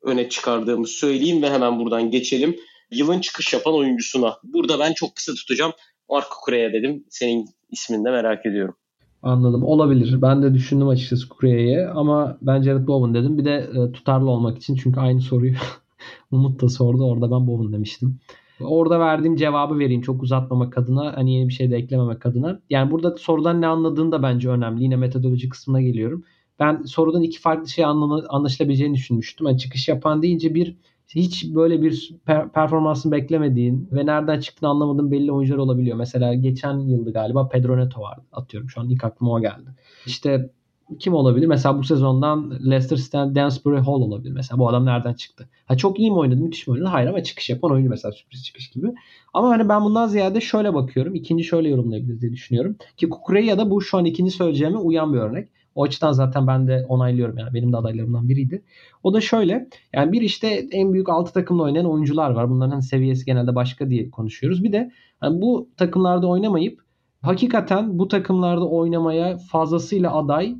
öne 0.02 0.28
çıkardığımı 0.28 0.86
söyleyeyim 0.86 1.42
ve 1.42 1.50
hemen 1.50 1.78
buradan 1.78 2.10
geçelim. 2.10 2.56
Yılın 2.90 3.20
çıkış 3.20 3.52
yapan 3.52 3.74
oyuncusuna. 3.74 4.36
Burada 4.44 4.78
ben 4.78 4.92
çok 4.92 5.16
kısa 5.16 5.34
tutacağım. 5.34 5.72
Marco 6.10 6.34
Correa 6.46 6.72
dedim. 6.72 7.04
Senin 7.10 7.48
ismini 7.70 8.04
de 8.04 8.10
merak 8.10 8.46
ediyorum. 8.46 8.74
Anladım. 9.22 9.64
Olabilir. 9.64 10.22
Ben 10.22 10.42
de 10.42 10.54
düşündüm 10.54 10.88
açıkçası 10.88 11.28
Kureye'ye 11.28 11.86
ama 11.88 12.38
ben 12.42 12.62
Jared 12.62 12.86
Bowen 12.86 13.14
dedim. 13.14 13.38
Bir 13.38 13.44
de 13.44 13.54
e, 13.54 13.92
tutarlı 13.92 14.30
olmak 14.30 14.58
için 14.58 14.76
çünkü 14.76 15.00
aynı 15.00 15.20
soruyu 15.20 15.54
Umut 16.30 16.62
da 16.62 16.68
sordu. 16.68 17.04
Orada 17.04 17.30
ben 17.30 17.46
Bowen 17.46 17.72
demiştim. 17.72 18.18
Orada 18.60 19.00
verdiğim 19.00 19.36
cevabı 19.36 19.78
vereyim 19.78 20.00
çok 20.02 20.22
uzatmamak 20.22 20.78
adına 20.78 21.16
hani 21.16 21.34
yeni 21.34 21.48
bir 21.48 21.52
şey 21.52 21.70
de 21.70 21.76
eklememek 21.76 22.26
adına. 22.26 22.60
Yani 22.70 22.90
burada 22.90 23.16
sorudan 23.16 23.60
ne 23.60 23.66
anladığın 23.66 24.12
da 24.12 24.22
bence 24.22 24.50
önemli. 24.50 24.82
Yine 24.82 24.96
metodoloji 24.96 25.48
kısmına 25.48 25.82
geliyorum. 25.82 26.24
Ben 26.60 26.82
sorudan 26.82 27.22
iki 27.22 27.40
farklı 27.40 27.68
şey 27.68 27.84
anlaşılabileceğini 28.28 28.94
düşünmüştüm. 28.94 29.46
Yani 29.46 29.58
çıkış 29.58 29.88
yapan 29.88 30.22
deyince 30.22 30.54
bir 30.54 30.76
hiç 31.08 31.54
böyle 31.54 31.82
bir 31.82 32.14
per- 32.26 32.52
performansını 32.52 33.12
beklemediğin 33.12 33.88
ve 33.92 34.06
nereden 34.06 34.40
çıktığını 34.40 34.70
anlamadığın 34.70 35.10
belli 35.10 35.32
oyuncular 35.32 35.58
olabiliyor. 35.58 35.96
Mesela 35.96 36.34
geçen 36.34 36.78
yıldı 36.78 37.12
galiba 37.12 37.48
Pedro 37.48 37.78
Neto 37.78 38.00
vardı. 38.00 38.24
Atıyorum 38.32 38.70
şu 38.70 38.80
an 38.80 38.88
ilk 38.88 39.04
aklıma 39.04 39.32
o 39.32 39.40
geldi. 39.40 39.70
İşte 40.06 40.50
kim 40.98 41.14
olabilir? 41.14 41.46
Mesela 41.46 41.78
bu 41.78 41.84
sezondan 41.84 42.50
Leicester 42.50 42.96
Stand 42.96 43.36
Dansbury 43.36 43.78
Hall 43.78 44.00
olabilir. 44.00 44.32
Mesela 44.32 44.58
bu 44.58 44.68
adam 44.68 44.86
nereden 44.86 45.14
çıktı? 45.14 45.48
Ha 45.66 45.76
çok 45.76 45.98
iyi 45.98 46.10
mi 46.10 46.16
oynadı? 46.16 46.40
Müthiş 46.40 46.66
mi 46.66 46.72
oynadı? 46.72 46.88
Hayır 46.88 47.08
ama 47.08 47.22
çıkış 47.22 47.50
yapan 47.50 47.72
oyuncu 47.72 47.90
mesela 47.90 48.12
sürpriz 48.12 48.44
çıkış 48.44 48.70
gibi. 48.70 48.86
Ama 49.34 49.48
hani 49.48 49.68
ben 49.68 49.84
bundan 49.84 50.08
ziyade 50.08 50.40
şöyle 50.40 50.74
bakıyorum. 50.74 51.14
İkinci 51.14 51.44
şöyle 51.44 51.68
yorumlayabiliriz 51.68 52.20
diye 52.20 52.32
düşünüyorum. 52.32 52.76
Ki 52.96 53.08
Kukureya 53.08 53.58
da 53.58 53.70
bu 53.70 53.82
şu 53.82 53.98
an 53.98 54.04
ikinci 54.04 54.30
söyleyeceğime 54.30 54.78
uyan 54.78 55.12
bir 55.12 55.18
örnek. 55.18 55.48
O 55.74 55.84
açıdan 55.84 56.12
zaten 56.12 56.46
ben 56.46 56.68
de 56.68 56.86
onaylıyorum 56.88 57.38
yani 57.38 57.54
benim 57.54 57.72
de 57.72 57.76
adaylarımdan 57.76 58.28
biriydi. 58.28 58.62
O 59.02 59.14
da 59.14 59.20
şöyle 59.20 59.68
yani 59.92 60.12
bir 60.12 60.20
işte 60.20 60.66
en 60.70 60.92
büyük 60.92 61.08
altı 61.08 61.32
takımla 61.32 61.62
oynayan 61.62 61.90
oyuncular 61.90 62.30
var. 62.30 62.50
Bunların 62.50 62.70
hani 62.70 62.82
seviyesi 62.82 63.24
genelde 63.24 63.54
başka 63.54 63.90
diye 63.90 64.10
konuşuyoruz. 64.10 64.64
Bir 64.64 64.72
de 64.72 64.92
yani 65.22 65.40
bu 65.40 65.68
takımlarda 65.76 66.26
oynamayıp 66.26 66.80
hakikaten 67.22 67.98
bu 67.98 68.08
takımlarda 68.08 68.68
oynamaya 68.68 69.38
fazlasıyla 69.38 70.14
aday 70.14 70.56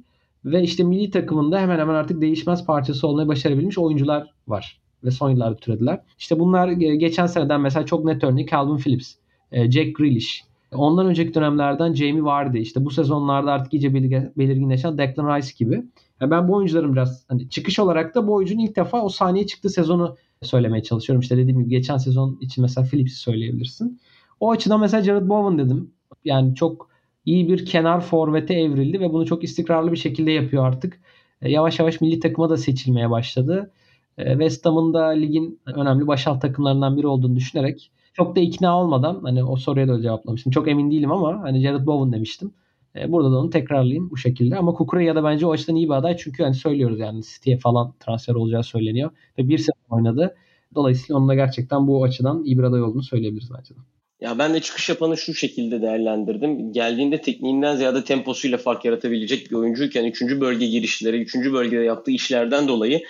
ve 0.47 0.62
işte 0.62 0.84
milli 0.84 1.11
takımında 1.11 1.61
hemen 1.61 1.78
hemen 1.78 1.94
artık 1.94 2.20
değişmez 2.20 2.66
parçası 2.66 3.09
olmayı 3.09 3.28
başarabilmiş 3.28 3.78
oyuncular 3.78 4.30
var. 4.49 4.80
Ve 5.05 5.11
son 5.11 5.30
yıllarda 5.30 5.57
türediler. 5.57 6.01
İşte 6.18 6.38
bunlar 6.38 6.68
geçen 6.72 7.26
seneden 7.26 7.61
mesela 7.61 7.86
çok 7.86 8.05
net 8.05 8.24
örneği 8.24 8.47
Calvin 8.47 8.76
Phillips, 8.76 9.14
e, 9.53 9.70
Jack 9.70 9.97
Grealish, 9.97 10.44
Ondan 10.72 11.07
önceki 11.07 11.34
dönemlerden 11.34 11.94
Jamie 11.94 12.24
vardı. 12.24 12.59
İşte 12.59 12.84
bu 12.84 12.90
sezonlarda 12.90 13.53
artık 13.53 13.74
iyice 13.74 13.94
belirginleşen 14.36 14.99
Declan 14.99 15.36
Rice 15.36 15.53
gibi. 15.59 15.74
Yani 16.20 16.30
ben 16.30 16.49
bu 16.49 16.55
oyuncuların 16.55 16.92
biraz 16.92 17.24
hani 17.28 17.49
çıkış 17.49 17.78
olarak 17.78 18.14
da 18.14 18.26
bu 18.26 18.34
oyuncunun 18.34 18.61
ilk 18.61 18.76
defa 18.76 19.03
o 19.03 19.09
saniye 19.09 19.47
çıktığı 19.47 19.70
sezonu 19.70 20.16
söylemeye 20.42 20.82
çalışıyorum. 20.82 21.20
İşte 21.20 21.36
dediğim 21.36 21.59
gibi 21.59 21.70
geçen 21.70 21.97
sezon 21.97 22.38
için 22.40 22.62
mesela 22.62 22.86
Phillips'i 22.86 23.16
söyleyebilirsin. 23.16 24.01
O 24.40 24.51
açıdan 24.51 24.80
mesela 24.80 25.03
Jared 25.03 25.28
Bowen 25.28 25.59
dedim. 25.59 25.90
Yani 26.24 26.55
çok 26.55 26.90
iyi 27.26 27.48
bir 27.48 27.66
kenar 27.66 28.00
forvete 28.00 28.54
evrildi 28.54 29.00
ve 29.00 29.12
bunu 29.12 29.26
çok 29.26 29.44
istikrarlı 29.44 29.92
bir 29.92 29.96
şekilde 29.96 30.30
yapıyor 30.30 30.66
artık. 30.66 31.00
E, 31.42 31.50
yavaş 31.50 31.78
yavaş 31.78 32.00
milli 32.00 32.20
takıma 32.20 32.50
da 32.50 32.56
seçilmeye 32.56 33.10
başladı. 33.10 33.70
E, 34.18 34.30
West 34.30 34.66
Ham'ın 34.66 34.94
da 34.94 35.06
ligin 35.06 35.60
önemli 35.66 36.06
başalt 36.06 36.42
takımlarından 36.42 36.96
biri 36.96 37.06
olduğunu 37.06 37.36
düşünerek 37.36 37.90
çok 38.12 38.36
da 38.36 38.40
ikna 38.40 38.80
olmadan 38.80 39.20
hani 39.22 39.44
o 39.44 39.56
soruya 39.56 39.88
da 39.88 40.02
cevaplamıştım. 40.02 40.52
Çok 40.52 40.68
emin 40.68 40.90
değilim 40.90 41.12
ama 41.12 41.42
hani 41.42 41.60
Jared 41.60 41.86
Bowen 41.86 42.12
demiştim. 42.12 42.52
E, 42.96 43.12
burada 43.12 43.32
da 43.32 43.38
onu 43.38 43.50
tekrarlayayım 43.50 44.10
bu 44.10 44.16
şekilde. 44.16 44.56
Ama 44.56 44.72
Kukureya 44.74 45.14
da 45.16 45.24
bence 45.24 45.46
o 45.46 45.52
açıdan 45.52 45.76
iyi 45.76 45.88
bir 45.88 45.94
aday. 45.94 46.16
Çünkü 46.16 46.42
hani 46.42 46.54
söylüyoruz 46.54 46.98
yani 47.00 47.22
City'ye 47.22 47.58
falan 47.58 47.94
transfer 48.00 48.34
olacağı 48.34 48.62
söyleniyor. 48.62 49.10
Ve 49.38 49.48
bir 49.48 49.58
sezon 49.58 49.96
oynadı. 49.96 50.34
Dolayısıyla 50.74 51.18
onun 51.18 51.28
da 51.28 51.34
gerçekten 51.34 51.86
bu 51.86 52.04
açıdan 52.04 52.44
iyi 52.44 52.58
bir 52.58 52.62
aday 52.62 52.82
olduğunu 52.82 53.02
söyleyebiliriz 53.02 53.50
bence 53.58 53.74
de. 53.74 53.95
Ya 54.20 54.38
ben 54.38 54.54
de 54.54 54.60
çıkış 54.60 54.88
yapanı 54.88 55.16
şu 55.16 55.34
şekilde 55.34 55.82
değerlendirdim. 55.82 56.72
Geldiğinde 56.72 57.20
tekniğinden 57.20 57.76
ziyade 57.76 58.04
temposuyla 58.04 58.58
fark 58.58 58.84
yaratabilecek 58.84 59.50
bir 59.50 59.56
oyuncuyken 59.56 60.04
3. 60.04 60.22
bölge 60.22 60.66
girişleri, 60.66 61.20
3. 61.20 61.34
bölgede 61.34 61.82
yaptığı 61.82 62.10
işlerden 62.10 62.68
dolayı 62.68 63.02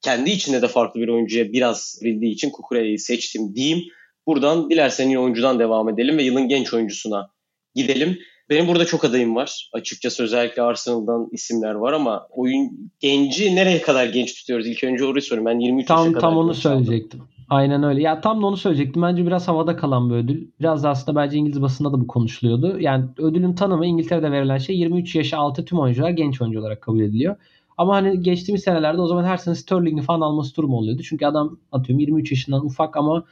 kendi 0.00 0.30
içinde 0.30 0.62
de 0.62 0.68
farklı 0.68 1.00
bir 1.00 1.08
oyuncuya 1.08 1.52
biraz 1.52 1.98
bildiği 2.02 2.32
için 2.32 2.50
Kukureya'yı 2.50 2.98
seçtim 2.98 3.54
diyeyim. 3.54 3.84
Buradan 4.26 4.70
dilersen 4.70 5.08
yine 5.08 5.18
oyuncudan 5.18 5.58
devam 5.58 5.88
edelim 5.88 6.18
ve 6.18 6.22
yılın 6.22 6.48
genç 6.48 6.74
oyuncusuna 6.74 7.30
gidelim. 7.74 8.18
Benim 8.50 8.68
burada 8.68 8.84
çok 8.84 9.04
adayım 9.04 9.36
var. 9.36 9.70
Açıkçası 9.72 10.22
özellikle 10.22 10.62
Arsenal'dan 10.62 11.28
isimler 11.32 11.74
var 11.74 11.92
ama 11.92 12.26
oyun 12.30 12.90
genci 13.00 13.56
nereye 13.56 13.80
kadar 13.80 14.06
genç 14.06 14.34
tutuyoruz? 14.34 14.66
İlk 14.66 14.84
önce 14.84 15.04
orayı 15.04 15.22
sorayım. 15.22 15.46
Ben 15.46 15.58
23 15.58 15.86
tam, 15.86 15.98
yaşa 15.98 16.08
kadar 16.10 16.20
Tam 16.20 16.36
onu 16.36 16.54
söyleyecektim. 16.54 17.20
Aldım. 17.20 17.33
Aynen 17.48 17.82
öyle. 17.82 18.02
Ya 18.02 18.20
tam 18.20 18.42
da 18.42 18.46
onu 18.46 18.56
söyleyecektim. 18.56 19.02
Bence 19.02 19.26
biraz 19.26 19.48
havada 19.48 19.76
kalan 19.76 20.10
bir 20.10 20.14
ödül. 20.14 20.48
Biraz 20.60 20.84
da 20.84 20.90
aslında 20.90 21.20
bence 21.20 21.38
İngiliz 21.38 21.62
basında 21.62 21.92
da 21.92 22.00
bu 22.00 22.06
konuşuluyordu. 22.06 22.80
Yani 22.80 23.04
ödülün 23.18 23.54
tanımı 23.54 23.86
İngiltere'de 23.86 24.30
verilen 24.32 24.58
şey 24.58 24.78
23 24.78 25.14
yaş 25.14 25.34
altı 25.34 25.64
tüm 25.64 25.78
oyuncular 25.78 26.10
genç 26.10 26.42
oyuncu 26.42 26.60
olarak 26.60 26.82
kabul 26.82 27.00
ediliyor. 27.00 27.36
Ama 27.76 27.94
hani 27.96 28.22
geçtiğimiz 28.22 28.62
senelerde 28.62 29.00
o 29.00 29.06
zaman 29.06 29.24
her 29.24 29.36
sene 29.36 29.54
Sterling'i 29.54 30.02
falan 30.02 30.20
alması 30.20 30.56
durumu 30.56 30.76
oluyordu. 30.76 31.02
Çünkü 31.02 31.26
adam 31.26 31.58
atıyorum 31.72 32.00
23 32.00 32.30
yaşından 32.30 32.64
ufak 32.66 32.96
ama 32.96 33.24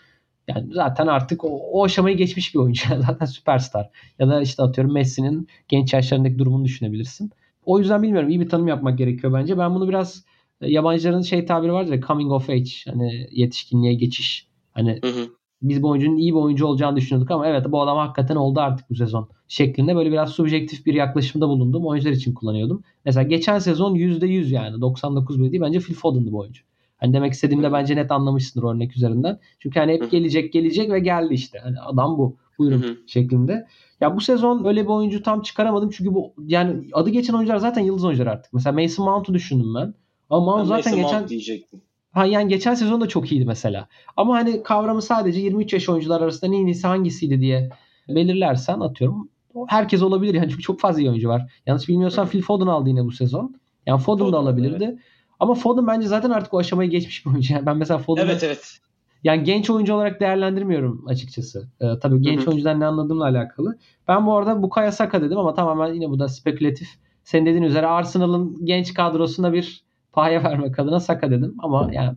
yani 0.49 0.75
zaten 0.75 1.07
artık 1.07 1.45
o, 1.45 1.49
o 1.49 1.85
aşamayı 1.85 2.17
geçmiş 2.17 2.55
bir 2.55 2.59
oyuncu. 2.61 2.85
zaten 3.07 3.27
süperstar. 3.27 3.91
Ya 4.19 4.29
da 4.29 4.43
işte 4.43 4.63
atıyorum 4.63 4.95
Messi'nin 4.95 5.49
genç 5.69 5.93
yaşlarındaki 5.95 6.39
durumunu 6.39 6.65
düşünebilirsin. 6.65 7.31
O 7.65 7.79
yüzden 7.79 8.03
bilmiyorum. 8.03 8.29
iyi 8.29 8.41
bir 8.41 8.49
tanım 8.49 8.69
yapmak 8.69 8.99
gerekiyor 8.99 9.33
bence. 9.33 9.59
Ben 9.59 9.75
bunu 9.75 9.89
biraz 9.89 10.25
yabancıların 10.63 11.23
şey 11.23 11.47
tabiri 11.47 11.73
vardır 11.73 11.93
ya 11.93 12.01
coming 12.01 12.33
of 12.33 12.51
age. 12.51 12.71
Hani 12.87 13.29
yetişkinliğe 13.31 13.95
geçiş. 13.95 14.47
Hani 14.73 14.99
hı 15.05 15.09
hı. 15.09 15.29
biz 15.63 15.83
bu 15.83 15.89
oyuncunun 15.89 16.17
iyi 16.17 16.33
bir 16.33 16.39
oyuncu 16.39 16.67
olacağını 16.67 16.97
düşünüyorduk 16.97 17.31
ama 17.31 17.47
evet 17.47 17.67
bu 17.69 17.83
adam 17.83 17.97
hakikaten 17.97 18.37
oldu 18.37 18.61
artık 18.61 18.91
bu 18.91 18.95
sezon. 18.95 19.29
Şeklinde 19.49 19.97
böyle 19.97 20.13
biraz 20.13 20.31
subjektif 20.31 20.87
bir 20.87 20.95
yaklaşımda 20.95 21.49
bulundum. 21.49 21.87
Oyuncular 21.87 22.13
için 22.13 22.35
kullanıyordum. 22.35 22.83
Mesela 23.05 23.23
geçen 23.23 23.59
sezon 23.59 23.95
%100 23.95 24.55
yani 24.55 24.81
99 24.81 25.41
bile 25.41 25.53
değil 25.53 25.63
bence 25.63 25.81
Phil 25.81 25.95
Foden'dı 25.95 26.33
bu 26.33 26.39
oyuncu. 26.39 26.63
Hani 26.97 27.13
demek 27.13 27.33
istediğimde 27.33 27.73
bence 27.73 27.97
net 27.97 28.11
anlamışsındır 28.11 28.69
örnek 28.69 28.97
üzerinden. 28.97 29.39
Çünkü 29.59 29.81
hani 29.81 29.93
hep 29.93 30.11
gelecek 30.11 30.53
gelecek 30.53 30.91
ve 30.91 30.99
geldi 30.99 31.35
işte. 31.35 31.59
Hani 31.59 31.81
adam 31.81 32.19
bu. 32.19 32.37
Buyurun 32.59 32.99
şeklinde. 33.07 33.67
Ya 34.01 34.17
bu 34.17 34.21
sezon 34.21 34.65
öyle 34.65 34.83
bir 34.83 34.89
oyuncu 34.89 35.23
tam 35.23 35.43
çıkaramadım 35.43 35.91
çünkü 35.91 36.15
bu 36.15 36.35
yani 36.47 36.89
adı 36.93 37.11
geçen 37.11 37.35
oyuncular 37.35 37.57
zaten 37.57 37.83
yıldız 37.83 38.05
oyuncular 38.05 38.27
artık. 38.27 38.53
Mesela 38.53 38.83
Mason 38.83 39.07
Mount'u 39.07 39.35
düşündüm 39.35 39.75
ben. 39.75 39.95
Ama 40.33 40.57
Mount 40.57 40.69
zaten 40.69 40.97
geçen 40.97 41.19
Mount 41.19 41.29
diyecektim. 41.31 41.83
Ha 42.13 42.27
yani 42.27 42.49
geçen 42.49 42.75
sezon 42.75 43.01
da 43.01 43.09
çok 43.09 43.33
iyiydi 43.33 43.45
mesela. 43.45 43.89
Ama 44.17 44.35
hani 44.35 44.63
kavramı 44.63 45.03
sadece 45.03 45.41
23 45.41 45.73
yaş 45.73 45.89
oyuncular 45.89 46.21
arasında 46.21 46.55
en 46.57 46.67
iyisi 46.67 46.87
hangisiydi 46.87 47.41
diye 47.41 47.71
belirlersen 48.09 48.81
atıyorum. 48.81 49.29
Herkes 49.69 50.03
olabilir 50.03 50.35
yani 50.35 50.51
çünkü 50.51 50.63
çok 50.63 50.81
fazla 50.81 51.01
iyi 51.01 51.11
oyuncu 51.11 51.29
var. 51.29 51.53
Yanlış 51.67 51.89
bilmiyorsam 51.89 52.29
Phil 52.29 52.43
Foden 52.43 52.67
aldı 52.67 52.89
yine 52.89 53.05
bu 53.05 53.13
sezon. 53.13 53.57
Yani 53.87 54.01
Foden, 54.01 54.19
Foden 54.19 54.33
da 54.33 54.39
alabilirdi. 54.39 54.85
Evet. 54.85 54.99
Ama 55.41 55.55
Foden 55.55 55.87
bence 55.87 56.09
zaten 56.09 56.31
artık 56.31 56.55
o 56.55 56.59
aşamayı 56.59 56.91
geçmiş 56.91 57.27
bir 57.27 57.31
oyuncu. 57.31 57.55
Yani 57.55 57.67
ben 57.67 57.77
mesela 57.77 57.99
Foden'ı 57.99 58.31
Evet 58.31 58.43
evet. 58.43 58.79
Yani 59.25 59.45
genç 59.45 59.71
oyuncu 59.71 59.95
olarak 59.95 60.21
değerlendirmiyorum 60.21 61.05
açıkçası. 61.09 61.69
Ee, 61.81 61.99
tabii 62.03 62.21
genç 62.21 62.41
Hı-hı. 62.41 62.51
oyuncudan 62.51 62.81
ne 62.81 62.87
anladığımla 62.87 63.25
alakalı. 63.25 63.79
Ben 64.09 64.27
bu 64.27 64.37
arada 64.37 64.63
Bukayo 64.63 64.91
Saka 64.91 65.23
dedim 65.23 65.39
ama 65.39 65.55
tamamen 65.55 65.95
yine 65.95 66.11
bu 66.11 66.19
da 66.19 66.29
spekülatif. 66.29 66.89
Senin 67.25 67.47
dediğin 67.47 67.63
üzere 67.63 67.87
Arsenal'ın 67.87 68.65
genç 68.65 68.95
kadrosuna 68.95 69.53
bir 69.53 69.85
paya 70.13 70.45
vermek 70.45 70.79
adına 70.79 71.01
Saka 71.01 71.31
dedim 71.31 71.55
ama 71.59 71.91
yani 71.93 72.17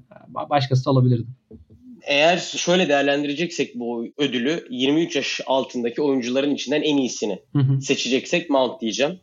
başkası 0.50 0.86
da 0.86 0.92
olabilirdi. 0.92 1.28
Eğer 2.02 2.38
şöyle 2.38 2.90
değerlendireceksek 2.90 3.76
bu 3.76 4.06
ödülü 4.18 4.68
23 4.70 5.16
yaş 5.16 5.42
altındaki 5.46 6.02
oyuncuların 6.02 6.56
içinden 6.56 6.82
en 6.82 6.98
iyisini 6.98 7.40
Hı-hı. 7.54 7.82
seçeceksek 7.82 8.50
Mount 8.50 8.82
diyeceğim. 8.82 9.20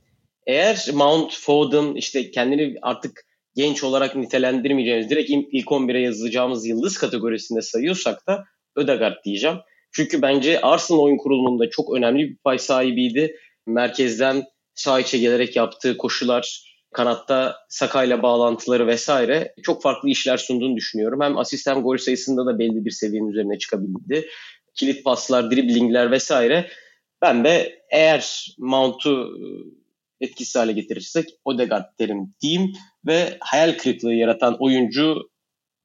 Eğer 0.47 0.87
Mount, 0.95 1.35
Foden 1.35 1.95
işte 1.95 2.31
kendini 2.31 2.75
artık 2.83 3.25
genç 3.57 3.85
olarak 3.85 4.17
nitelendirmeyeceğimiz, 4.17 5.11
direkt 5.11 5.31
ilk 5.31 5.67
11'e 5.67 6.01
yazacağımız 6.01 6.67
yıldız 6.67 6.99
kategorisinde 6.99 7.63
sayıyorsak 7.63 8.27
da 8.27 8.45
Ödegaard 8.77 9.25
diyeceğim. 9.25 9.57
Çünkü 9.93 10.23
bence 10.23 10.61
Arsenal 10.61 10.99
oyun 10.99 11.17
kurulumunda 11.17 11.71
çok 11.71 11.97
önemli 11.97 12.31
bir 12.31 12.37
pay 12.37 12.59
sahibiydi. 12.59 13.37
Merkezden 13.67 14.45
sağ 14.75 15.01
içe 15.01 15.19
gelerek 15.19 15.57
yaptığı 15.57 15.97
koşular, 15.97 16.72
kanatta 16.93 17.57
Saka'yla 17.69 18.23
bağlantıları 18.23 18.87
vesaire 18.87 19.55
çok 19.63 19.83
farklı 19.83 20.09
işler 20.09 20.37
sunduğunu 20.37 20.77
düşünüyorum. 20.77 21.21
Hem 21.21 21.39
asist 21.39 21.67
hem 21.67 21.83
gol 21.83 21.97
sayısında 21.97 22.47
da 22.47 22.59
belli 22.59 22.85
bir 22.85 22.91
seviyenin 22.91 23.29
üzerine 23.29 23.59
çıkabildi. 23.59 24.29
Kilit 24.75 25.05
paslar, 25.05 25.51
driblingler 25.51 26.11
vesaire. 26.11 26.71
Ben 27.23 27.45
de 27.45 27.83
eğer 27.91 28.55
Mount'u 28.59 29.39
etkisiz 30.21 30.57
hale 30.57 30.73
getirirsek 30.73 31.29
Odegaard 31.45 31.99
derim 31.99 32.35
diyeyim 32.41 32.73
ve 33.07 33.37
hayal 33.41 33.79
kırıklığı 33.79 34.15
yaratan 34.15 34.57
oyuncu 34.61 35.31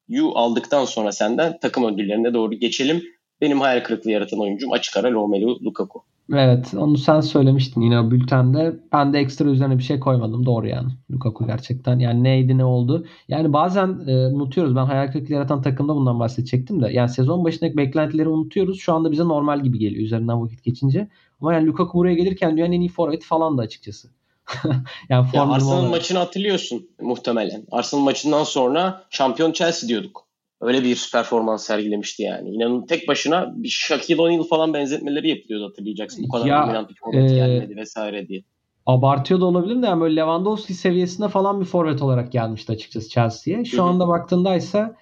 yu 0.07 0.31
aldıktan 0.35 0.85
sonra 0.85 1.11
senden 1.11 1.59
takım 1.59 1.93
ödüllerine 1.93 2.33
doğru 2.33 2.55
geçelim. 2.55 3.03
Benim 3.41 3.61
hayal 3.61 3.83
kırıklığı 3.83 4.11
yaratan 4.11 4.39
oyuncum 4.39 4.71
açık 4.71 4.97
ara 4.97 5.11
Romelu 5.11 5.59
Lukaku. 5.65 6.03
Evet 6.33 6.73
onu 6.73 6.97
sen 6.97 7.21
söylemiştin 7.21 7.81
yine 7.81 8.11
bültende. 8.11 8.75
Ben 8.93 9.13
de 9.13 9.19
ekstra 9.19 9.49
üzerine 9.49 9.77
bir 9.77 9.83
şey 9.83 9.99
koymadım. 9.99 10.45
Doğru 10.45 10.67
yani. 10.67 10.87
Lukaku 11.11 11.47
gerçekten. 11.47 11.99
Yani 11.99 12.23
neydi 12.23 12.57
ne 12.57 12.65
oldu. 12.65 13.05
Yani 13.27 13.53
bazen 13.53 13.99
e, 14.07 14.27
unutuyoruz. 14.27 14.75
Ben 14.75 14.85
hayal 14.85 15.11
kırıklığı 15.11 15.33
yaratan 15.33 15.61
takımda 15.61 15.95
bundan 15.95 16.19
bahsedecektim 16.19 16.81
de. 16.81 16.89
Yani 16.91 17.09
sezon 17.09 17.43
başındaki 17.43 17.77
beklentileri 17.77 18.29
unutuyoruz. 18.29 18.79
Şu 18.79 18.93
anda 18.93 19.11
bize 19.11 19.23
normal 19.23 19.63
gibi 19.63 19.79
geliyor 19.79 20.03
üzerinden 20.03 20.41
vakit 20.41 20.63
geçince. 20.63 21.07
Ama 21.41 21.53
yani 21.53 21.67
Lukaku 21.67 21.97
buraya 21.97 22.15
gelirken 22.15 22.57
dünyanın 22.57 22.71
en 22.71 22.81
iyi 22.81 22.89
forveti 22.89 23.27
falan 23.27 23.57
da 23.57 23.61
açıkçası. 23.61 24.09
yani 25.09 25.27
ya 25.33 25.47
Arsenal 25.47 25.89
maçını 25.89 26.17
hatırlıyorsun 26.17 26.89
muhtemelen. 27.01 27.65
Arsenal 27.71 28.01
maçından 28.01 28.43
sonra 28.43 29.03
şampiyon 29.09 29.51
Chelsea 29.51 29.89
diyorduk. 29.89 30.26
Öyle 30.61 30.83
bir 30.83 31.09
performans 31.13 31.65
sergilemişti 31.65 32.23
yani. 32.23 32.49
İnanın 32.49 32.85
tek 32.85 33.07
başına 33.07 33.53
bir 33.55 33.69
Shaquille 33.69 34.21
O'Neal 34.21 34.43
falan 34.43 34.73
benzetmeleri 34.73 35.29
yapılıyordu 35.29 35.65
hatırlayacaksın. 35.65 36.25
Bu 36.27 36.31
kadar 36.31 36.45
ya, 36.45 36.63
dominant 36.63 36.89
bir 36.89 36.95
forvet 36.95 37.31
e, 37.31 37.35
gelmedi 37.35 37.75
vesaire 37.75 38.27
diye. 38.27 38.43
Abartıyor 38.85 39.41
da 39.41 39.45
olabilir 39.45 39.81
de 39.81 39.85
yani 39.85 40.01
böyle 40.01 40.15
Lewandowski 40.15 40.73
seviyesinde 40.73 41.27
falan 41.27 41.61
bir 41.61 41.65
forvet 41.65 42.01
olarak 42.01 42.31
gelmişti 42.31 42.71
açıkçası 42.71 43.09
Chelsea'ye. 43.09 43.65
Şu 43.65 43.77
Hı-hı. 43.77 43.85
anda 43.85 44.07
baktığında 44.07 44.55
ise 44.55 44.95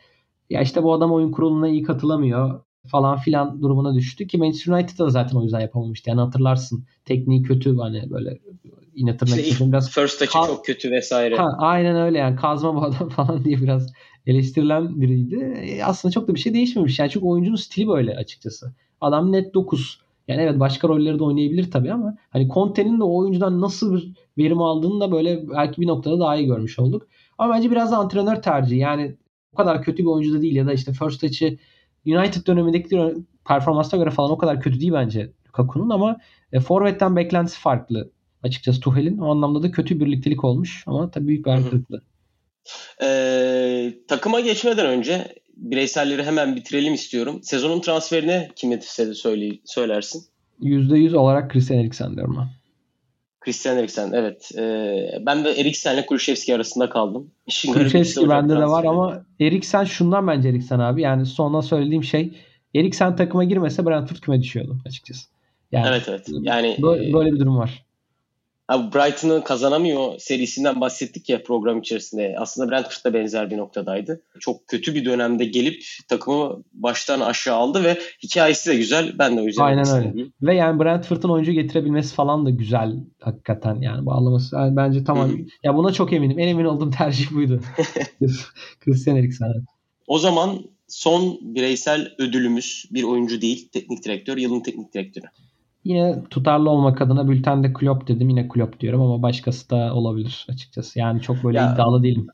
ya 0.49 0.61
işte 0.61 0.83
bu 0.83 0.93
adam 0.93 1.13
oyun 1.13 1.31
kuruluna 1.31 1.67
iyi 1.67 1.83
katılamıyor 1.83 2.61
falan 2.87 3.17
filan 3.17 3.61
durumuna 3.61 3.95
düştü 3.95 4.27
ki 4.27 4.37
Manchester 4.37 4.73
United 4.73 4.97
da 4.99 5.09
zaten 5.09 5.37
o 5.37 5.43
yüzden 5.43 5.59
yapamamıştı. 5.59 6.09
Yani 6.09 6.21
hatırlarsın 6.21 6.85
tekniği 7.05 7.43
kötü 7.43 7.77
hani 7.77 8.09
böyle 8.09 8.39
yine 8.95 9.17
tırnak 9.17 9.47
işte 9.47 9.67
biraz 9.67 9.91
first 9.91 10.19
touch'ı 10.19 10.47
çok 10.47 10.65
kötü 10.65 10.91
vesaire. 10.91 11.35
Ha, 11.35 11.55
aynen 11.57 11.95
öyle 11.95 12.17
yani 12.17 12.35
kazma 12.35 12.75
bu 12.75 12.83
adam 12.83 13.09
falan 13.15 13.45
diye 13.45 13.61
biraz 13.61 13.93
eleştirilen 14.27 15.01
biriydi. 15.01 15.35
E, 15.35 15.83
aslında 15.83 16.11
çok 16.11 16.27
da 16.27 16.35
bir 16.35 16.39
şey 16.39 16.53
değişmemiş. 16.53 16.99
Yani 16.99 17.09
çünkü 17.09 17.25
oyuncunun 17.25 17.55
stili 17.55 17.87
böyle 17.87 18.15
açıkçası. 18.17 18.73
Adam 19.01 19.31
net 19.31 19.53
9. 19.53 19.99
Yani 20.27 20.41
evet 20.41 20.59
başka 20.59 20.87
rolleri 20.87 21.19
de 21.19 21.23
oynayabilir 21.23 21.71
tabii 21.71 21.93
ama 21.93 22.17
hani 22.29 22.49
Conte'nin 22.49 22.99
de 22.99 23.03
o 23.03 23.17
oyuncudan 23.17 23.61
nasıl 23.61 23.95
bir 23.95 24.13
verim 24.37 24.61
aldığını 24.61 24.99
da 24.99 25.11
böyle 25.11 25.49
belki 25.49 25.81
bir 25.81 25.87
noktada 25.87 26.19
daha 26.19 26.35
iyi 26.35 26.47
görmüş 26.47 26.79
olduk. 26.79 27.07
Ama 27.37 27.53
bence 27.53 27.71
biraz 27.71 27.91
da 27.91 27.97
antrenör 27.97 28.35
tercihi. 28.35 28.79
Yani 28.79 29.15
o 29.53 29.57
kadar 29.57 29.83
kötü 29.83 30.03
bir 30.03 30.09
oyuncu 30.09 30.33
da 30.33 30.41
değil 30.41 30.55
ya 30.55 30.67
da 30.67 30.73
işte 30.73 30.91
first 30.93 31.21
touch'ı 31.21 31.57
United 32.05 32.47
dönemindeki 32.47 33.15
performansa 33.47 33.97
göre 33.97 34.09
falan 34.09 34.31
o 34.31 34.37
kadar 34.37 34.61
kötü 34.61 34.79
değil 34.79 34.93
bence 34.93 35.31
Lukaku'nun 35.47 35.89
ama 35.89 36.17
e, 36.51 36.59
forvetten 36.59 37.15
beklentisi 37.15 37.59
farklı 37.59 38.11
açıkçası 38.43 38.79
Tuchel'in. 38.79 39.17
O 39.17 39.31
anlamda 39.31 39.63
da 39.63 39.71
kötü 39.71 39.99
birliktelik 39.99 40.43
olmuş 40.43 40.83
ama 40.87 41.11
tabii 41.11 41.27
büyük 41.27 41.45
bir 41.45 41.51
ayrılıklı. 41.51 42.01
Ee, 43.03 43.93
takıma 44.07 44.39
geçmeden 44.39 44.85
önce 44.85 45.35
bireyselleri 45.57 46.23
hemen 46.23 46.55
bitirelim 46.55 46.93
istiyorum. 46.93 47.39
Sezonun 47.43 47.81
transferine 47.81 48.51
kimi 48.55 48.79
söyle, 49.13 49.51
söylersin? 49.65 50.23
%100 50.61 51.15
olarak 51.15 51.51
Christian 51.51 51.79
Eriksen 51.79 52.15
diyorum 52.15 52.37
ben. 52.39 52.47
Christian 53.41 53.77
Eriksen 53.77 54.11
evet. 54.13 54.51
Ee, 54.57 55.21
ben 55.25 55.45
de 55.45 55.51
Eriksen'le 55.51 56.05
Kulüşevski 56.05 56.55
arasında 56.55 56.89
kaldım. 56.89 57.31
İşin 57.47 57.73
Kulüşevski 57.73 58.29
bende 58.29 58.53
de 58.53 58.65
var 58.65 58.83
ama 58.83 59.25
Eriksen 59.39 59.83
şundan 59.83 60.27
bence 60.27 60.49
Eriksen 60.49 60.79
abi. 60.79 61.01
Yani 61.01 61.25
sonuna 61.25 61.61
söylediğim 61.61 62.03
şey 62.03 62.33
Eriksen 62.75 63.15
takıma 63.15 63.43
girmese 63.43 63.85
Brentford 63.85 64.17
küme 64.17 64.41
düşüyordu 64.41 64.77
açıkçası. 64.85 65.27
Yani, 65.71 65.87
evet 65.89 66.05
evet. 66.09 66.27
Yani 66.41 66.77
böyle, 66.81 67.13
böyle 67.13 67.33
bir 67.33 67.39
durum 67.39 67.57
var. 67.57 67.85
Abi 68.67 68.93
Brighton'ın 68.93 69.41
kazanamıyor 69.41 70.19
serisinden 70.19 70.81
bahsettik 70.81 71.29
ya 71.29 71.43
program 71.43 71.79
içerisinde. 71.79 72.35
Aslında 72.39 72.71
Brentford 72.71 73.05
da 73.05 73.13
benzer 73.13 73.51
bir 73.51 73.57
noktadaydı. 73.57 74.21
Çok 74.39 74.67
kötü 74.67 74.95
bir 74.95 75.05
dönemde 75.05 75.45
gelip 75.45 75.83
takımı 76.07 76.63
baştan 76.73 77.19
aşağı 77.19 77.55
aldı 77.55 77.83
ve 77.83 77.97
hikayesi 78.23 78.69
de 78.69 78.75
güzel. 78.75 79.15
Ben 79.19 79.37
de 79.37 79.41
o 79.41 79.43
yüzden 79.43 79.63
Aynen 79.63 79.87
öyle. 79.87 80.13
Diyeyim. 80.13 80.33
Ve 80.41 80.55
yani 80.55 80.79
Brentford'un 80.79 81.29
oyuncu 81.29 81.51
getirebilmesi 81.51 82.15
falan 82.15 82.45
da 82.45 82.49
güzel 82.49 82.95
hakikaten 83.21 83.81
yani 83.81 84.05
bağlaması. 84.05 84.55
Yani 84.55 84.75
bence 84.75 85.03
tamam. 85.03 85.29
Hı-hı. 85.29 85.45
Ya 85.63 85.75
buna 85.75 85.93
çok 85.93 86.13
eminim. 86.13 86.39
En 86.39 86.47
emin 86.47 86.65
olduğum 86.65 86.91
tercih 86.91 87.31
buydu. 87.31 87.61
Christian 88.79 89.17
Eriksen. 89.17 89.65
O 90.07 90.19
zaman 90.19 90.59
son 90.87 91.39
bireysel 91.41 92.15
ödülümüz 92.17 92.85
bir 92.91 93.03
oyuncu 93.03 93.41
değil, 93.41 93.69
teknik 93.71 94.05
direktör, 94.05 94.37
yılın 94.37 94.59
teknik 94.59 94.93
direktörü. 94.93 95.25
Yine 95.85 96.23
tutarlı 96.29 96.69
olmak 96.69 97.01
adına 97.01 97.27
bültende 97.27 97.73
Klopp 97.73 98.07
dedim. 98.07 98.29
Yine 98.29 98.47
Klopp 98.47 98.79
diyorum 98.79 99.01
ama 99.01 99.21
başkası 99.21 99.69
da 99.69 99.93
olabilir 99.93 100.47
açıkçası. 100.49 100.99
Yani 100.99 101.21
çok 101.21 101.43
böyle 101.43 101.57
ya, 101.57 101.73
iddialı 101.73 102.03
değilim. 102.03 102.27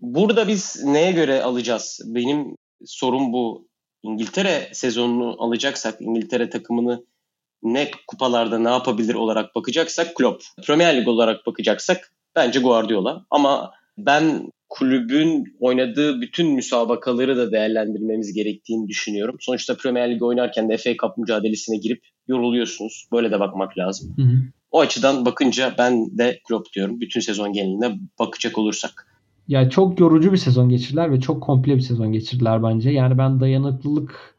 Burada 0.00 0.48
biz 0.48 0.84
neye 0.84 1.12
göre 1.12 1.42
alacağız? 1.42 2.00
Benim 2.06 2.56
sorum 2.84 3.32
bu. 3.32 3.66
İngiltere 4.02 4.68
sezonunu 4.72 5.36
alacaksak, 5.38 6.00
İngiltere 6.00 6.50
takımını 6.50 7.04
ne 7.62 7.90
kupalarda 8.06 8.58
ne 8.58 8.68
yapabilir 8.68 9.14
olarak 9.14 9.54
bakacaksak 9.54 10.16
Klopp. 10.16 10.42
Premier 10.66 10.96
Lig 10.96 11.08
olarak 11.08 11.46
bakacaksak 11.46 12.12
bence 12.36 12.60
Guardiola. 12.60 13.26
Ama 13.30 13.70
ben 13.98 14.52
kulübün 14.68 15.56
oynadığı 15.60 16.20
bütün 16.20 16.50
müsabakaları 16.50 17.36
da 17.36 17.52
değerlendirmemiz 17.52 18.32
gerektiğini 18.32 18.88
düşünüyorum. 18.88 19.36
Sonuçta 19.40 19.76
Premier 19.76 20.10
Lig 20.10 20.22
oynarken 20.22 20.68
de 20.68 20.76
FA 20.76 20.90
Cup 20.90 21.18
mücadelesine 21.18 21.76
girip 21.76 22.02
yoruluyorsunuz. 22.28 23.08
Böyle 23.12 23.30
de 23.30 23.40
bakmak 23.40 23.78
lazım. 23.78 24.14
Hı 24.16 24.22
hı. 24.22 24.36
O 24.70 24.80
açıdan 24.80 25.26
bakınca 25.26 25.74
ben 25.78 26.18
de 26.18 26.38
Klopp 26.48 26.72
diyorum. 26.72 27.00
Bütün 27.00 27.20
sezon 27.20 27.52
geneline 27.52 27.98
bakacak 28.18 28.58
olursak. 28.58 29.06
Ya 29.48 29.70
çok 29.70 30.00
yorucu 30.00 30.32
bir 30.32 30.36
sezon 30.36 30.68
geçirdiler 30.68 31.12
ve 31.12 31.20
çok 31.20 31.42
komple 31.42 31.76
bir 31.76 31.80
sezon 31.80 32.12
geçirdiler 32.12 32.62
bence. 32.62 32.90
Yani 32.90 33.18
ben 33.18 33.40
dayanıklılık 33.40 34.34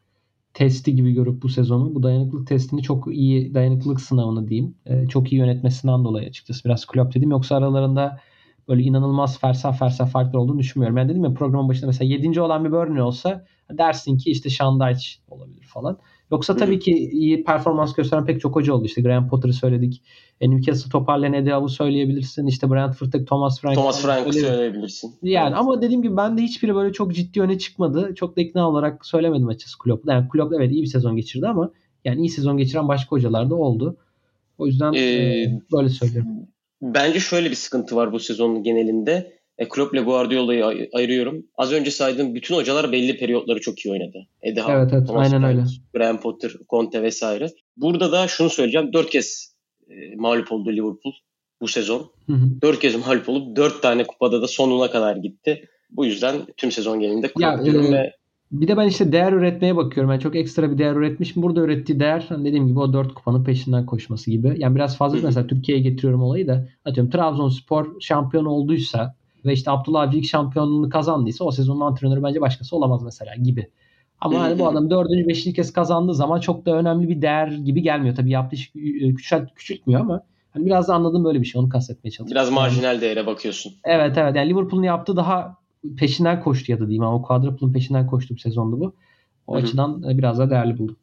testi 0.54 0.94
gibi 0.94 1.12
görüp 1.12 1.42
bu 1.42 1.48
sezonu 1.48 1.94
bu 1.94 2.02
dayanıklılık 2.02 2.46
testini 2.48 2.82
çok 2.82 3.14
iyi 3.14 3.54
dayanıklılık 3.54 4.00
sınavını 4.00 4.48
diyeyim. 4.48 4.74
Ee, 4.86 5.06
çok 5.08 5.32
iyi 5.32 5.36
yönetmesinden 5.36 6.04
dolayı 6.04 6.28
açıkçası 6.28 6.64
biraz 6.64 6.86
Klopp 6.86 7.14
dedim. 7.14 7.30
Yoksa 7.30 7.56
aralarında 7.56 8.20
böyle 8.68 8.82
inanılmaz 8.82 9.38
fersah 9.38 9.78
fersah 9.78 10.08
farklı 10.08 10.40
olduğunu 10.40 10.58
düşünmüyorum. 10.58 10.96
Ben 10.96 11.08
dedim 11.08 11.24
ya 11.24 11.34
programın 11.34 11.68
başında 11.68 11.86
mesela 11.86 12.08
7. 12.08 12.40
olan 12.40 12.64
bir 12.64 12.72
Burnley 12.72 13.02
olsa 13.02 13.44
dersin 13.70 14.18
ki 14.18 14.30
işte 14.30 14.50
Shandaich 14.50 15.04
olabilir 15.28 15.64
falan. 15.64 15.98
Yoksa 16.30 16.56
tabii 16.56 16.78
ki 16.78 16.92
iyi 16.92 17.44
performans 17.44 17.94
gösteren 17.94 18.24
pek 18.24 18.40
çok 18.40 18.56
hoca 18.56 18.72
oldu. 18.72 18.84
İşte 18.84 19.02
Graham 19.02 19.28
Potter'ı 19.28 19.52
söyledik. 19.52 20.02
E, 20.40 20.50
Newcastle 20.50 20.90
toparlayan 20.90 21.46
Howe'u 21.46 21.68
söyleyebilirsin. 21.68 22.46
İşte 22.46 22.70
Brentford'da 22.70 23.24
Thomas 23.24 23.60
Frank. 23.60 23.74
Thomas 23.74 24.02
Frank'ı 24.02 24.32
söyleyebilirsin. 24.32 25.14
Yani 25.22 25.48
evet. 25.48 25.58
ama 25.58 25.82
dediğim 25.82 26.02
gibi 26.02 26.16
ben 26.16 26.38
de 26.38 26.42
hiçbiri 26.42 26.74
böyle 26.74 26.92
çok 26.92 27.14
ciddi 27.14 27.40
öne 27.40 27.58
çıkmadı. 27.58 28.14
Çok 28.14 28.36
da 28.36 28.40
ikna 28.40 28.70
olarak 28.70 29.06
söylemedim 29.06 29.48
açıkçası 29.48 29.78
Klopp. 29.78 30.08
Yani 30.08 30.28
Klopp 30.28 30.54
evet 30.54 30.72
iyi 30.72 30.82
bir 30.82 30.86
sezon 30.86 31.16
geçirdi 31.16 31.48
ama 31.48 31.70
yani 32.04 32.20
iyi 32.20 32.28
sezon 32.28 32.58
geçiren 32.58 32.88
başka 32.88 33.10
hocalar 33.10 33.50
da 33.50 33.54
oldu. 33.54 33.96
O 34.58 34.66
yüzden 34.66 34.92
ee, 34.92 35.00
e, 35.00 35.60
böyle 35.72 35.88
söylüyorum. 35.88 36.30
Bence 36.82 37.20
şöyle 37.20 37.50
bir 37.50 37.54
sıkıntı 37.54 37.96
var 37.96 38.12
bu 38.12 38.20
sezonun 38.20 38.62
genelinde. 38.62 39.35
E, 39.58 39.68
Klopp 39.68 39.94
ile 39.94 40.02
Guardiola'yı 40.02 40.66
ay- 40.66 40.88
ayırıyorum. 40.92 41.46
Az 41.56 41.72
önce 41.72 41.90
saydığım 41.90 42.34
bütün 42.34 42.54
hocalar 42.54 42.92
belli 42.92 43.18
periyotları 43.18 43.60
çok 43.60 43.78
iyi 43.78 43.92
oynadı. 43.92 44.26
Eddie 44.42 44.62
Howe, 44.62 44.76
evet, 44.76 44.90
evet, 44.92 45.06
Thomas 45.06 45.26
aynen 45.26 45.40
Frank, 45.40 45.56
öyle. 45.56 45.66
Graham 45.94 46.20
Potter, 46.20 46.52
Conte 46.70 47.02
vesaire. 47.02 47.50
Burada 47.76 48.12
da 48.12 48.28
şunu 48.28 48.50
söyleyeceğim. 48.50 48.92
Dört 48.92 49.10
kez 49.10 49.54
e, 49.90 50.16
mağlup 50.16 50.52
oldu 50.52 50.72
Liverpool 50.72 51.12
bu 51.60 51.68
sezon. 51.68 52.10
Hı 52.26 52.32
hı. 52.32 52.48
Dört 52.62 52.78
kez 52.78 53.06
mağlup 53.06 53.28
olup 53.28 53.56
dört 53.56 53.82
tane 53.82 54.04
kupada 54.04 54.42
da 54.42 54.48
sonuna 54.48 54.90
kadar 54.90 55.16
gitti. 55.16 55.68
Bu 55.90 56.06
yüzden 56.06 56.36
tüm 56.56 56.72
sezon 56.72 57.00
genelinde 57.00 57.28
Klopp 57.28 57.64
diyorum 57.64 57.86
e, 57.86 57.92
ve 57.92 58.12
bir 58.52 58.68
de 58.68 58.76
ben 58.76 58.88
işte 58.88 59.12
değer 59.12 59.32
üretmeye 59.32 59.76
bakıyorum. 59.76 60.12
Yani 60.12 60.20
çok 60.20 60.36
ekstra 60.36 60.72
bir 60.72 60.78
değer 60.78 60.96
üretmiş. 60.96 61.36
Burada 61.36 61.60
ürettiği 61.60 62.00
değer 62.00 62.26
hani 62.28 62.44
dediğim 62.44 62.66
gibi 62.66 62.78
o 62.78 62.92
dört 62.92 63.14
kupanın 63.14 63.44
peşinden 63.44 63.86
koşması 63.86 64.30
gibi. 64.30 64.54
Yani 64.58 64.74
biraz 64.74 64.96
fazla 64.96 65.18
mesela 65.22 65.46
Türkiye'ye 65.46 65.84
getiriyorum 65.84 66.22
olayı 66.22 66.46
da. 66.46 66.68
Atıyorum 66.84 67.10
Trabzonspor 67.10 68.00
şampiyon 68.00 68.44
olduysa 68.44 69.16
ve 69.46 69.52
işte 69.52 69.70
Abdullah 69.70 70.00
Avcı 70.00 70.20
kişampiyonluğunu 70.20 70.88
kazandıysa 70.88 71.44
o 71.44 71.50
sezonun 71.50 71.80
antrenörü 71.80 72.22
bence 72.22 72.40
başkası 72.40 72.76
olamaz 72.76 73.02
mesela 73.02 73.34
gibi. 73.34 73.70
Ama 74.20 74.40
hani 74.40 74.58
bu 74.58 74.68
adam 74.68 74.90
dördüncü, 74.90 75.28
beşinci 75.28 75.56
kez 75.56 75.72
kazandığı 75.72 76.14
zaman 76.14 76.40
çok 76.40 76.66
da 76.66 76.76
önemli 76.76 77.08
bir 77.08 77.22
değer 77.22 77.48
gibi 77.48 77.82
gelmiyor. 77.82 78.16
Tabii 78.16 78.30
yaptığı 78.30 78.56
iş 78.56 78.72
e, 78.76 79.14
küçült, 79.14 79.54
küçültmüyor 79.54 80.00
ama 80.00 80.22
hani 80.50 80.66
biraz 80.66 80.88
da 80.88 80.94
anladığım 80.94 81.24
böyle 81.24 81.40
bir 81.40 81.46
şey. 81.46 81.60
Onu 81.60 81.68
kastetmeye 81.68 82.10
çalışıyorum. 82.10 82.30
Biraz 82.30 82.50
marjinal 82.50 83.00
değere 83.00 83.26
bakıyorsun. 83.26 83.72
Evet 83.84 84.18
evet. 84.18 84.36
Yani 84.36 84.50
Liverpool'un 84.50 84.82
yaptığı 84.82 85.16
daha 85.16 85.56
peşinden 85.96 86.40
koştu 86.42 86.72
ya 86.72 86.80
da 86.80 86.86
diyeyim 86.86 87.04
ama 87.04 87.16
o 87.16 87.22
quadruple'ın 87.22 87.72
peşinden 87.72 88.06
koştu 88.06 88.34
bir 88.34 88.40
sezondu 88.40 88.80
bu. 88.80 88.94
O 89.46 89.54
Hı-hı. 89.54 89.62
açıdan 89.62 90.02
e, 90.10 90.18
biraz 90.18 90.38
daha 90.38 90.50
değerli 90.50 90.78
buldum. 90.78 90.96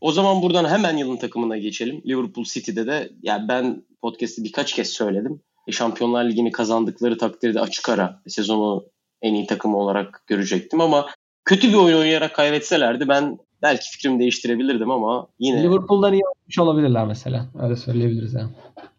O 0.00 0.12
zaman 0.12 0.42
buradan 0.42 0.68
hemen 0.68 0.96
yılın 0.96 1.16
takımına 1.16 1.58
geçelim. 1.58 2.02
Liverpool 2.06 2.44
City'de 2.44 2.86
de 2.86 2.92
ya 2.92 3.08
yani 3.22 3.48
ben 3.48 3.82
podcast'te 4.02 4.44
birkaç 4.44 4.72
kez 4.72 4.88
söyledim. 4.88 5.40
E, 5.66 5.72
Şampiyonlar 5.72 6.24
Ligi'ni 6.24 6.52
kazandıkları 6.52 7.18
takdirde 7.18 7.60
açık 7.60 7.88
ara 7.88 8.22
sezonu 8.26 8.84
en 9.22 9.34
iyi 9.34 9.46
takımı 9.46 9.76
olarak 9.76 10.22
görecektim 10.26 10.80
ama 10.80 11.06
kötü 11.44 11.68
bir 11.68 11.74
oyun 11.74 11.98
oynayarak 11.98 12.34
kaybetselerdi 12.34 13.08
ben 13.08 13.38
belki 13.62 13.90
fikrimi 13.90 14.18
değiştirebilirdim 14.18 14.90
ama 14.90 15.26
yine 15.38 15.62
Liverpool'dan 15.62 16.12
iyi 16.12 16.22
oynamış 16.22 16.58
olabilirler 16.58 17.06
mesela. 17.06 17.46
Öyle 17.62 17.76
söyleyebiliriz 17.76 18.34
yani. 18.34 18.50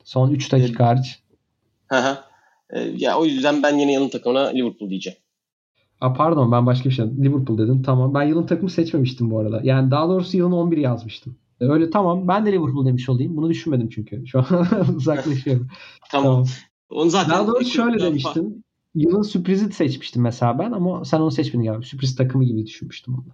Son 0.03 0.31
3 0.31 0.51
dakika 0.51 0.87
hariç. 0.87 1.19
Hı 1.87 1.97
hı. 1.97 2.17
E, 2.69 2.79
ya 2.79 3.17
o 3.17 3.25
yüzden 3.25 3.63
ben 3.63 3.77
yine 3.77 3.93
yılın 3.93 4.09
takımına 4.09 4.47
Liverpool 4.47 4.89
diyeceğim. 4.89 5.19
Aa, 6.01 6.13
pardon 6.13 6.51
ben 6.51 6.65
başka 6.65 6.89
bir 6.89 6.93
şey 6.93 7.05
Liverpool 7.05 7.57
dedim. 7.57 7.81
Tamam. 7.81 8.13
Ben 8.13 8.23
yılın 8.23 8.45
takımı 8.45 8.69
seçmemiştim 8.69 9.31
bu 9.31 9.39
arada. 9.39 9.59
Yani 9.63 9.91
daha 9.91 10.09
doğrusu 10.09 10.37
yılın 10.37 10.51
11'i 10.51 10.81
yazmıştım. 10.81 11.37
E, 11.61 11.65
öyle 11.65 11.89
tamam. 11.89 12.27
Ben 12.27 12.45
de 12.45 12.51
Liverpool 12.51 12.85
demiş 12.85 13.09
olayım. 13.09 13.37
Bunu 13.37 13.49
düşünmedim 13.49 13.89
çünkü. 13.89 14.27
Şu 14.27 14.39
an 14.39 14.45
uzaklaşıyorum. 14.95 15.67
tamam. 16.11 16.33
tamam. 16.33 16.47
Onu 16.89 17.09
zaten 17.09 17.29
daha 17.29 17.47
doğrusu 17.47 17.71
şöyle 17.71 17.99
demiştim. 17.99 18.63
Yılın 18.95 19.21
sürprizi 19.21 19.71
seçmiştim 19.71 20.21
mesela 20.21 20.59
ben 20.59 20.71
ama 20.71 21.05
sen 21.05 21.19
onu 21.19 21.31
seçmedin 21.31 21.65
galiba. 21.65 21.81
Sürpriz 21.81 22.15
takımı 22.15 22.45
gibi 22.45 22.65
düşünmüştüm 22.65 23.13
onu. 23.13 23.25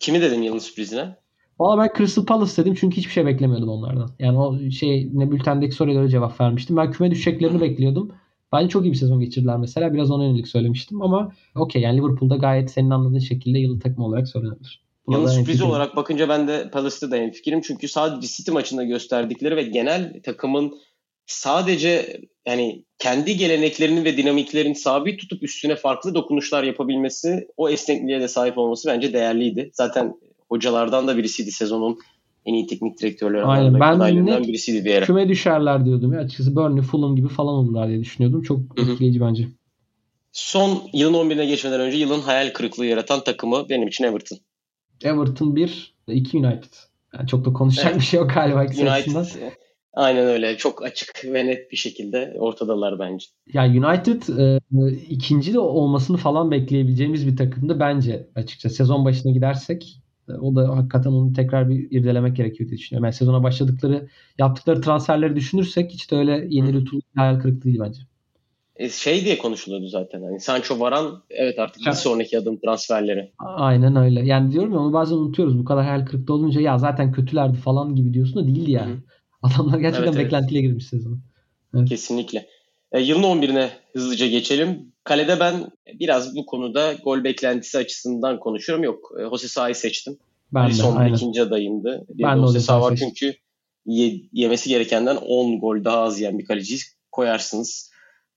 Kimi 0.00 0.20
dedim 0.20 0.42
yılın 0.42 0.58
sürprizine? 0.58 1.16
Valla 1.58 1.82
ben 1.82 1.90
Crystal 1.98 2.24
Palace 2.24 2.56
dedim 2.56 2.74
çünkü 2.74 2.96
hiçbir 2.96 3.12
şey 3.12 3.26
beklemiyordum 3.26 3.68
onlardan. 3.68 4.10
Yani 4.18 4.38
o 4.38 4.70
şey 4.70 5.10
ne 5.12 5.30
bültendeki 5.30 5.74
soruya 5.74 6.00
öyle 6.00 6.10
cevap 6.10 6.40
vermiştim. 6.40 6.76
Ben 6.76 6.90
küme 6.90 7.10
düşeceklerini 7.10 7.60
bekliyordum. 7.60 8.12
Bence 8.52 8.68
çok 8.68 8.84
iyi 8.84 8.92
bir 8.92 8.96
sezon 8.96 9.20
geçirdiler 9.20 9.56
mesela. 9.56 9.94
Biraz 9.94 10.10
ona 10.10 10.24
yönelik 10.24 10.48
söylemiştim 10.48 11.02
ama 11.02 11.32
okey 11.54 11.82
yani 11.82 11.98
Liverpool'da 11.98 12.36
gayet 12.36 12.70
senin 12.70 12.90
anladığın 12.90 13.18
şekilde 13.18 13.58
yılı 13.58 13.80
takım 13.80 14.04
olarak 14.04 14.28
söylenebilir. 14.28 14.82
Yılın 15.10 15.26
sürprizi 15.26 15.64
olarak 15.64 15.96
bakınca 15.96 16.28
ben 16.28 16.48
de 16.48 16.70
Palace'da 16.70 17.10
da 17.10 17.30
fikrim. 17.30 17.60
Çünkü 17.60 17.88
sadece 17.88 18.26
City 18.26 18.50
maçında 18.50 18.84
gösterdikleri 18.84 19.56
ve 19.56 19.62
genel 19.62 20.20
takımın 20.22 20.74
sadece 21.26 22.20
yani 22.46 22.84
kendi 22.98 23.36
geleneklerini 23.36 24.04
ve 24.04 24.16
dinamiklerini 24.16 24.74
sabit 24.74 25.20
tutup 25.20 25.42
üstüne 25.42 25.76
farklı 25.76 26.14
dokunuşlar 26.14 26.62
yapabilmesi, 26.62 27.48
o 27.56 27.68
esnekliğe 27.68 28.20
de 28.20 28.28
sahip 28.28 28.58
olması 28.58 28.88
bence 28.88 29.12
değerliydi. 29.12 29.70
Zaten 29.72 30.14
hocalardan 30.48 31.08
da 31.08 31.16
birisiydi 31.16 31.52
sezonun 31.52 31.98
en 32.46 32.54
iyi 32.54 32.66
teknik 32.66 32.98
direktörler 32.98 33.42
Aynen. 33.46 33.80
Ben 33.80 34.26
net 34.26 34.48
birisiydi 34.48 34.84
bir 34.84 34.94
ara. 34.94 35.04
küme 35.06 35.28
düşerler 35.28 35.84
diyordum 35.84 36.12
ya. 36.12 36.20
Açıkçası 36.20 36.56
Burnley, 36.56 36.82
Fulham 36.82 37.16
gibi 37.16 37.28
falan 37.28 37.54
olurlar 37.54 37.88
diye 37.88 38.00
düşünüyordum. 38.00 38.42
Çok 38.42 38.58
Hı-hı. 38.58 38.90
etkileyici 38.90 39.20
bence. 39.20 39.48
Son 40.32 40.82
yılın 40.92 41.14
11'ine 41.14 41.46
geçmeden 41.46 41.80
önce 41.80 41.96
yılın 41.96 42.20
hayal 42.20 42.52
kırıklığı 42.52 42.86
yaratan 42.86 43.24
takımı 43.24 43.68
benim 43.68 43.88
için 43.88 44.04
Everton. 44.04 44.38
Everton 45.04 45.56
1, 45.56 45.94
2 46.08 46.38
United. 46.38 46.72
Yani 47.18 47.28
çok 47.28 47.44
da 47.44 47.52
konuşacak 47.52 47.90
evet. 47.90 48.00
bir 48.00 48.06
şey 48.06 48.20
yok 48.20 48.30
galiba. 48.34 48.60
United, 48.60 49.52
Aynen 49.94 50.26
öyle. 50.26 50.56
Çok 50.56 50.84
açık 50.84 51.24
ve 51.24 51.46
net 51.46 51.72
bir 51.72 51.76
şekilde 51.76 52.36
ortadalar 52.38 52.98
bence. 52.98 53.26
Ya 53.52 53.64
United 53.64 54.38
e, 54.38 54.60
ikinci 55.08 55.54
de 55.54 55.58
olmasını 55.58 56.16
falan 56.16 56.50
bekleyebileceğimiz 56.50 57.26
bir 57.26 57.36
takımdı 57.36 57.80
bence 57.80 58.28
açıkçası. 58.34 58.74
Sezon 58.74 59.04
başına 59.04 59.32
gidersek 59.32 60.02
e, 60.28 60.32
o 60.32 60.54
da 60.54 60.76
hakikaten 60.76 61.10
onu 61.10 61.32
tekrar 61.32 61.68
bir 61.68 61.90
irdelemek 61.90 62.36
gerekiyor 62.36 62.70
diye 62.70 62.78
düşünüyorum. 62.78 63.04
Yani 63.04 63.14
sezona 63.14 63.42
başladıkları, 63.42 64.08
yaptıkları 64.38 64.80
transferleri 64.80 65.36
düşünürsek 65.36 65.90
hiç 65.90 66.10
de 66.10 66.16
öyle 66.16 66.46
yeni 66.50 66.74
bir 66.74 67.00
hayal 67.16 67.40
kırıklığı 67.40 67.62
değil 67.62 67.80
bence. 67.80 68.02
E, 68.76 68.88
şey 68.88 69.24
diye 69.24 69.38
konuşuluyordu 69.38 69.88
zaten. 69.88 70.22
Hani 70.22 70.40
Sancho 70.40 70.80
Varan 70.80 71.22
evet 71.30 71.58
artık 71.58 71.86
bir 71.86 71.92
sonraki 71.92 72.38
adım 72.38 72.60
transferleri. 72.60 73.32
Aynen 73.38 73.96
öyle. 73.96 74.26
Yani 74.26 74.52
diyorum 74.52 74.72
ya 74.72 74.78
onu 74.78 74.92
bazen 74.92 75.16
unutuyoruz. 75.16 75.58
Bu 75.58 75.64
kadar 75.64 75.84
hayal 75.84 76.06
kırıklığı 76.06 76.34
olunca 76.34 76.60
ya 76.60 76.78
zaten 76.78 77.12
kötülerdi 77.12 77.58
falan 77.58 77.94
gibi 77.94 78.14
diyorsun 78.14 78.36
da 78.36 78.46
değildi 78.46 78.70
yani. 78.70 78.92
Hı. 78.92 78.98
Adamlar 79.42 79.78
gerçekten 79.78 80.12
evet, 80.12 80.24
beklentiyle 80.24 80.60
evet. 80.60 80.68
girmiş 80.68 80.86
sezonu. 80.86 81.18
Evet. 81.76 81.88
Kesinlikle. 81.88 82.46
E, 82.92 83.00
yılın 83.00 83.22
11'ine 83.22 83.68
hızlıca 83.92 84.26
geçelim. 84.26 84.92
Kalede 85.04 85.40
ben 85.40 85.54
biraz 86.00 86.36
bu 86.36 86.46
konuda 86.46 86.92
gol 86.92 87.24
beklentisi 87.24 87.78
açısından 87.78 88.40
konuşuyorum. 88.40 88.84
Yok 88.84 89.12
e, 89.20 89.22
Jose 89.22 89.48
Sa'yı 89.48 89.74
seçtim. 89.74 90.18
Ben 90.54 90.68
de, 90.68 90.72
son 90.72 90.96
aynen. 90.96 91.14
ikinci 91.14 91.42
adayımdı. 91.42 92.06
Bir 92.08 92.22
ben 92.22 92.38
de 92.38 92.40
Jose 92.40 92.60
Sa 92.60 92.80
var 92.80 92.96
çünkü 92.96 93.34
ye, 93.86 94.20
yemesi 94.32 94.68
gerekenden 94.68 95.16
10 95.16 95.60
gol 95.60 95.84
daha 95.84 96.00
az 96.00 96.20
yiyen 96.20 96.38
bir 96.38 96.44
kaleci 96.44 96.76
koyarsınız 97.12 97.91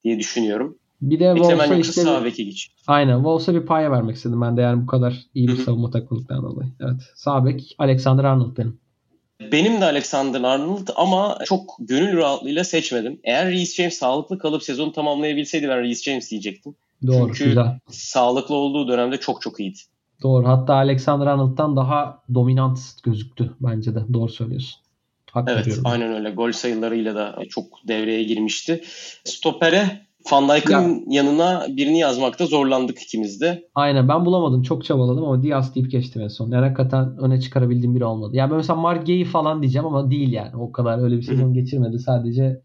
diye 0.06 0.20
düşünüyorum. 0.20 0.78
Bir 1.01 1.20
de 1.20 1.34
Wolves'a 1.36 1.76
işte 1.76 2.01
sağ 2.01 2.26
beke 2.26 2.43
geç. 2.43 2.72
Aynen. 2.88 3.16
Wolves'a 3.16 3.53
bir 3.53 3.66
paya 3.66 3.91
vermek 3.91 4.16
istedim 4.16 4.41
ben 4.41 4.58
de 4.58 4.62
yani 4.62 4.82
bu 4.82 4.88
kadar 4.88 5.26
iyi 5.34 5.47
bir 5.47 5.58
savunma 5.58 5.91
takımlıktan 5.91 6.43
dolayı. 6.43 6.72
Evet. 6.80 7.01
Sağ 7.16 7.45
bek 7.45 7.76
Alexander 7.78 8.24
Arnold 8.24 8.58
benim. 8.58 8.80
Benim 9.51 9.82
de 9.82 9.86
Alexander 9.86 10.41
Arnold 10.41 10.88
ama 10.95 11.38
çok 11.45 11.76
gönül 11.80 12.18
rahatlığıyla 12.18 12.64
seçmedim. 12.64 13.20
Eğer 13.24 13.51
Reece 13.51 13.74
James 13.74 13.97
sağlıklı 13.97 14.38
kalıp 14.38 14.64
sezonu 14.64 14.91
tamamlayabilseydi 14.91 15.70
ben 15.70 15.82
Reece 15.82 16.12
James 16.12 16.32
diyecektim. 16.32 16.76
Doğru, 17.08 17.28
Çünkü 17.28 17.45
güzel. 17.45 17.80
sağlıklı 17.89 18.56
olduğu 18.56 18.88
dönemde 18.88 19.18
çok 19.18 19.41
çok 19.41 19.60
iyiydi. 19.60 19.80
Doğru. 20.24 20.47
Hatta 20.47 20.74
Alexander 20.74 21.28
Arnold'dan 21.28 21.76
daha 21.76 22.24
dominant 22.34 22.80
gözüktü 23.03 23.51
bence 23.60 23.95
de. 23.95 24.14
Doğru 24.14 24.30
söylüyorsun. 24.30 24.85
Hak 25.36 25.50
evet 25.50 25.62
veriyorum. 25.62 25.84
aynen 25.86 26.14
öyle. 26.14 26.32
Gol 26.32 26.52
sayılarıyla 26.52 27.16
da 27.16 27.40
çok 27.50 27.66
devreye 27.88 28.24
girmişti. 28.24 28.82
Stopper'e 29.24 30.06
Van 30.32 30.50
Dijk'ın 30.50 30.74
ya. 30.74 31.00
yanına 31.08 31.66
birini 31.70 32.00
yazmakta 32.00 32.46
zorlandık 32.46 33.02
ikimiz 33.02 33.42
de. 33.42 33.68
Aynen 33.76 34.08
ben 34.08 34.26
bulamadım. 34.26 34.62
Çok 34.62 34.86
çabaladım 34.86 35.24
ama 35.24 35.44
Diaz 35.44 35.76
deyip 35.76 35.92
geçtim 35.92 36.22
en 36.22 36.28
son. 36.28 36.52
Yani 36.52 36.66
hakikaten 36.66 37.18
öne 37.18 37.42
çıkarabildiğim 37.42 37.96
biri 37.96 38.06
olmadı. 38.06 38.36
Yani 38.36 38.50
ben 38.50 38.58
mesela 38.58 38.80
Mark 38.80 39.08
Gay'i 39.08 39.26
falan 39.26 39.62
diyeceğim 39.62 39.86
ama 39.86 40.12
değil 40.12 40.34
yani. 40.34 40.56
O 40.56 40.72
kadar 40.72 41.04
öyle 41.04 41.18
bir 41.18 41.22
sezon 41.22 41.54
geçirmedi. 41.54 42.00
Sadece 42.00 42.62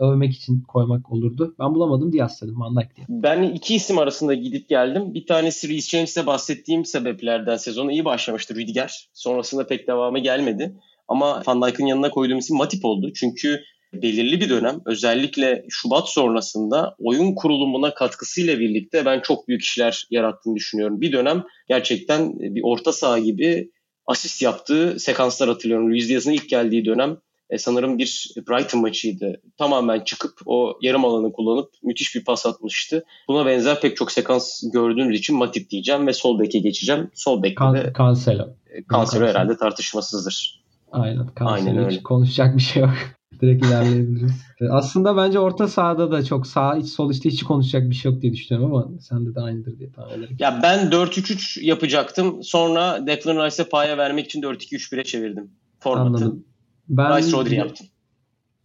övmek 0.00 0.32
için 0.32 0.60
koymak 0.60 1.12
olurdu. 1.12 1.54
Ben 1.58 1.74
bulamadım 1.74 2.12
Diaz 2.12 2.42
dedim. 2.42 2.60
Van 2.60 2.76
Dijk 2.76 2.96
diye. 2.96 3.06
Ben 3.08 3.42
iki 3.42 3.74
isim 3.74 3.98
arasında 3.98 4.34
gidip 4.34 4.68
geldim. 4.68 5.14
Bir 5.14 5.26
tanesi 5.26 5.68
Reece 5.68 5.96
James'te 5.96 6.26
bahsettiğim 6.26 6.84
sebeplerden 6.84 7.56
sezonu 7.56 7.92
iyi 7.92 8.04
başlamıştı 8.04 8.54
Rüdiger. 8.54 9.08
Sonrasında 9.12 9.66
pek 9.66 9.88
devamı 9.88 10.18
gelmedi. 10.18 10.74
Ama 11.08 11.42
Van 11.46 11.62
Dijk'ın 11.62 11.86
yanına 11.86 12.10
koyduğum 12.10 12.38
isim 12.38 12.56
Matip 12.56 12.84
oldu. 12.84 13.12
Çünkü 13.14 13.60
belirli 14.02 14.40
bir 14.40 14.48
dönem 14.48 14.80
özellikle 14.86 15.64
Şubat 15.68 16.08
sonrasında 16.08 16.96
oyun 16.98 17.34
kurulumuna 17.34 17.94
katkısıyla 17.94 18.58
birlikte 18.58 19.04
ben 19.04 19.20
çok 19.20 19.48
büyük 19.48 19.62
işler 19.62 20.06
yarattığını 20.10 20.56
düşünüyorum. 20.56 21.00
Bir 21.00 21.12
dönem 21.12 21.44
gerçekten 21.68 22.38
bir 22.38 22.62
orta 22.64 22.92
saha 22.92 23.18
gibi 23.18 23.70
asist 24.06 24.42
yaptığı 24.42 25.00
sekanslar 25.00 25.48
hatırlıyorum. 25.48 25.90
Luis 25.90 26.08
Diaz'ın 26.08 26.32
ilk 26.32 26.48
geldiği 26.48 26.84
dönem 26.84 27.16
e, 27.50 27.58
sanırım 27.58 27.98
bir 27.98 28.30
Brighton 28.36 28.80
maçıydı. 28.80 29.42
Tamamen 29.58 30.00
çıkıp 30.00 30.32
o 30.46 30.78
yarım 30.82 31.04
alanı 31.04 31.32
kullanıp 31.32 31.70
müthiş 31.82 32.14
bir 32.14 32.24
pas 32.24 32.46
atmıştı. 32.46 33.04
Buna 33.28 33.46
benzer 33.46 33.80
pek 33.80 33.96
çok 33.96 34.12
sekans 34.12 34.62
gördüğümüz 34.72 35.18
için 35.18 35.36
Matip 35.36 35.70
diyeceğim 35.70 36.06
ve 36.06 36.12
sol 36.12 36.38
beke 36.38 36.58
geçeceğim. 36.58 37.10
Sol 37.14 37.42
bekte 37.42 37.54
Kan- 37.54 37.74
de 37.74 37.92
Cancelo. 37.98 38.48
Cancelo 38.92 39.26
herhalde 39.26 39.56
tartışmasızdır. 39.56 40.63
Aynen. 40.94 41.26
Aynen 41.40 41.78
öyle. 41.78 42.02
konuşacak 42.02 42.56
bir 42.56 42.62
şey 42.62 42.82
yok. 42.82 42.94
Direkt 43.40 43.66
ilerleyebiliriz. 43.66 44.32
E, 44.60 44.68
aslında 44.68 45.16
bence 45.16 45.38
orta 45.38 45.68
sahada 45.68 46.10
da 46.10 46.24
çok 46.24 46.46
sağ 46.46 46.76
iç 46.76 46.86
sol 46.86 47.10
işte 47.10 47.30
hiç 47.30 47.42
konuşacak 47.42 47.90
bir 47.90 47.94
şey 47.94 48.12
yok 48.12 48.22
diye 48.22 48.32
düşünüyorum 48.32 48.74
ama 48.74 48.88
sende 49.00 49.34
de 49.34 49.40
aynıdır 49.40 49.78
diye 49.78 49.92
tahmin 49.92 50.12
ederim. 50.12 50.36
Ya 50.38 50.60
ben 50.62 50.90
4-3-3 50.90 51.64
yapacaktım. 51.64 52.42
Sonra 52.42 53.06
Declan 53.06 53.46
Rice'e 53.46 53.68
paya 53.68 53.98
vermek 53.98 54.26
için 54.26 54.42
4-2-3-1'e 54.42 55.04
çevirdim. 55.04 55.50
Formatı. 55.80 56.08
Anladım. 56.08 56.44
Ben, 56.88 57.18
Rice 57.18 57.32
Rodri 57.32 57.54
yaptım. 57.54 57.86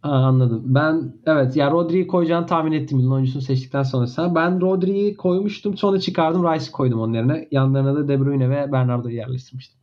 Ha, 0.02 0.10
anladım. 0.10 0.62
Ben 0.64 1.14
evet 1.26 1.56
ya 1.56 1.70
Rodri'yi 1.70 2.06
koyacağını 2.06 2.46
tahmin 2.46 2.72
ettim 2.72 2.98
yılın 2.98 3.10
oyuncusunu 3.10 3.42
seçtikten 3.42 3.82
sonra 3.82 4.06
sen. 4.06 4.34
Ben 4.34 4.60
Rodri'yi 4.60 5.16
koymuştum 5.16 5.76
sonra 5.76 6.00
çıkardım 6.00 6.44
Rice'i 6.44 6.72
koydum 6.72 7.00
onun 7.00 7.14
yerine. 7.14 7.48
Yanlarına 7.50 7.94
da 7.94 8.08
De 8.08 8.20
Bruyne 8.20 8.50
ve 8.50 8.72
Bernardo'yu 8.72 9.16
yerleştirmiştim. 9.16 9.79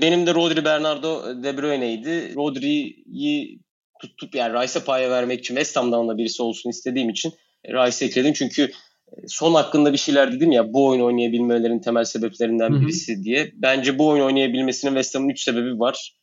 Benim 0.00 0.26
de 0.26 0.34
Rodri, 0.34 0.64
Bernardo, 0.64 1.42
De 1.42 1.56
Bruyne'ydi. 1.56 2.34
Rodri'yi 2.34 3.60
tutup 4.00 4.34
yani 4.34 4.62
Rice'a 4.62 4.84
paya 4.84 5.10
vermek 5.10 5.40
için 5.40 5.54
West 5.54 5.76
Ham'dan 5.76 6.08
da 6.08 6.18
birisi 6.18 6.42
olsun 6.42 6.70
istediğim 6.70 7.10
için 7.10 7.32
Rice'i 7.66 8.08
ekledim. 8.08 8.32
Çünkü 8.32 8.62
e, 8.62 9.14
son 9.26 9.54
hakkında 9.54 9.92
bir 9.92 9.98
şeyler 9.98 10.32
dedim 10.32 10.52
ya 10.52 10.72
bu 10.72 10.86
oyun 10.86 11.00
oynayabilmelerinin 11.00 11.80
temel 11.80 12.04
sebeplerinden 12.04 12.80
birisi 12.80 13.14
Hı-hı. 13.14 13.22
diye. 13.22 13.52
Bence 13.54 13.98
bu 13.98 14.08
oyun 14.08 14.24
oynayabilmesinin 14.24 14.92
West 14.92 15.14
Ham'ın 15.14 15.28
3 15.28 15.40
sebebi 15.42 15.78
var. 15.78 16.16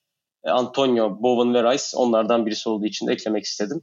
E, 0.43 0.49
Antonio, 0.49 1.21
Bowen 1.21 1.53
ve 1.53 1.74
Rice 1.74 1.84
onlardan 1.95 2.45
birisi 2.45 2.69
olduğu 2.69 2.86
için 2.86 3.07
de 3.07 3.13
eklemek 3.13 3.43
istedim. 3.43 3.82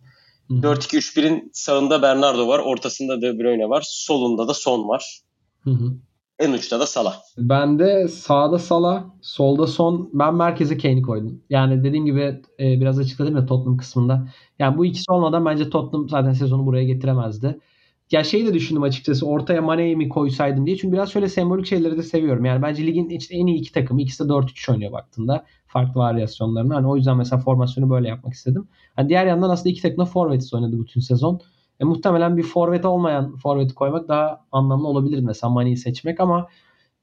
4-2-3-1'in 0.51 1.51
sağında 1.53 2.03
Bernardo 2.03 2.49
var, 2.49 2.59
ortasında 2.59 3.23
De 3.23 3.39
Bruyne 3.39 3.69
var, 3.69 3.85
solunda 3.87 4.49
da 4.49 4.55
Son 4.55 4.89
var. 4.89 5.21
Hı 5.61 5.71
hı. 5.71 5.93
En 6.41 6.53
uçta 6.53 6.81
da 6.81 6.87
Salah. 6.87 7.17
Ben 7.39 7.79
de 7.79 8.09
sağda 8.09 8.59
Salah, 8.59 9.05
solda 9.21 9.67
Son. 9.67 10.11
Ben 10.13 10.35
merkeze 10.35 10.79
Kane'i 10.79 11.03
koydum. 11.03 11.43
Yani 11.51 11.85
dediğim 11.85 12.07
gibi 12.07 12.41
e, 12.61 12.81
biraz 12.81 12.99
açıkladım 12.99 13.37
ya 13.37 13.47
Tottenham 13.47 13.77
kısmında. 13.77 14.29
Yani 14.59 14.79
bu 14.79 14.85
ikisi 14.85 15.13
olmadan 15.13 15.45
bence 15.47 15.71
Tottenham 15.71 16.09
zaten 16.09 16.33
sezonu 16.33 16.67
buraya 16.67 16.85
getiremezdi. 16.85 17.59
Ya 18.11 18.25
şeyi 18.25 18.47
de 18.47 18.55
düşündüm 18.55 18.83
açıkçası 18.83 19.27
ortaya 19.27 19.63
Mane'yi 19.63 19.97
mi 19.97 20.09
koysaydım 20.09 20.67
diye. 20.67 20.77
Çünkü 20.77 20.93
biraz 20.93 21.13
şöyle 21.13 21.29
sembolik 21.29 21.67
şeyleri 21.67 21.97
de 21.97 22.03
seviyorum. 22.03 22.45
Yani 22.45 22.63
bence 22.63 22.87
ligin 22.87 23.09
işte 23.09 23.37
en 23.37 23.47
iyi 23.47 23.59
iki 23.59 23.73
takım. 23.73 23.99
İkisi 23.99 24.25
de 24.25 24.29
4-3 24.29 24.73
oynuyor 24.73 24.93
baktığında. 24.93 25.45
Farklı 25.67 26.01
varyasyonlarını. 26.01 26.75
Hani 26.75 26.87
o 26.87 26.97
yüzden 26.97 27.17
mesela 27.17 27.41
formasyonu 27.43 27.91
böyle 27.91 28.09
yapmak 28.09 28.35
istedim. 28.35 28.69
Hani 28.97 29.09
diğer 29.09 29.27
yandan 29.27 29.51
aslında 29.51 29.69
iki 29.69 29.83
takım 29.83 29.99
da 29.99 30.05
forvetsiz 30.05 30.55
oynadı 30.55 30.81
bütün 30.81 31.01
sezon. 31.01 31.41
E, 31.81 31.85
muhtemelen 31.85 32.37
bir 32.37 32.43
forvet 32.43 32.85
olmayan 32.85 33.37
forveti 33.37 33.75
koymak 33.75 34.09
daha 34.09 34.47
anlamlı 34.53 34.89
olabilir 34.89 35.19
mesela 35.19 35.51
Mane'yi 35.51 35.77
seçmek 35.77 36.21
ama 36.21 36.49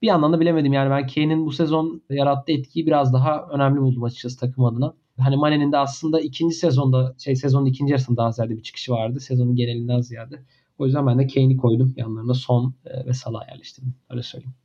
bir 0.01 0.07
yandan 0.07 0.33
da 0.33 0.39
bilemedim. 0.39 0.73
Yani 0.73 0.89
ben 0.89 1.07
Kane'in 1.07 1.45
bu 1.45 1.51
sezon 1.51 2.01
yarattığı 2.09 2.51
etkiyi 2.51 2.85
biraz 2.87 3.13
daha 3.13 3.47
önemli 3.51 3.81
buldum 3.81 4.03
açıkçası 4.03 4.39
takım 4.39 4.65
adına. 4.65 4.93
Hani 5.19 5.35
Mane'nin 5.35 5.71
de 5.71 5.77
aslında 5.77 6.21
ikinci 6.21 6.55
sezonda 6.55 7.15
şey 7.17 7.35
sezonun 7.35 7.65
ikinci 7.65 7.91
yarısında 7.91 8.17
daha 8.17 8.31
ziyade 8.31 8.57
bir 8.57 8.63
çıkışı 8.63 8.91
vardı. 8.91 9.19
Sezonun 9.19 9.55
genelinden 9.55 10.01
ziyade. 10.01 10.43
O 10.79 10.85
yüzden 10.85 11.07
ben 11.07 11.19
de 11.19 11.27
Kane'i 11.27 11.57
koydum. 11.57 11.93
Yanlarına 11.97 12.33
Son 12.33 12.73
e, 12.85 13.05
ve 13.05 13.13
Salah 13.13 13.47
yerleştirdim. 13.49 13.95
Öyle 14.09 14.23
söyleyeyim. 14.23 14.55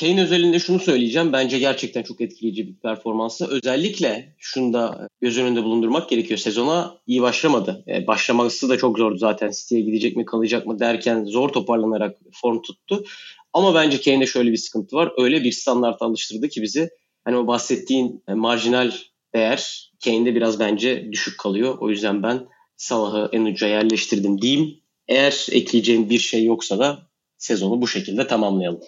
Kane 0.00 0.22
özelinde 0.22 0.58
şunu 0.58 0.78
söyleyeceğim. 0.78 1.32
Bence 1.32 1.58
gerçekten 1.58 2.02
çok 2.02 2.20
etkileyici 2.20 2.68
bir 2.68 2.74
performansı. 2.74 3.46
Özellikle 3.46 4.34
şunu 4.38 4.72
da 4.72 5.08
göz 5.20 5.38
önünde 5.38 5.64
bulundurmak 5.64 6.08
gerekiyor. 6.08 6.38
Sezona 6.38 6.98
iyi 7.06 7.22
başlamadı. 7.22 7.84
E, 7.88 8.06
başlaması 8.06 8.68
da 8.68 8.78
çok 8.78 8.98
zordu 8.98 9.16
zaten. 9.18 9.50
City'ye 9.50 9.80
gidecek 9.80 10.16
mi 10.16 10.24
kalacak 10.24 10.66
mı 10.66 10.78
derken 10.78 11.24
zor 11.24 11.48
toparlanarak 11.48 12.18
form 12.32 12.62
tuttu. 12.62 13.04
Ama 13.52 13.74
bence 13.74 14.00
Kane'de 14.00 14.26
şöyle 14.26 14.52
bir 14.52 14.56
sıkıntı 14.56 14.96
var. 14.96 15.12
Öyle 15.18 15.44
bir 15.44 15.52
standart 15.52 16.02
alıştırdı 16.02 16.48
ki 16.48 16.62
bizi. 16.62 16.90
Hani 17.24 17.36
o 17.36 17.46
bahsettiğin 17.46 18.22
e, 18.28 18.34
marjinal 18.34 18.92
değer 19.34 19.92
Kane'de 20.04 20.34
biraz 20.34 20.60
bence 20.60 21.08
düşük 21.12 21.38
kalıyor. 21.38 21.78
O 21.80 21.90
yüzden 21.90 22.22
ben 22.22 22.46
Salah'ı 22.76 23.28
en 23.32 23.44
uca 23.44 23.66
yerleştirdim 23.66 24.42
diyeyim. 24.42 24.74
Eğer 25.08 25.46
ekleyeceğim 25.52 26.10
bir 26.10 26.18
şey 26.18 26.44
yoksa 26.44 26.78
da 26.78 26.98
sezonu 27.38 27.82
bu 27.82 27.88
şekilde 27.88 28.26
tamamlayalım. 28.26 28.80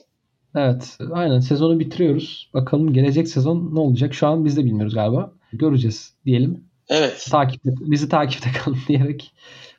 Evet 0.55 0.99
aynen 1.13 1.41
sezonu 1.41 1.81
bitiriyoruz. 1.81 2.51
Bakalım 2.55 2.93
gelecek 2.93 3.29
sezon 3.29 3.75
ne 3.75 3.81
olacak? 3.81 4.15
Şu 4.15 4.27
an 4.27 4.45
biz 4.45 4.57
de 4.57 4.65
bilmiyoruz 4.65 4.95
galiba. 4.95 5.33
Göreceğiz 5.53 6.15
diyelim. 6.25 6.65
Evet. 6.89 7.27
Takip, 7.31 7.61
bizi 7.65 8.09
takipte 8.09 8.51
kalın 8.53 8.79
diyerek 8.89 9.35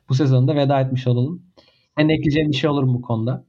bu 0.08 0.14
sezonda 0.14 0.56
veda 0.56 0.80
etmiş 0.80 1.06
olalım. 1.06 1.42
En 1.98 2.08
ekleyeceğim 2.08 2.50
bir 2.50 2.56
şey 2.56 2.70
olur 2.70 2.82
mu 2.82 2.94
bu 2.94 3.02
konuda? 3.02 3.44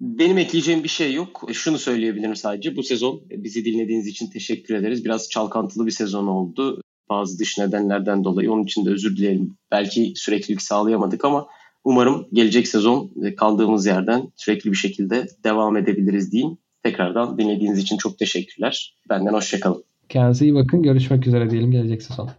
Benim 0.00 0.38
ekleyeceğim 0.38 0.84
bir 0.84 0.88
şey 0.88 1.14
yok. 1.14 1.44
E, 1.48 1.54
şunu 1.54 1.78
söyleyebilirim 1.78 2.36
sadece. 2.36 2.76
Bu 2.76 2.82
sezon 2.82 3.22
bizi 3.30 3.64
dinlediğiniz 3.64 4.06
için 4.06 4.30
teşekkür 4.30 4.74
ederiz. 4.74 5.04
Biraz 5.04 5.30
çalkantılı 5.30 5.86
bir 5.86 5.90
sezon 5.90 6.26
oldu. 6.26 6.82
Bazı 7.08 7.38
dış 7.38 7.58
nedenlerden 7.58 8.24
dolayı. 8.24 8.52
Onun 8.52 8.64
için 8.64 8.84
de 8.84 8.90
özür 8.90 9.16
dilerim. 9.16 9.56
Belki 9.70 10.12
süreklilik 10.16 10.62
sağlayamadık 10.62 11.24
ama 11.24 11.46
umarım 11.84 12.26
gelecek 12.32 12.68
sezon 12.68 13.12
kaldığımız 13.36 13.86
yerden 13.86 14.32
sürekli 14.36 14.70
bir 14.70 14.76
şekilde 14.76 15.28
devam 15.44 15.76
edebiliriz 15.76 16.32
diyeyim. 16.32 16.58
Tekrardan 16.82 17.38
dinlediğiniz 17.38 17.78
için 17.78 17.96
çok 17.96 18.18
teşekkürler. 18.18 18.96
Benden 19.08 19.32
hoşçakalın. 19.32 19.84
Kendinize 20.08 20.44
iyi 20.44 20.54
bakın. 20.54 20.82
Görüşmek 20.82 21.26
üzere 21.26 21.50
diyelim 21.50 21.70
gelecek 21.70 22.02
sezon. 22.02 22.30